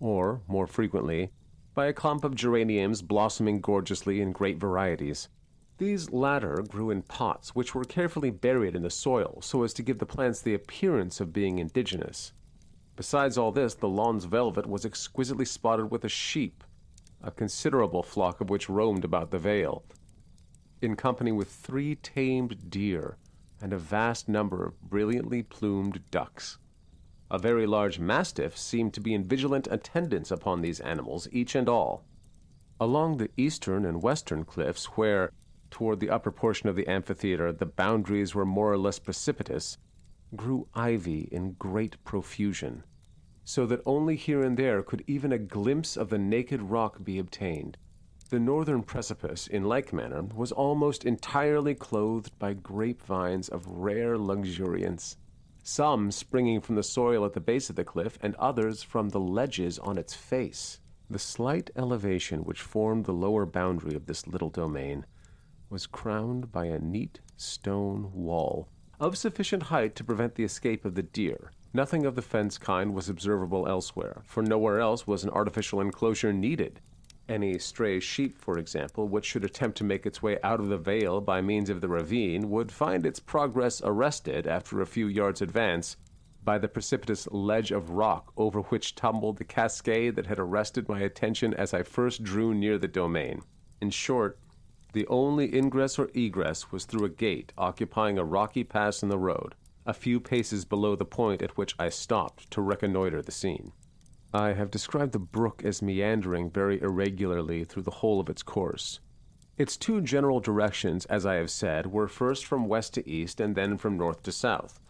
[0.00, 1.30] or, more frequently,
[1.76, 5.28] by a clump of geraniums blossoming gorgeously in great varieties.
[5.76, 9.82] These latter grew in pots, which were carefully buried in the soil so as to
[9.82, 12.32] give the plants the appearance of being indigenous.
[12.96, 16.64] Besides all this, the lawn's velvet was exquisitely spotted with a sheep,
[17.22, 19.84] a considerable flock of which roamed about the vale,
[20.80, 23.18] in company with three tamed deer
[23.60, 26.56] and a vast number of brilliantly plumed ducks.
[27.28, 31.68] A very large mastiff seemed to be in vigilant attendance upon these animals, each and
[31.68, 32.04] all.
[32.78, 35.32] Along the eastern and western cliffs, where,
[35.70, 39.76] toward the upper portion of the amphitheater, the boundaries were more or less precipitous,
[40.36, 42.84] grew ivy in great profusion,
[43.44, 47.18] so that only here and there could even a glimpse of the naked rock be
[47.18, 47.76] obtained.
[48.30, 55.16] The northern precipice, in like manner, was almost entirely clothed by grapevines of rare luxuriance,
[55.66, 59.18] some springing from the soil at the base of the cliff, and others from the
[59.18, 60.78] ledges on its face.
[61.10, 65.06] The slight elevation which formed the lower boundary of this little domain
[65.68, 68.68] was crowned by a neat stone wall,
[69.00, 71.50] of sufficient height to prevent the escape of the deer.
[71.74, 76.32] Nothing of the fence kind was observable elsewhere, for nowhere else was an artificial enclosure
[76.32, 76.80] needed.
[77.28, 80.78] Any stray sheep, for example, which should attempt to make its way out of the
[80.78, 85.42] vale by means of the ravine, would find its progress arrested after a few yards'
[85.42, 85.96] advance
[86.44, 91.00] by the precipitous ledge of rock over which tumbled the cascade that had arrested my
[91.00, 93.42] attention as I first drew near the domain.
[93.80, 94.38] In short,
[94.92, 99.18] the only ingress or egress was through a gate occupying a rocky pass in the
[99.18, 103.72] road, a few paces below the point at which I stopped to reconnoiter the scene.
[104.34, 109.00] I have described the brook as meandering very irregularly through the whole of its course.
[109.56, 113.54] Its two general directions, as I have said, were first from west to east and
[113.54, 114.80] then from north to south.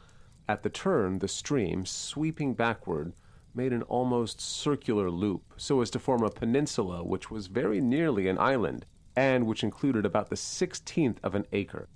[0.49, 3.13] At the turn, the stream, sweeping backward,
[3.55, 8.29] made an almost circular loop, so as to form a peninsula which was very nearly
[8.29, 11.89] an island, and which included about the sixteenth of an acre.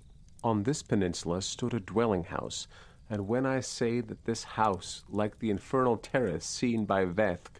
[0.43, 2.67] On this peninsula stood a dwelling house,
[3.11, 7.59] and when I say that this house, like the infernal terrace seen by Vathek,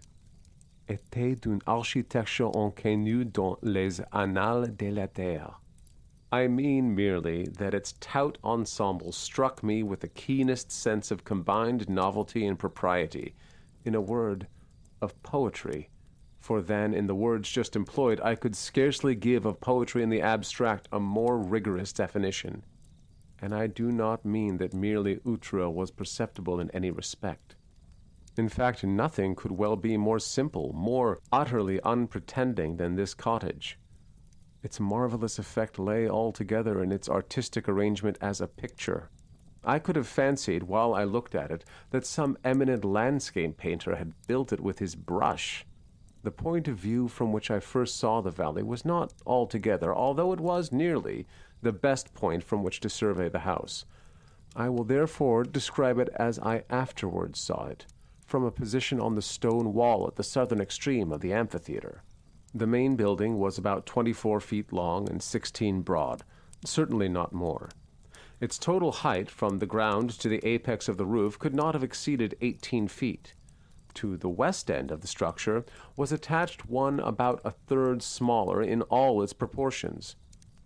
[0.88, 5.60] était d'une architecture inconnue dans les annales de la terre,
[6.32, 11.90] I mean merely that its tout ensemble struck me with the keenest sense of combined
[11.90, 13.36] novelty and propriety,
[13.84, 14.48] in a word,
[15.02, 15.90] of poetry,
[16.40, 20.22] for then, in the words just employed I could scarcely give of poetry in the
[20.22, 22.64] abstract a more rigorous definition
[23.42, 27.56] and I do not mean that merely outré was perceptible in any respect.
[28.38, 33.78] In fact, nothing could well be more simple, more utterly unpretending than this cottage.
[34.64, 39.10] Its marvelous effect lay altogether in its artistic arrangement as a picture.
[39.64, 44.14] I could have fancied, while I looked at it, that some eminent landscape painter had
[44.28, 45.66] built it with his brush.
[46.24, 50.32] The point of view from which I first saw the valley was not altogether, although
[50.32, 51.28] it was nearly,
[51.62, 53.86] the best point from which to survey the house.
[54.56, 57.86] I will therefore describe it as I afterwards saw it,
[58.26, 62.04] from a position on the stone wall at the southern extreme of the amphitheatre.
[62.54, 66.24] The main building was about twenty four feet long and sixteen broad,
[66.66, 67.70] certainly not more.
[68.42, 71.84] Its total height from the ground to the apex of the roof could not have
[71.84, 73.34] exceeded eighteen feet.
[73.96, 75.64] To the west end of the structure
[75.96, 80.16] was attached one about a third smaller in all its proportions,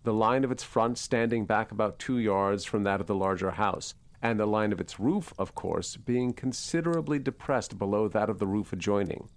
[0.05, 3.51] the line of its front standing back about two yards from that of the larger
[3.51, 8.39] house, and the line of its roof, of course, being considerably depressed below that of
[8.39, 9.27] the roof adjoining.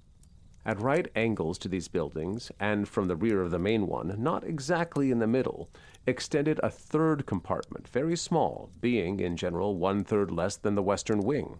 [0.67, 4.45] At right angles to these buildings, and from the rear of the main one, not
[4.45, 5.71] exactly in the middle,
[6.07, 11.21] extended a third compartment, very small, being, in general, one third less than the western
[11.21, 11.59] wing.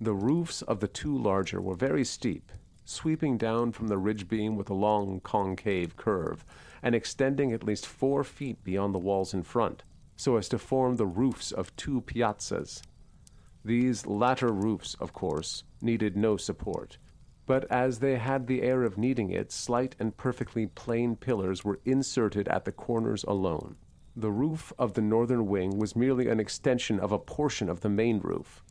[0.00, 2.50] The roofs of the two larger were very steep,
[2.84, 6.44] sweeping down from the ridge beam with a long concave curve,
[6.82, 9.84] and extending at least four feet beyond the walls in front,
[10.16, 12.82] so as to form the roofs of two piazzas.
[13.64, 16.98] These latter roofs, of course, needed no support,
[17.46, 21.80] but as they had the air of needing it, slight and perfectly plain pillars were
[21.84, 23.76] inserted at the corners alone.
[24.14, 27.88] The roof of the northern wing was merely an extension of a portion of the
[27.88, 28.62] main roof.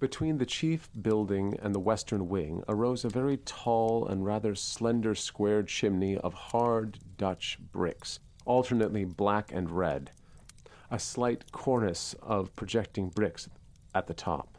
[0.00, 5.14] Between the chief building and the western wing arose a very tall and rather slender
[5.14, 10.10] square chimney of hard Dutch bricks, alternately black and red,
[10.90, 13.50] a slight cornice of projecting bricks
[13.94, 14.56] at the top.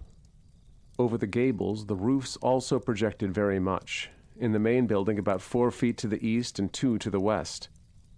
[1.00, 5.72] Over the gables, the roofs also projected very much, in the main building about four
[5.72, 7.68] feet to the east and two to the west.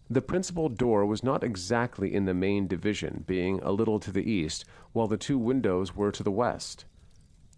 [0.10, 4.30] The principal door was not exactly in the main division, being a little to the
[4.30, 6.84] east, while the two windows were to the west.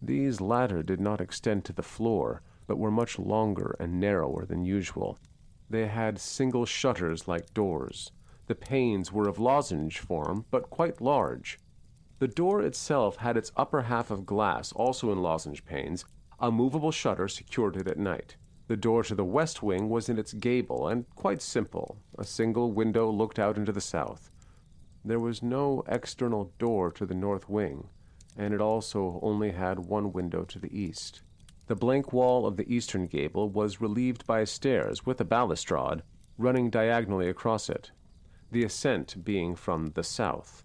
[0.02, 4.66] These latter did not extend to the floor, but were much longer and narrower than
[4.66, 5.18] usual.
[5.70, 8.12] They had single shutters like doors.
[8.48, 11.58] The panes were of lozenge form, but quite large.
[12.20, 16.06] The door itself had its upper half of glass, also in lozenge panes.
[16.40, 18.36] A movable shutter secured it at night.
[18.68, 21.98] The door to the west wing was in its gable, and quite simple.
[22.18, 24.30] A single window looked out into the south.
[25.04, 27.90] There was no external door to the north wing,
[28.38, 31.22] and it also only had one window to the east.
[31.68, 36.04] The blank wall of the eastern gable was relieved by stairs with a balustrade
[36.38, 37.92] running diagonally across it,
[38.52, 40.64] the ascent being from the south.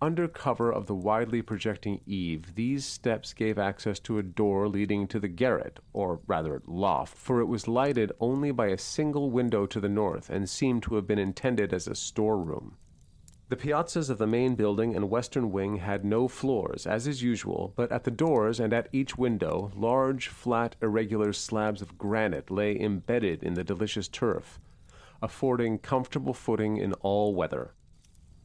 [0.00, 5.08] Under cover of the widely projecting eave, these steps gave access to a door leading
[5.08, 9.66] to the garret, or rather loft, for it was lighted only by a single window
[9.66, 12.76] to the north and seemed to have been intended as a storeroom.
[13.48, 17.72] The piazzas of the main building and western wing had no floors, as is usual,
[17.76, 22.78] but at the doors and at each window, large, flat, irregular slabs of granite lay
[22.78, 24.60] embedded in the delicious turf,
[25.22, 27.72] affording comfortable footing in all weather.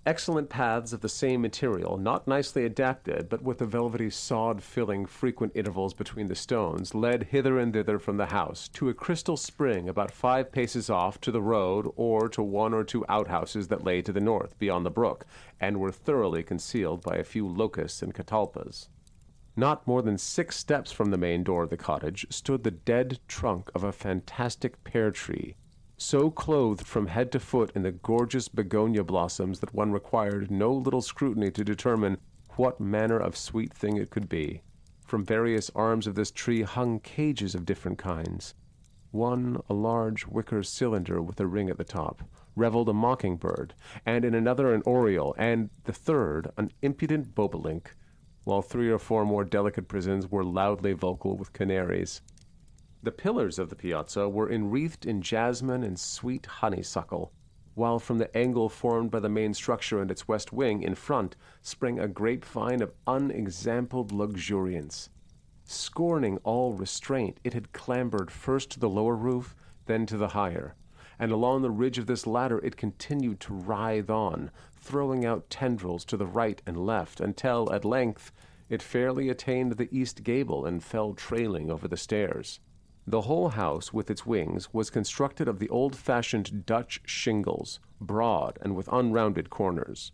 [0.06, 5.06] Excellent paths of the same material, not nicely adapted, but with a velvety sod filling
[5.06, 9.38] frequent intervals between the stones, led hither and thither from the house to a crystal
[9.38, 13.86] spring about five paces off to the road or to one or two outhouses that
[13.86, 15.26] lay to the north, beyond the brook,
[15.62, 18.90] and were thoroughly concealed by a few locusts and catalpas.
[19.56, 23.20] Not more than six steps from the main door of the cottage stood the dead
[23.30, 25.56] trunk of a fantastic pear tree,
[26.04, 30.74] so clothed from head to foot in the gorgeous bignonia blossoms that one required no
[30.74, 32.18] little scrutiny to determine
[32.58, 34.62] what manner of sweet thing it could be.
[35.06, 38.54] From various arms of this tree hung cages of different kinds.
[39.12, 42.22] One, a large wicker cylinder with a ring at the top,
[42.56, 43.74] reveled a mockingbird,
[44.06, 47.88] and in another an oriole, and the third an impudent bobolink,
[48.44, 52.22] while three or four more delicate prisons were loudly vocal with canaries.
[53.04, 57.34] The pillars of the piazza were enwreathed in jasmine and sweet honeysuckle,
[57.76, 61.36] while from the angle formed by the main structure and its west wing in front
[61.62, 65.10] sprang a grapevine of unexampled luxuriance.
[65.66, 69.54] Scorning all restraint, it had clambered first to the lower roof,
[69.86, 70.74] then to the higher,
[71.20, 76.06] and along the ridge of this latter it continued to writhe on, throwing out tendrils
[76.06, 78.32] to the right and left, until, at length,
[78.70, 82.62] it fairly attained the east gable and fell trailing over the stairs.
[83.06, 88.58] The whole house, with its wings, was constructed of the old fashioned Dutch shingles, broad
[88.62, 90.14] and with unrounded corners.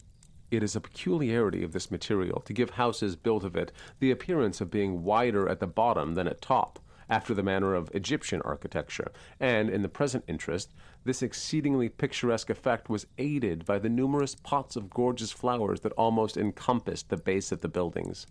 [0.49, 4.59] It is a peculiarity of this material to give houses built of it the appearance
[4.59, 9.11] of being wider at the bottom than at top, after the manner of Egyptian architecture,
[9.39, 14.75] and in the present interest, this exceedingly picturesque effect was aided by the numerous pots
[14.75, 18.25] of gorgeous flowers that almost encompassed the base of the buildings.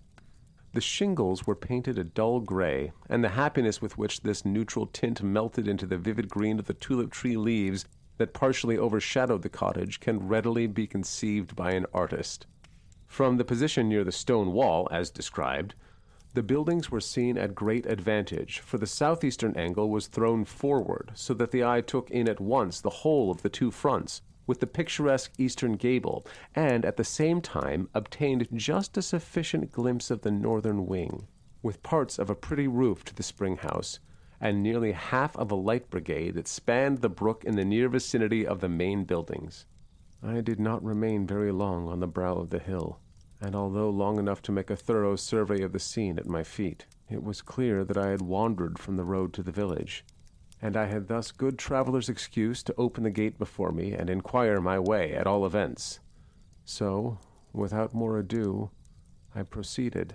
[0.78, 5.24] The shingles were painted a dull gray, and the happiness with which this neutral tint
[5.24, 7.84] melted into the vivid green of the tulip tree leaves
[8.18, 12.46] that partially overshadowed the cottage can readily be conceived by an artist.
[13.08, 15.74] From the position near the stone wall, as described,
[16.34, 21.34] the buildings were seen at great advantage, for the southeastern angle was thrown forward, so
[21.34, 24.66] that the eye took in at once the whole of the two fronts, with the
[24.66, 26.26] picturesque eastern gable,
[26.56, 31.28] and at the same time obtained just a sufficient glimpse of the northern wing,
[31.62, 34.00] with parts of a pretty roof to the spring house,
[34.40, 38.46] and nearly half of a light brigade that spanned the brook in the near vicinity
[38.46, 39.66] of the main buildings.
[40.22, 43.00] I did not remain very long on the brow of the hill,
[43.40, 46.86] and although long enough to make a thorough survey of the scene at my feet,
[47.10, 50.04] it was clear that I had wandered from the road to the village,
[50.60, 54.60] and I had thus good traveller's excuse to open the gate before me and inquire
[54.60, 56.00] my way at all events.
[56.64, 57.18] So,
[57.52, 58.70] without more ado,
[59.34, 60.14] I proceeded.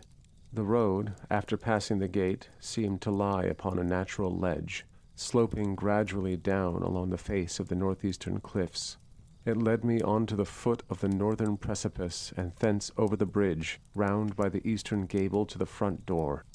[0.52, 6.38] The road, after passing the gate, seemed to lie upon a natural ledge, sloping gradually
[6.38, 8.98] down along the face of the northeastern cliffs.
[9.45, 13.26] It led me on to the foot of the northern precipice, and thence over the
[13.26, 16.45] bridge, round by the eastern gable to the front door.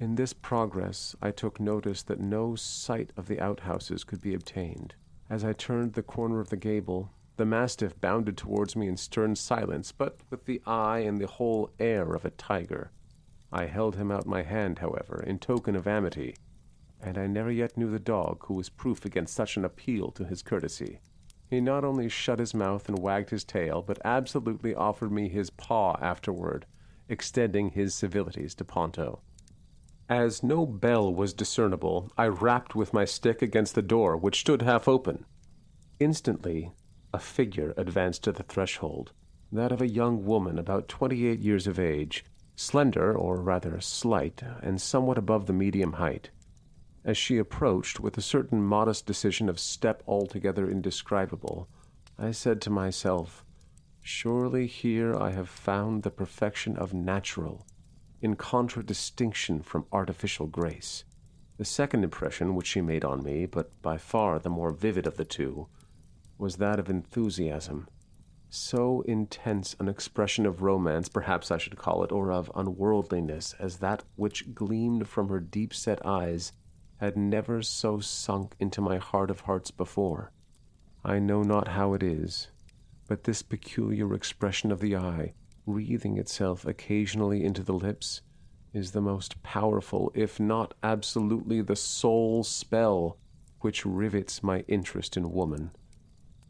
[0.00, 4.94] In this progress I took notice that no sight of the outhouses could be obtained.
[5.28, 9.34] As I turned the corner of the gable, the mastiff bounded towards me in stern
[9.34, 12.92] silence, but with the eye and the whole air of a tiger.
[13.50, 16.36] I held him out my hand, however, in token of amity,
[17.00, 20.24] and I never yet knew the dog who was proof against such an appeal to
[20.24, 21.00] his courtesy.
[21.50, 25.50] He not only shut his mouth and wagged his tail, but absolutely offered me his
[25.50, 26.66] paw afterward,
[27.08, 29.22] extending his civilities to Ponto.
[30.08, 34.62] As no bell was discernible, I rapped with my stick against the door, which stood
[34.62, 35.26] half open.
[36.00, 36.72] Instantly,
[37.12, 39.12] a figure advanced to the threshold,
[39.52, 42.24] that of a young woman about twenty eight years of age,
[42.56, 46.30] slender, or rather slight, and somewhat above the medium height.
[47.04, 51.68] As she approached, with a certain modest decision of step altogether indescribable,
[52.18, 53.44] I said to myself,
[54.00, 57.66] Surely here I have found the perfection of natural,
[58.20, 61.04] in contradistinction from artificial grace.
[61.56, 65.16] The second impression which she made on me, but by far the more vivid of
[65.16, 65.68] the two,
[66.38, 67.88] was that of enthusiasm.
[68.50, 73.78] So intense an expression of romance, perhaps I should call it, or of unworldliness, as
[73.78, 76.52] that which gleamed from her deep set eyes,
[76.98, 80.32] had never so sunk into my heart of hearts before.
[81.04, 82.48] I know not how it is,
[83.06, 85.34] but this peculiar expression of the eye,
[85.68, 88.22] wreathing itself occasionally into the lips,
[88.72, 93.18] is the most powerful, if not absolutely the sole spell
[93.60, 95.70] which rivets my interest in woman.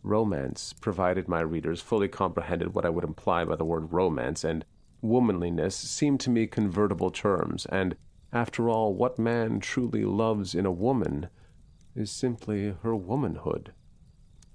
[0.03, 4.65] Romance, provided my readers fully comprehended what I would imply by the word romance, and
[5.01, 7.97] womanliness seemed to me convertible terms, and,
[8.33, 11.29] after all, what man truly loves in a woman
[11.95, 13.73] is simply her womanhood.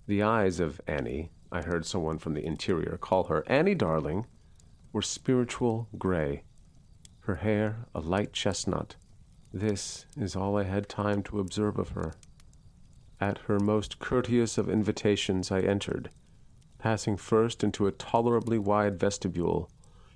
[0.07, 4.25] The eyes of Annie, I heard someone from the interior call her Annie darling,
[4.93, 6.43] were spiritual gray,
[7.21, 8.95] her hair a light chestnut.
[9.51, 12.13] This is all I had time to observe of her.
[13.19, 16.11] At her most courteous of invitations I entered,
[16.77, 19.67] passing first into a tolerably wide vestibule.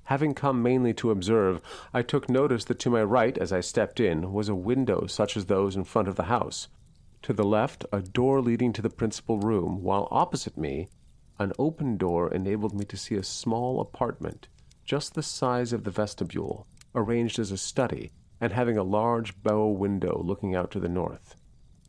[0.04, 1.60] Having come mainly to observe,
[1.92, 5.36] I took notice that to my right, as I stepped in, was a window such
[5.36, 6.68] as those in front of the house.
[7.24, 10.88] To the left, a door leading to the principal room, while opposite me,
[11.40, 14.48] an open door enabled me to see a small apartment
[14.88, 16.66] just the size of the vestibule,
[16.96, 21.36] arranged as a study, and having a large bow window looking out to the north.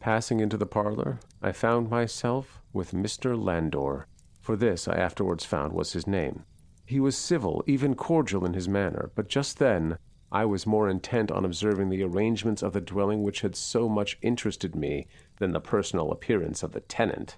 [0.00, 3.40] Passing into the parlor, I found myself with Mr.
[3.40, 4.08] Landor,
[4.40, 6.44] for this I afterwards found was his name.
[6.84, 9.98] He was civil, even cordial in his manner, but just then
[10.32, 14.18] I was more intent on observing the arrangements of the dwelling which had so much
[14.22, 15.06] interested me
[15.38, 17.36] than the personal appearance of the tenant.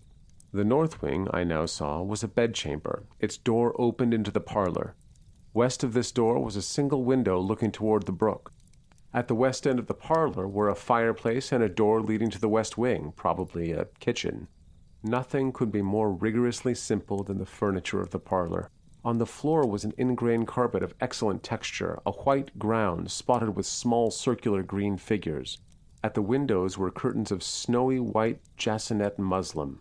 [0.53, 3.05] The north wing, I now saw, was a bedchamber.
[3.21, 4.95] Its door opened into the parlor,
[5.53, 8.53] West of this door was a single window looking toward the brook.
[9.13, 12.41] At the west end of the parlor were a fireplace and a door leading to
[12.41, 14.47] the west wing, probably a kitchen.
[15.03, 18.71] Nothing could be more rigorously simple than the furniture of the parlor.
[19.05, 23.67] On the floor was an ingrain carpet of excellent texture, a white ground spotted with
[23.67, 25.59] small circular green figures.
[26.05, 29.81] At the windows were curtains of snowy white jaconet muslin.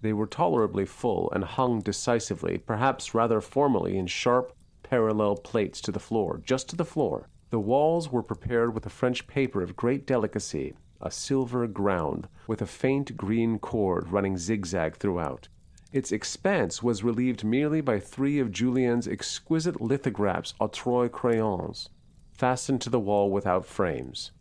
[0.00, 4.52] They were tolerably full and hung decisively, perhaps rather formally, in sharp,
[4.88, 8.90] parallel plates to the floor, just to the floor, The walls were prepared with a
[8.90, 14.96] French paper of great delicacy, a silver ground, with a faint green cord running zigzag
[14.96, 15.48] throughout.
[15.90, 21.88] Its expanse was relieved merely by three of Julien's exquisite lithographs à trois crayons,
[22.32, 24.32] fastened to the wall without frames.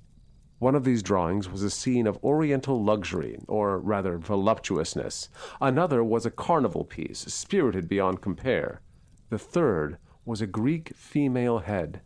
[0.60, 5.30] One of these drawings was a scene of oriental luxury, or rather voluptuousness.
[5.62, 8.82] Another was a carnival piece, spirited beyond compare.
[9.30, 9.98] The third
[10.28, 12.02] was a Greek female head,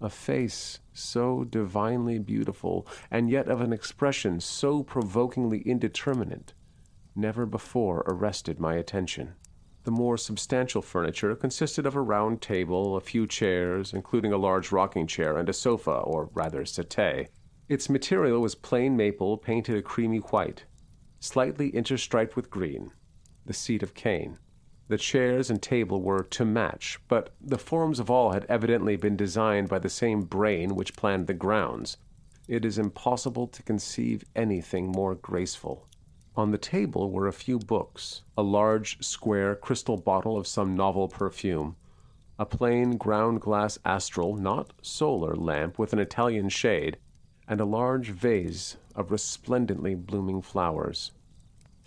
[0.00, 6.52] a face so divinely beautiful, and yet of an expression so provokingly indeterminate,
[7.14, 9.34] never before arrested my attention.
[9.84, 14.72] The more substantial furniture consisted of a round table, a few chairs, including a large
[14.72, 17.28] rocking chair, and a sofa, or rather settee.
[17.68, 20.64] Its material was plain maple painted a creamy white,
[21.20, 22.90] slightly interstriped with green,
[23.46, 24.38] the seat of cane.
[24.88, 29.16] The chairs and table were to match, but the forms of all had evidently been
[29.16, 31.96] designed by the same brain which planned the grounds.
[32.46, 35.86] It is impossible to conceive anything more graceful.
[36.36, 41.08] On the table were a few books, a large square crystal bottle of some novel
[41.08, 41.76] perfume,
[42.38, 46.98] a plain ground glass astral, not solar, lamp with an Italian shade,
[47.48, 51.12] and a large vase of resplendently blooming flowers.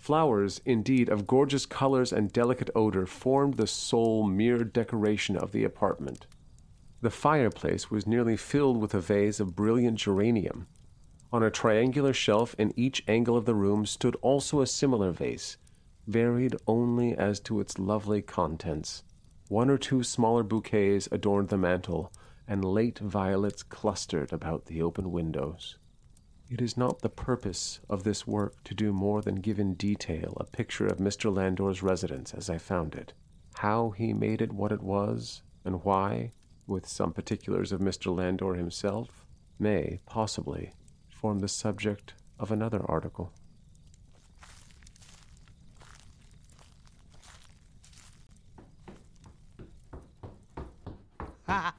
[0.08, 5.64] Flowers, indeed, of gorgeous colors and delicate odor, formed the sole mere decoration of the
[5.64, 6.26] apartment.
[7.02, 10.66] The fireplace was nearly filled with a vase of brilliant geranium.
[11.30, 15.58] On a triangular shelf in each angle of the room stood also a similar vase,
[16.06, 19.04] varied only as to its lovely contents.
[19.48, 22.14] One or two smaller bouquets adorned the mantel,
[22.46, 25.76] and late violets clustered about the open windows.
[26.50, 30.34] It is not the purpose of this work to do more than give in detail
[30.40, 31.30] a picture of Mr.
[31.34, 33.12] Landor's residence as I found it.
[33.56, 36.32] How he made it what it was, and why,
[36.66, 38.16] with some particulars of Mr.
[38.16, 39.26] Landor himself,
[39.58, 40.72] may, possibly,
[41.10, 43.30] form the subject of another article.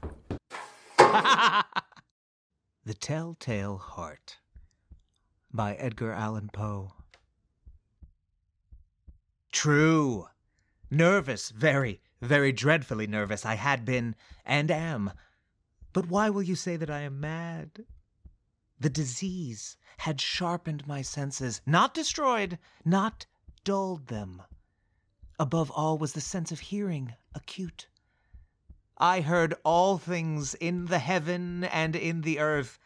[2.84, 4.39] the Telltale Heart
[5.52, 6.92] by Edgar Allan Poe.
[9.52, 10.28] True.
[10.90, 14.14] Nervous, very, very dreadfully nervous I had been
[14.44, 15.12] and am.
[15.92, 17.84] But why will you say that I am mad?
[18.78, 23.26] The disease had sharpened my senses, not destroyed, not
[23.64, 24.42] dulled them.
[25.38, 27.88] Above all was the sense of hearing acute.
[28.96, 32.78] I heard all things in the heaven and in the earth.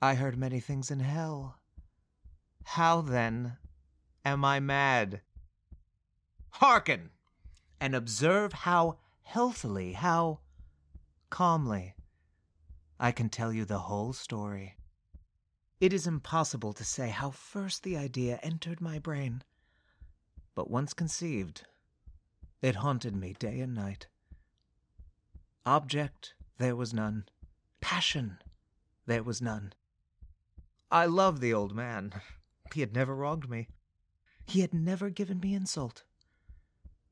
[0.00, 1.58] I heard many things in hell.
[2.64, 3.56] How then
[4.26, 5.22] am I mad?
[6.50, 7.10] Hearken,
[7.80, 10.40] and observe how healthily, how
[11.30, 11.94] calmly
[13.00, 14.76] I can tell you the whole story.
[15.80, 19.44] It is impossible to say how first the idea entered my brain,
[20.54, 21.66] but once conceived,
[22.60, 24.08] it haunted me day and night.
[25.64, 27.26] Object there was none.
[27.80, 28.38] Passion
[29.06, 29.72] there was none.
[30.96, 32.14] I loved the old man.
[32.72, 33.68] He had never wronged me.
[34.46, 36.04] He had never given me insult.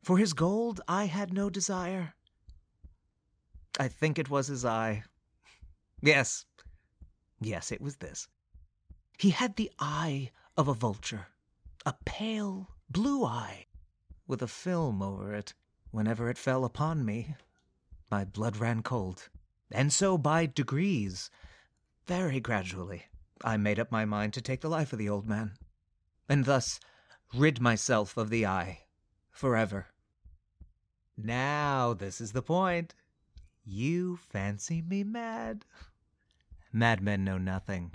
[0.02, 2.14] For his gold I had no desire.
[3.78, 5.04] I think it was his eye.
[6.00, 6.46] Yes,
[7.42, 8.26] yes, it was this.
[9.18, 11.26] He had the eye of a vulture,
[11.84, 13.66] a pale blue eye,
[14.26, 15.52] with a film over it.
[15.90, 17.36] Whenever it fell upon me,
[18.10, 19.28] my blood ran cold.
[19.70, 21.28] And so, by degrees,
[22.06, 23.04] very gradually,
[23.42, 25.58] I made up my mind to take the life of the old man,
[26.28, 26.80] and thus
[27.34, 28.84] rid myself of the eye
[29.30, 29.88] forever.
[31.16, 32.94] Now, this is the point.
[33.64, 35.64] You fancy me mad.
[36.72, 37.94] Madmen know nothing.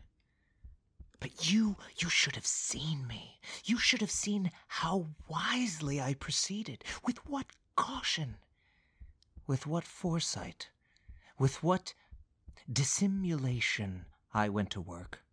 [1.20, 3.42] But you, you should have seen me.
[3.66, 8.38] You should have seen how wisely I proceeded, with what caution,
[9.46, 10.70] with what foresight,
[11.38, 11.94] with what
[12.72, 15.24] dissimulation I went to work.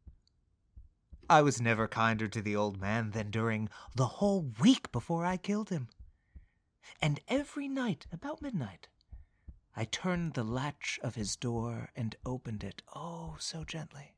[1.29, 5.37] I was never kinder to the old man than during the whole week before I
[5.37, 5.89] killed him.
[7.03, 8.87] And every night, about midnight,
[9.75, 14.15] I turned the latch of his door and opened it, oh, so gently.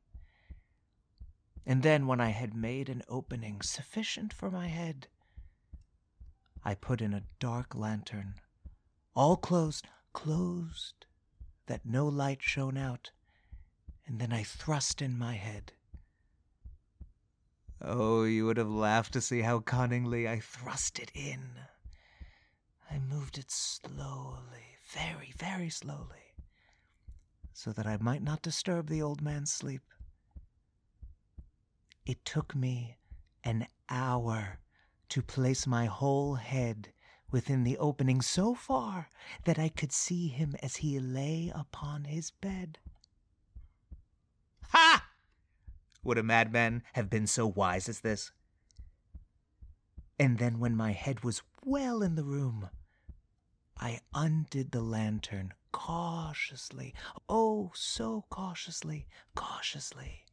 [1.64, 5.08] And then, when I had made an opening sufficient for my head,
[6.62, 8.34] I put in a dark lantern,
[9.14, 11.06] all closed, closed,
[11.66, 13.12] that no light shone out,
[14.06, 15.72] and then I thrust in my head.
[17.80, 21.50] Oh, you would have laughed to see how cunningly I thrust it in.
[22.90, 26.34] I moved it slowly, very, very slowly,
[27.52, 29.82] so that I might not disturb the old man's sleep.
[32.04, 32.98] It took me
[33.44, 34.58] an hour
[35.10, 36.92] to place my whole head
[37.30, 39.08] within the opening so far
[39.44, 42.78] that I could see him as he lay upon his bed.
[44.70, 45.07] Ha!
[46.08, 48.32] Would a madman have been so wise as this?
[50.18, 52.70] And then, when my head was well in the room,
[53.76, 56.94] I undid the lantern cautiously,
[57.28, 60.24] oh, so cautiously, cautiously,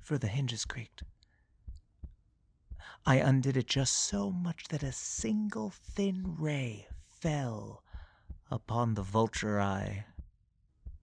[0.00, 1.04] for the hinges creaked.
[3.06, 7.84] I undid it just so much that a single thin ray fell
[8.50, 10.06] upon the vulture eye.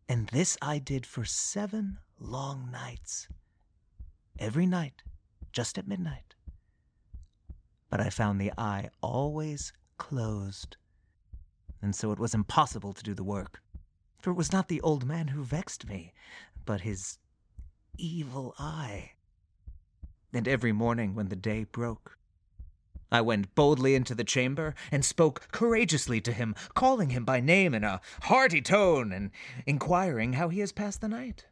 [0.09, 3.29] And this I did for seven long nights.
[4.39, 5.01] Every night,
[5.51, 6.35] just at midnight.
[7.89, 10.77] But I found the eye always closed,
[11.81, 13.61] and so it was impossible to do the work.
[14.19, 16.13] For it was not the old man who vexed me,
[16.65, 17.19] but his
[17.97, 19.11] evil eye
[20.35, 22.17] and every morning when the day broke.
[23.11, 27.73] I went boldly into the chamber and spoke courageously to him, calling him by name
[27.73, 29.31] in a hearty tone and
[29.65, 31.45] inquiring how he has passed the night.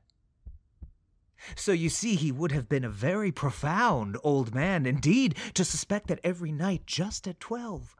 [1.55, 6.07] So you see, he would have been a very profound old man indeed to suspect
[6.07, 7.95] that every night, just at twelve,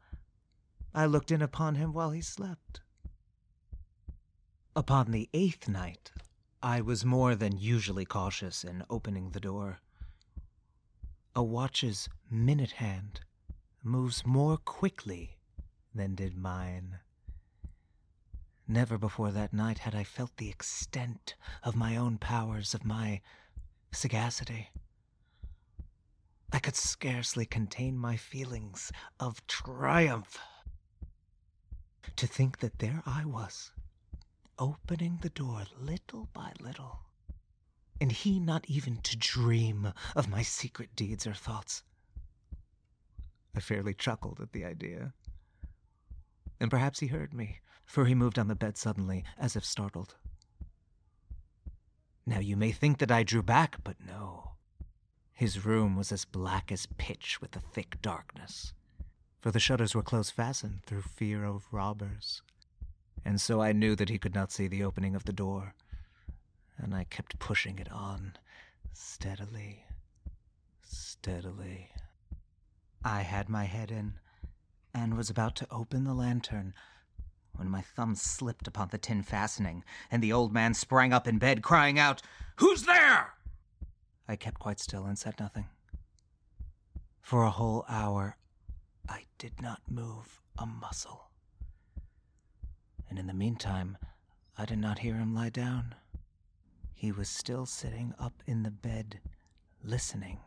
[0.94, 2.82] I looked in upon him while he slept.
[4.76, 6.12] Upon the eighth night,
[6.62, 9.80] I was more than usually cautious in opening the door.
[11.36, 13.22] A watch's minute hand
[13.84, 15.38] moves more quickly
[15.94, 17.00] than did mine.
[18.68, 23.22] Never before that night had I felt the extent of my own powers, of my
[23.92, 24.72] sagacity.
[26.52, 30.38] I could scarcely contain my feelings of triumph.
[32.16, 33.72] To think that there I was,
[34.58, 37.02] opening the door little by little,
[38.00, 41.84] and he not even to dream of my secret deeds or thoughts.
[43.56, 45.14] I fairly chuckled at the idea.
[46.60, 50.16] And perhaps he heard me, for he moved on the bed suddenly, as if startled.
[52.26, 54.52] Now you may think that I drew back, but no.
[55.34, 58.74] His room was as black as pitch with the thick darkness,
[59.42, 62.42] for the shutters were close fastened through fear of robbers.
[63.26, 65.74] And so I knew that he could not see the opening of the door,
[66.78, 68.38] and I kept pushing it on,
[68.94, 69.86] steadily,
[70.84, 71.90] steadily.
[73.04, 74.14] I had my head in,
[74.94, 76.74] and was about to open the lantern,
[77.56, 81.38] when my thumb slipped upon the tin fastening, and the old man sprang up in
[81.38, 82.22] bed, crying out,
[82.58, 83.34] Who's there?
[84.28, 85.66] I kept quite still and said nothing.
[87.22, 88.38] For a whole hour,
[89.08, 91.30] I did not move a muscle.
[93.10, 93.98] And in the meantime,
[94.58, 95.96] I did not hear him lie down.
[96.94, 99.20] He was still sitting up in the bed,
[99.84, 100.40] listening,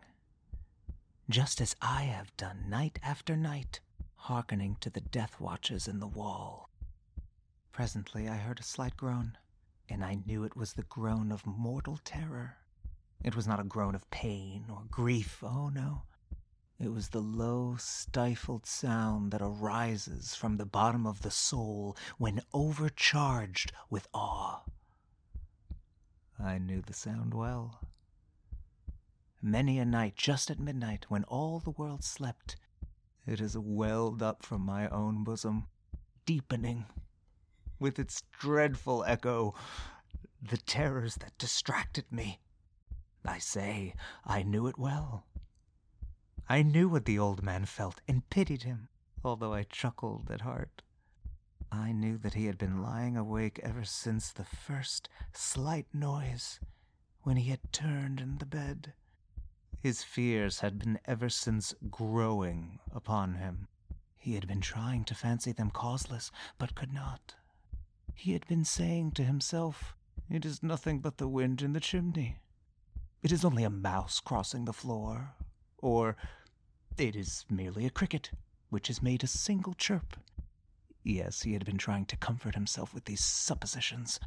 [1.29, 3.81] just as I have done night after night,
[4.15, 6.71] hearkening to the death watches in the wall.
[7.77, 9.37] Presently I heard a slight groan,
[9.87, 12.57] and I knew it was the groan of mortal terror.
[13.23, 16.05] It was not a groan of pain or grief, oh no.
[16.79, 22.41] It was the low, stifled sound that arises from the bottom of the soul when
[22.55, 24.63] overcharged with awe.
[26.43, 27.81] I knew the sound well.
[29.43, 32.57] Many a night, just at midnight, when all the world slept,
[33.27, 35.67] it has welled up from my own bosom,
[36.25, 36.87] deepening,
[37.79, 39.55] with its dreadful echo,
[40.43, 42.41] the terrors that distracted me.
[43.25, 43.95] I say,
[44.25, 45.27] I knew it well.
[46.49, 48.89] I knew what the old man felt and pitied him,
[49.25, 50.83] although I chuckled at heart.
[51.73, 56.61] I knew that he had been lying awake ever since the first slight noise
[57.23, 58.93] when he had turned in the bed.
[59.81, 63.67] His fears had been ever since growing upon him.
[64.17, 67.35] He had been trying to fancy them causeless, but could not.
[68.19, 69.95] He had been saying to himself,
[70.31, 72.39] It is nothing but the wind in the chimney.
[73.23, 75.35] It is only a mouse crossing the floor.
[75.79, 76.17] Or,
[76.97, 78.31] It is merely a cricket,
[78.71, 80.17] which has made a single chirp.
[81.05, 84.19] Yes, he had been trying to comfort himself with these suppositions,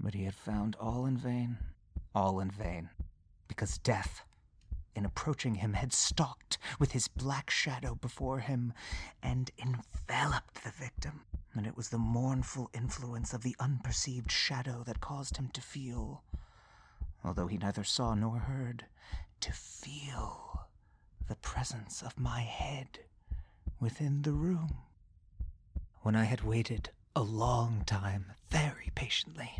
[0.00, 1.58] but he had found all in vain.
[2.14, 2.88] All in vain.
[3.46, 4.24] Because death,
[4.94, 8.72] in approaching him, had stalked with his black shadow before him
[9.22, 11.22] and enveloped the victim.
[11.54, 16.22] And it was the mournful influence of the unperceived shadow that caused him to feel,
[17.24, 18.86] although he neither saw nor heard,
[19.40, 20.66] to feel
[21.28, 23.00] the presence of my head
[23.80, 24.78] within the room.
[26.02, 29.50] When I had waited a long time, very patiently,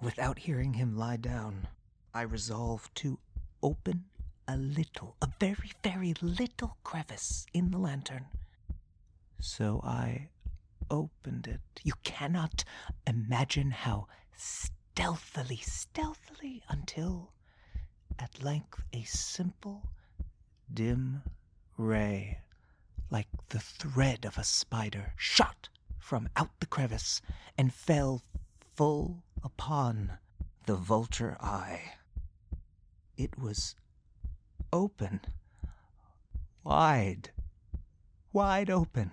[0.00, 1.68] without hearing him lie down,
[2.14, 3.18] I resolved to
[3.62, 4.04] open
[4.48, 8.26] a little, a very, very little crevice in the lantern.
[9.40, 10.28] So I
[10.90, 11.60] opened it.
[11.82, 12.64] You cannot
[13.06, 14.06] imagine how
[14.36, 17.32] stealthily, stealthily, until
[18.18, 19.90] at length a simple,
[20.72, 21.22] dim
[21.76, 22.40] ray,
[23.10, 25.68] like the thread of a spider, shot
[25.98, 27.20] from out the crevice
[27.58, 28.22] and fell
[28.74, 30.18] full upon
[30.66, 31.94] the vulture eye.
[33.16, 33.74] It was
[34.76, 35.20] open,
[36.62, 37.30] wide,
[38.30, 39.10] wide open,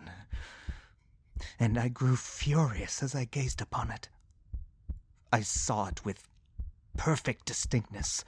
[1.57, 4.10] and I grew furious as I gazed upon it.
[5.31, 6.27] I saw it with
[6.98, 8.26] perfect distinctness,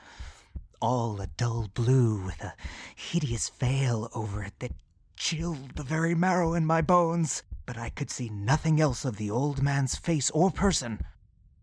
[0.80, 2.56] all a dull blue with a
[2.95, 4.72] hideous veil over it that
[5.18, 7.44] chilled the very marrow in my bones.
[7.66, 11.02] But I could see nothing else of the old man's face or person,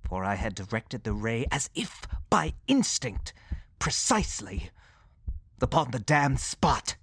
[0.06, 3.32] for I had directed the ray as if by instinct,
[3.78, 4.70] precisely
[5.62, 6.96] upon the damned spot.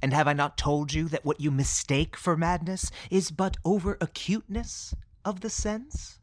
[0.00, 3.96] And have I not told you that what you mistake for madness is but over
[4.00, 4.94] acuteness
[5.24, 6.18] of the sense?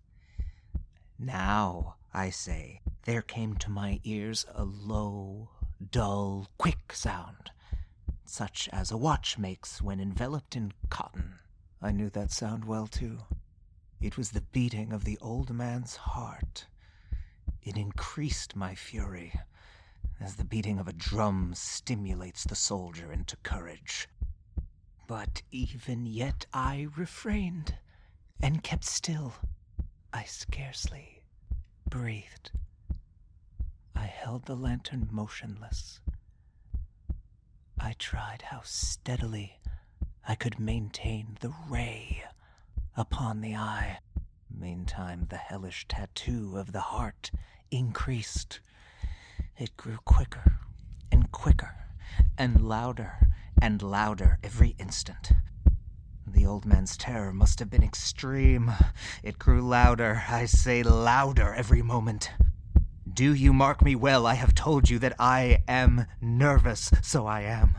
[1.18, 5.50] Now, I say, there came to my ears a low,
[5.92, 7.52] dull, quick sound,
[8.26, 11.40] such as a watch makes when enveloped in cotton.
[11.82, 13.20] I knew that sound well, too.
[14.02, 16.68] It was the beating of the old man's heart.
[17.62, 19.34] It increased my fury,
[20.20, 24.08] as the beating of a drum stimulates the soldier into courage.
[25.08, 27.76] But even yet I refrained
[28.42, 29.34] and kept still.
[30.14, 31.24] I scarcely
[31.90, 32.52] breathed.
[33.96, 36.00] I held the lantern motionless.
[37.80, 39.60] I tried how steadily
[40.28, 42.24] I could maintain the ray
[42.96, 44.00] upon the eye.
[44.50, 47.32] Meantime, the hellish tattoo of the heart
[47.72, 48.60] increased.
[49.60, 50.60] It grew quicker
[51.12, 51.76] and quicker
[52.38, 53.28] and louder
[53.62, 55.34] and louder every instant.
[56.26, 58.72] The old man's terror must have been extreme.
[59.22, 62.32] It grew louder, I say louder every moment.
[63.14, 64.26] Do you mark me well?
[64.26, 67.78] I have told you that I am nervous, so I am.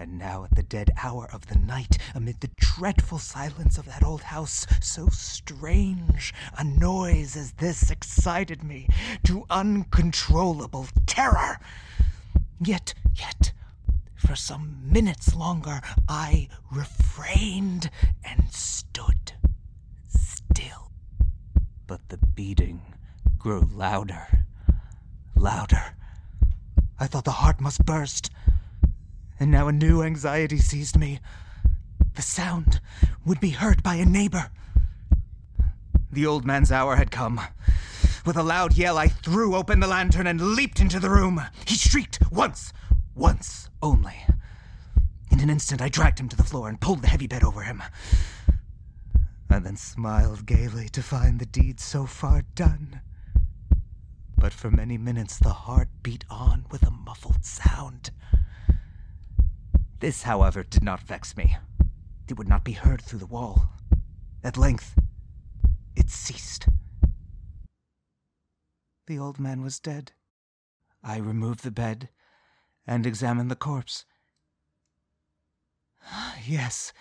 [0.00, 4.02] And now, at the dead hour of the night, amid the dreadful silence of that
[4.02, 8.88] old house, so strange a noise as this excited me
[9.24, 11.60] to uncontrollable terror.
[12.58, 13.52] Yet, yet,
[14.16, 17.90] for some minutes longer, I refrained
[18.24, 19.34] and stood
[20.08, 20.92] still.
[21.86, 22.80] But the beating
[23.36, 24.46] grew louder,
[25.36, 25.94] louder.
[26.98, 28.30] I thought the heart must burst
[29.40, 31.18] and now a new anxiety seized me.
[32.14, 32.80] The sound
[33.24, 34.50] would be heard by a neighbor.
[36.12, 37.40] The old man's hour had come.
[38.26, 41.40] With a loud yell, I threw open the lantern and leaped into the room.
[41.66, 42.74] He shrieked once,
[43.14, 44.26] once only.
[45.30, 47.62] In an instant, I dragged him to the floor and pulled the heavy bed over
[47.62, 47.82] him.
[49.48, 53.00] I then smiled gaily to find the deed so far done.
[54.36, 58.10] But for many minutes, the heart beat on with a muffled sound.
[60.00, 61.58] This, however, did not vex me.
[62.26, 63.68] It would not be heard through the wall.
[64.42, 64.98] At length,
[65.94, 66.66] it ceased.
[69.06, 70.12] The old man was dead.
[71.04, 72.08] I removed the bed
[72.86, 74.06] and examined the corpse.
[76.46, 76.94] Yes,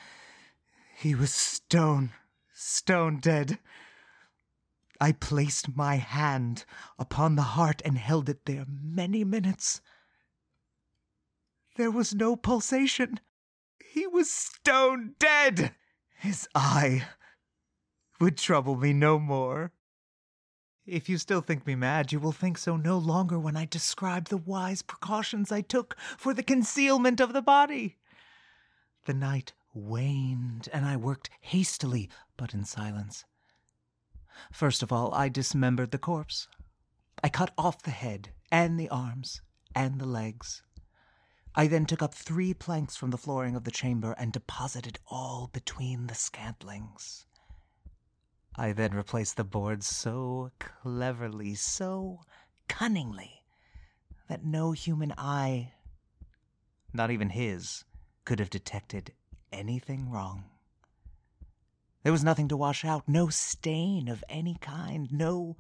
[0.98, 2.12] he was stone,
[2.54, 3.60] stone dead.
[5.00, 6.66] I placed my hand
[6.98, 9.80] upon the heart and held it there many minutes.
[11.80, 13.22] There was no pulsation.
[13.94, 15.76] He was stone dead.
[16.18, 17.08] His eye
[18.20, 19.72] would trouble me no more.
[20.86, 24.26] If you still think me mad, you will think so no longer when I describe
[24.26, 27.96] the wise precautions I took for the concealment of the body.
[29.06, 33.24] The night waned, and I worked hastily, but in silence.
[34.52, 36.50] First of all, I dismembered the corpse.
[37.24, 39.42] I cut off the head, and the arms,
[39.74, 40.62] and the legs.
[41.56, 45.50] I then took up three planks from the flooring of the chamber and deposited all
[45.52, 47.26] between the scantlings.
[48.56, 52.22] I then replaced the boards so cleverly, so
[52.68, 53.44] cunningly,
[54.28, 55.74] that no human eye,
[56.94, 57.84] not even his,
[58.26, 59.14] could have detected
[59.52, 60.46] anything wrong.
[62.04, 65.58] There was nothing to wash out, no stain of any kind, no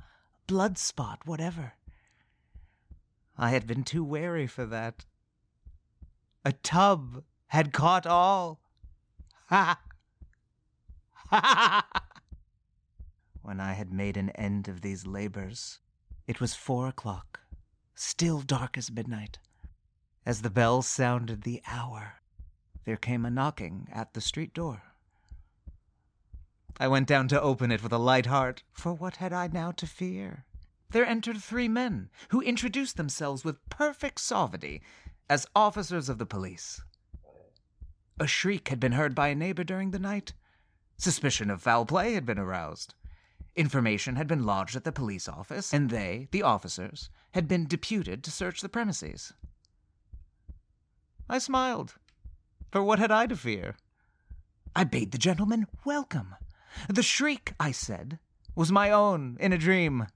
[0.48, 1.74] blood spot whatever.
[3.38, 5.06] I had been too wary for that.
[6.46, 8.62] A tub had caught all.
[9.48, 9.80] Ha!
[11.32, 11.86] Ha!
[13.42, 15.80] when I had made an end of these labors.
[16.28, 17.40] It was four o'clock,
[17.94, 19.40] still dark as midnight.
[20.26, 22.22] As the bell sounded the hour,
[22.86, 24.84] there came a knocking at the street door.
[26.80, 29.72] I went down to open it with a light heart, for what had I now
[29.72, 30.46] to fear?
[30.92, 34.82] There entered three men, who introduced themselves with perfect suavity
[35.30, 36.82] as officers of the police.
[38.20, 40.34] A shriek had been heard by a neighbor during the night.
[40.98, 42.96] Suspicion of foul play had been aroused.
[43.56, 48.24] Information had been lodged at the police office, and they, the officers, had been deputed
[48.24, 49.34] to search the premises.
[51.30, 51.96] I smiled,
[52.72, 53.76] for what had I to fear?
[54.76, 56.36] I bade the gentleman welcome.
[56.88, 58.20] The shriek, I said,
[58.56, 60.08] was my own in a dream.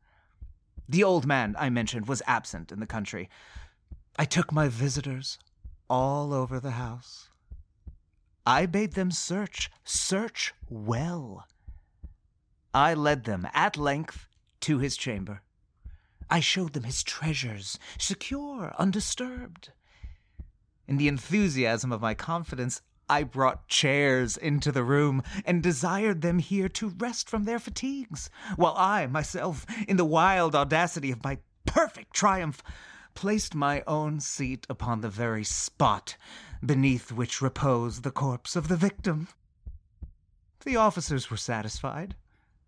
[0.87, 3.29] The old man, I mentioned, was absent in the country.
[4.17, 5.39] I took my visitors
[5.89, 7.29] all over the house.
[8.45, 11.47] I bade them search, search well.
[12.73, 14.27] I led them at length
[14.61, 15.41] to his chamber.
[16.29, 19.71] I showed them his treasures, secure, undisturbed.
[20.87, 26.39] In the enthusiasm of my confidence, I brought chairs into the room and desired them
[26.39, 31.39] here to rest from their fatigues, while I, myself, in the wild audacity of my
[31.65, 32.63] perfect triumph,
[33.13, 36.15] placed my own seat upon the very spot
[36.65, 39.27] beneath which reposed the corpse of the victim.
[40.65, 42.15] The officers were satisfied.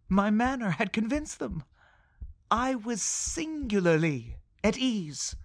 [0.10, 1.64] My manner had convinced them.
[2.52, 5.36] I was singularly at ease.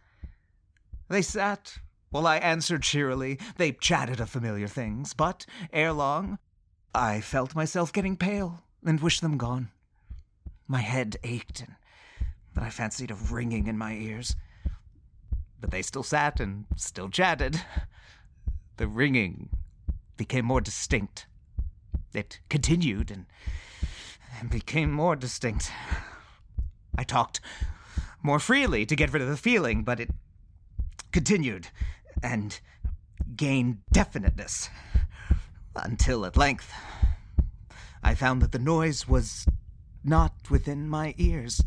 [1.09, 1.79] They sat
[2.11, 3.39] while I answered cheerily.
[3.57, 6.39] They chatted of familiar things, but ere long
[6.95, 9.71] I felt myself getting pale and wished them gone.
[10.67, 11.65] My head ached,
[12.55, 14.35] and I fancied a ringing in my ears.
[15.61, 17.61] But they still sat and still chatted.
[18.77, 19.51] The ringing
[20.17, 21.27] became more distinct.
[22.15, 23.27] It continued and
[24.39, 25.71] and became more distinct.
[26.97, 27.43] I talked
[28.23, 30.11] more freely to get rid of the feeling, but it
[31.13, 31.69] continued
[32.23, 32.59] and
[33.37, 34.71] gained definiteness
[35.77, 36.73] until at length
[38.03, 39.47] I found that the noise was
[40.03, 41.63] not within my ears.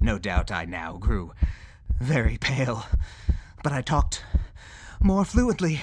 [0.00, 1.32] No doubt I now grew
[2.02, 2.84] very pale,
[3.62, 4.24] but I talked
[5.00, 5.80] more fluently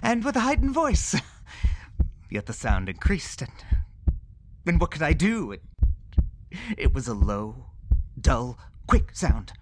[0.00, 1.16] and with a heightened voice.
[2.30, 3.50] Yet the sound increased, and
[4.64, 5.50] and what could I do?
[5.50, 5.62] It,
[6.78, 7.66] it was a low,
[8.20, 9.52] dull, quick sound,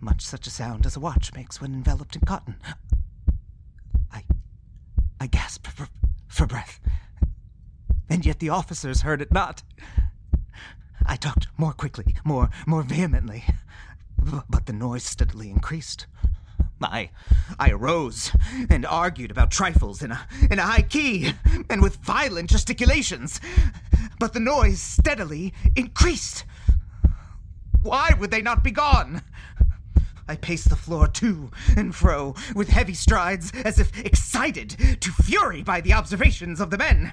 [0.00, 2.56] much such a sound as a watch makes when enveloped in cotton.
[4.10, 4.24] I,
[5.20, 5.88] I gasped for,
[6.26, 6.80] for breath,
[8.08, 9.62] and yet the officers heard it not.
[11.04, 13.44] I talked more quickly, more, more vehemently,
[14.48, 16.06] but the noise steadily increased.
[16.80, 17.10] I,
[17.58, 18.30] I arose
[18.70, 21.32] and argued about trifles in a, in a high key
[21.68, 23.40] and with violent gesticulations,
[24.18, 26.44] but the noise steadily increased.
[27.82, 29.22] Why would they not be gone?
[30.28, 35.62] I paced the floor to and fro with heavy strides, as if excited to fury
[35.62, 37.12] by the observations of the men.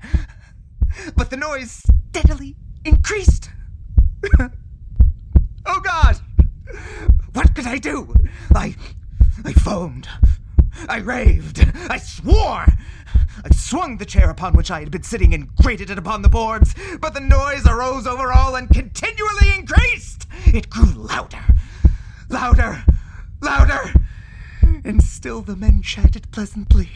[1.16, 3.50] But the noise steadily increased.
[4.40, 6.20] oh God!
[7.34, 8.14] What could I do?
[8.54, 8.76] I
[9.44, 10.08] I foamed.
[10.88, 11.66] I raved.
[11.90, 12.66] I swore.
[13.44, 16.30] I swung the chair upon which I had been sitting and grated it upon the
[16.30, 20.28] boards, but the noise arose over all and continually increased.
[20.48, 21.44] It grew louder,
[22.30, 22.84] louder,
[23.42, 23.94] louder,
[24.84, 26.90] and still the men chatted pleasantly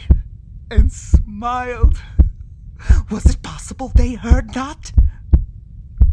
[0.71, 1.99] and smiled.
[3.09, 4.91] Was it possible they heard not?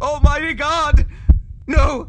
[0.00, 1.06] Almighty God!
[1.66, 2.08] No,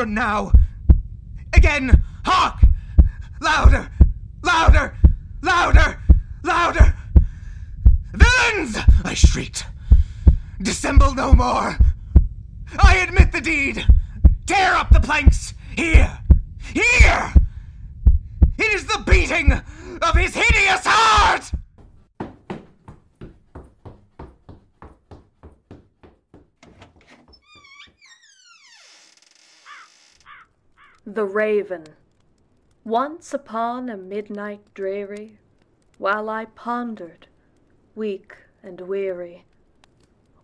[0.00, 0.52] And now,
[1.52, 2.04] Again!
[2.24, 2.62] Hark!
[3.40, 3.90] Louder!
[4.44, 4.96] Louder!
[5.42, 5.98] Louder!
[6.44, 6.94] Louder!
[8.12, 8.78] Villains!
[9.04, 9.66] I shrieked.
[10.62, 11.76] Dissemble no more!
[12.78, 13.84] I admit the deed!
[14.46, 15.54] Tear up the planks!
[15.74, 16.20] Here!
[16.72, 17.32] Here!
[18.56, 21.50] It is the beating of his hideous heart!
[31.10, 31.86] The Raven
[32.84, 35.38] Once upon a midnight dreary,
[35.96, 37.28] While I pondered,
[37.94, 39.46] weak and weary,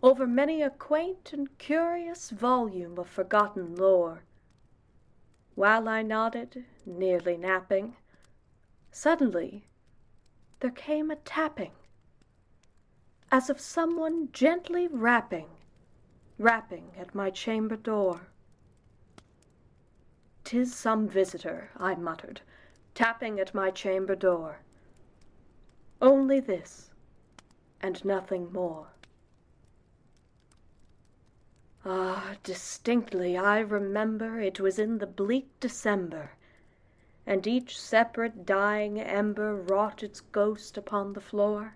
[0.01, 4.23] over many a quaint and curious volume of forgotten lore.
[5.53, 7.97] While I nodded, nearly napping,
[8.89, 9.67] suddenly
[10.61, 11.73] there came a tapping,
[13.31, 15.49] as of someone gently rapping,
[16.39, 18.29] rapping at my chamber door.
[20.47, 22.41] "'Tis some visitor," I muttered,
[22.93, 24.59] "tapping at my chamber door.
[25.99, 26.91] Only this,
[27.81, 28.89] and nothing more."
[31.83, 36.33] Ah, distinctly I remember It was in the bleak December,
[37.25, 41.75] And each separate dying ember Wrought its ghost upon the floor.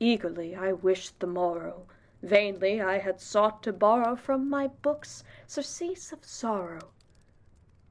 [0.00, 1.86] Eagerly I wished the morrow,
[2.22, 6.92] Vainly I had sought to borrow From my books surcease of sorrow,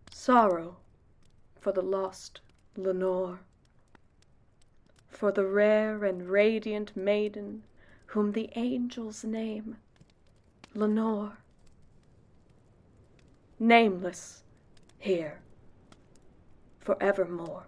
[0.09, 0.77] Sorrow
[1.59, 2.39] for the lost
[2.77, 3.41] Lenore.
[5.09, 7.63] For the rare and radiant maiden
[8.07, 9.77] Whom the angels name
[10.73, 11.37] Lenore.
[13.59, 14.43] Nameless
[14.97, 15.41] here
[16.79, 17.67] forevermore.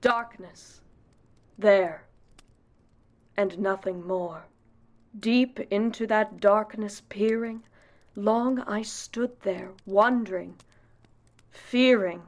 [0.00, 0.80] Darkness,
[1.58, 2.06] there,
[3.36, 4.46] and nothing more.
[5.18, 7.62] Deep into that darkness peering,
[8.16, 10.56] long I stood there, wondering,
[11.50, 12.22] fearing,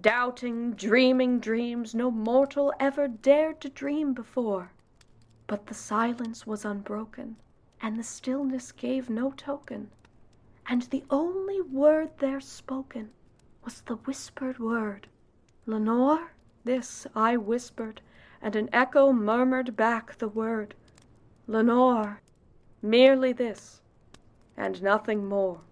[0.00, 4.72] doubting, dreaming dreams no mortal ever dared to dream before.
[5.46, 7.36] But the silence was unbroken
[7.80, 9.90] and the stillness gave no token,
[10.66, 13.10] and the only word there spoken
[13.64, 15.06] was the whispered word,
[15.64, 16.32] Lenore?
[16.68, 18.02] This I whispered,
[18.42, 20.74] and an echo murmured back the word,
[21.46, 22.20] Lenore,
[22.82, 23.80] merely this,
[24.54, 25.62] and nothing more.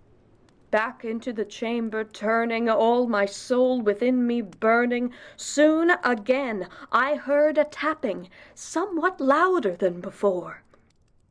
[0.70, 7.58] Back into the chamber turning, all my soul within me burning, soon again I heard
[7.58, 10.62] a tapping, somewhat louder than before.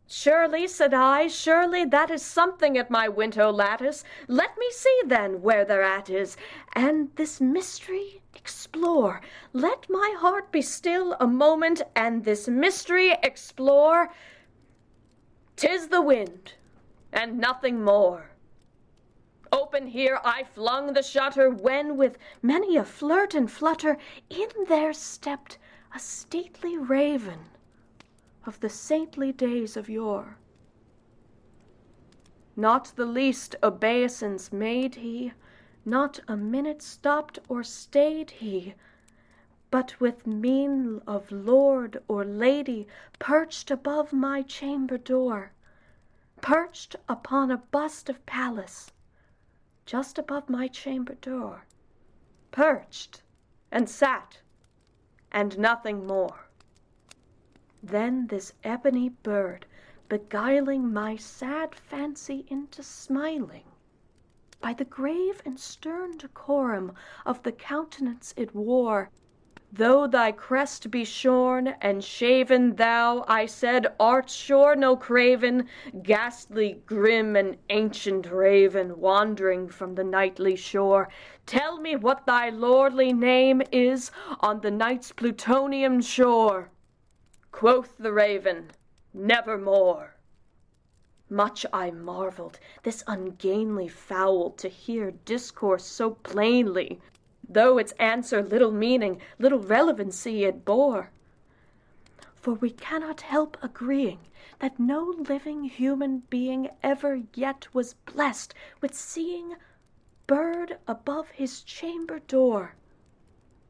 [0.08, 4.04] Surely, said I, surely that is something at my window lattice.
[4.28, 6.38] Let me see, then, where thereat is,
[6.74, 9.22] and this mystery explore.
[9.52, 14.14] Let my heart be still a moment, and this mystery explore.
[15.56, 16.54] Tis the wind,
[17.12, 18.30] and nothing more.
[19.52, 23.98] Open here I flung the shutter, when, with many a flirt and flutter,
[24.30, 25.58] in there stepped
[25.96, 27.50] a stately raven
[28.46, 30.38] of the saintly days of yore.
[32.56, 35.34] Not the least obeisance made he,
[35.84, 38.76] not a minute stopped or stayed he,
[39.72, 42.88] but with mien of lord or lady
[43.20, 45.52] perched above my chamber door,
[46.40, 48.92] perched upon a bust of Pallas,
[49.86, 51.66] just above my chamber door,
[52.52, 53.22] perched
[53.72, 54.40] and sat,
[55.32, 56.45] and nothing more.
[57.88, 59.68] Then this ebony bird,
[60.10, 63.66] beguiling My sad fancy into smiling,
[64.60, 66.94] By the grave and stern decorum
[67.28, 69.12] Of the countenance it wore,
[69.72, 75.68] Though thy crest be shorn and shaven, Thou, I said, art sure no craven,
[76.02, 81.08] Ghastly, grim, and ancient raven, Wandering from the nightly shore,
[81.46, 86.72] Tell me what thy lordly name Is on the night's Plutonian shore.
[87.58, 88.72] Quoth the Raven,
[89.14, 90.16] Nevermore.
[91.30, 97.00] Much I marvelled this ungainly fowl To hear discourse so plainly,
[97.48, 101.12] Though its answer little meaning, Little relevancy it bore.
[102.34, 104.20] For we cannot help agreeing
[104.60, 109.56] That no living human being Ever yet was blessed with seeing
[110.28, 112.76] Bird above his chamber door,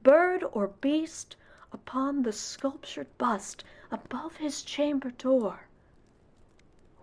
[0.02, 1.36] Bird or beast
[1.76, 5.68] upon the sculptured bust above his chamber door.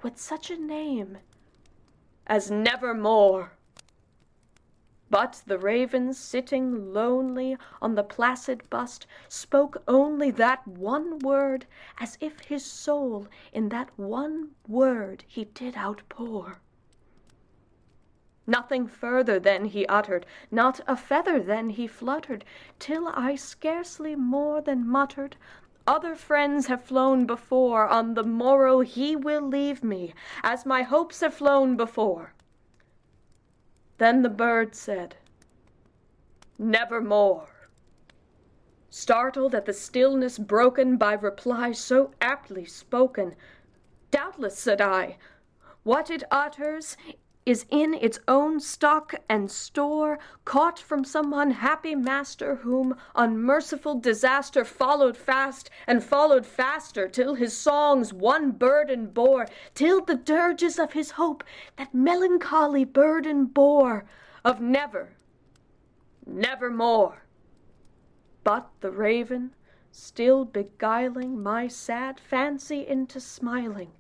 [0.03, 1.19] with such a name
[2.27, 3.53] as Nevermore.
[5.11, 11.67] But the raven, sitting lonely on the placid bust, spoke only that one word,
[11.99, 16.63] as if his soul in that one word he did outpour.
[18.53, 22.45] Nothing further then he uttered, not a feather then he fluttered,
[22.79, 25.37] till I scarcely more than muttered,
[25.87, 31.21] Other friends have flown before, on the morrow he will leave me, as my hopes
[31.21, 32.35] have flown before.
[33.97, 35.17] Then the bird said,
[36.59, 37.49] Nevermore.
[38.91, 43.35] Startled at the stillness broken by reply so aptly spoken,
[44.11, 45.17] Doubtless, said I,
[45.85, 46.99] what it utters
[47.45, 54.65] is in its own stock and store, caught from some unhappy master whom unmerciful disaster
[54.65, 60.93] followed fast and followed faster, till his songs one burden bore, till the dirges of
[60.93, 61.43] his hope
[61.77, 64.05] that melancholy burden bore
[64.45, 65.17] of never,
[66.25, 67.25] nevermore.
[68.45, 69.55] But the raven,
[69.91, 73.93] still beguiling my sad fancy into smiling,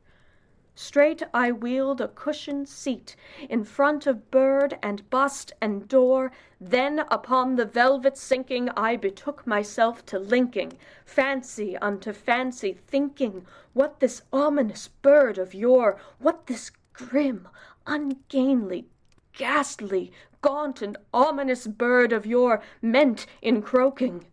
[0.75, 3.15] Straight I wheeled a cushioned seat
[3.49, 9.47] in front of bird and bust and door, then upon the velvet sinking I betook
[9.47, 10.79] myself to linking.
[11.05, 17.49] Fancy unto fancy, thinking what this ominous bird of yore, what this grim,
[17.87, 18.89] ungainly,
[19.35, 20.11] ghastly,
[20.41, 24.27] gaunt and ominous bird of yore meant in croaking,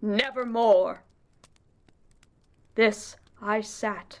[0.00, 1.02] Nevermore.
[2.74, 4.20] This I sat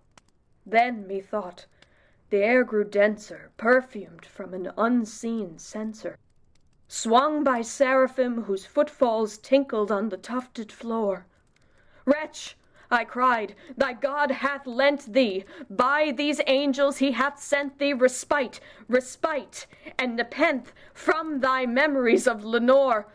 [0.65, 1.65] Then, methought,
[2.29, 6.17] the air grew denser, perfumed from an unseen censer,
[6.87, 11.25] Swung by seraphim whose footfalls tinkled on the tufted floor.
[12.05, 12.57] Wretch!
[12.91, 18.59] I cried, thy God hath lent thee, by these angels he hath sent thee respite,
[18.89, 19.67] respite,
[19.97, 23.07] and nepenthe from thy memories of Lenore.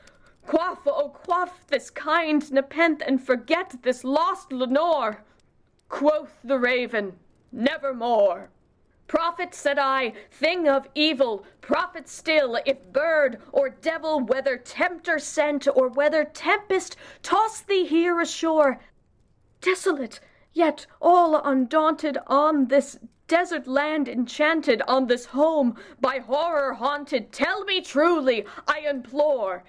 [0.46, 5.22] Quaff, oh, quaff this kind nepenthe, and forget this lost Lenore.
[5.88, 7.18] Quoth the raven,
[7.52, 8.50] Nevermore.
[9.06, 15.68] Prophet, said I, thing of evil, prophet still, if bird or devil, whether tempter sent,
[15.76, 18.80] or whether tempest, toss thee here ashore,
[19.60, 20.18] desolate,
[20.52, 27.64] yet all undaunted, on this desert land enchanted, on this home by horror haunted, tell
[27.64, 29.62] me truly, I implore,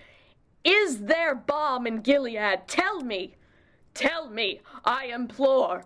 [0.64, 2.68] is there balm in Gilead?
[2.68, 3.36] Tell me,
[3.94, 5.86] tell me, I implore.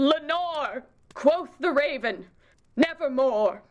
[0.00, 2.26] Lenore, quoth the raven,
[2.74, 3.62] nevermore.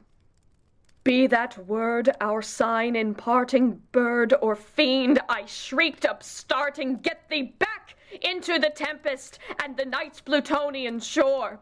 [1.04, 7.56] Be that word our sign in parting, bird or fiend, I shrieked upstarting, get thee
[7.58, 11.60] back into the tempest and the night's Plutonian shore.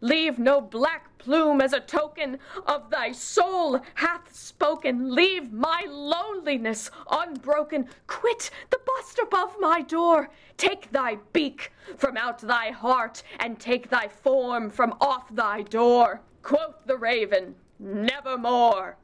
[0.00, 5.14] Leave no black plume as a token of thy soul hath spoken.
[5.14, 7.88] Leave my loneliness unbroken.
[8.06, 10.30] Quit the bust above my door.
[10.56, 16.22] Take thy beak from out thy heart, and take thy form from off thy door.
[16.42, 18.96] Quoth the raven, Nevermore.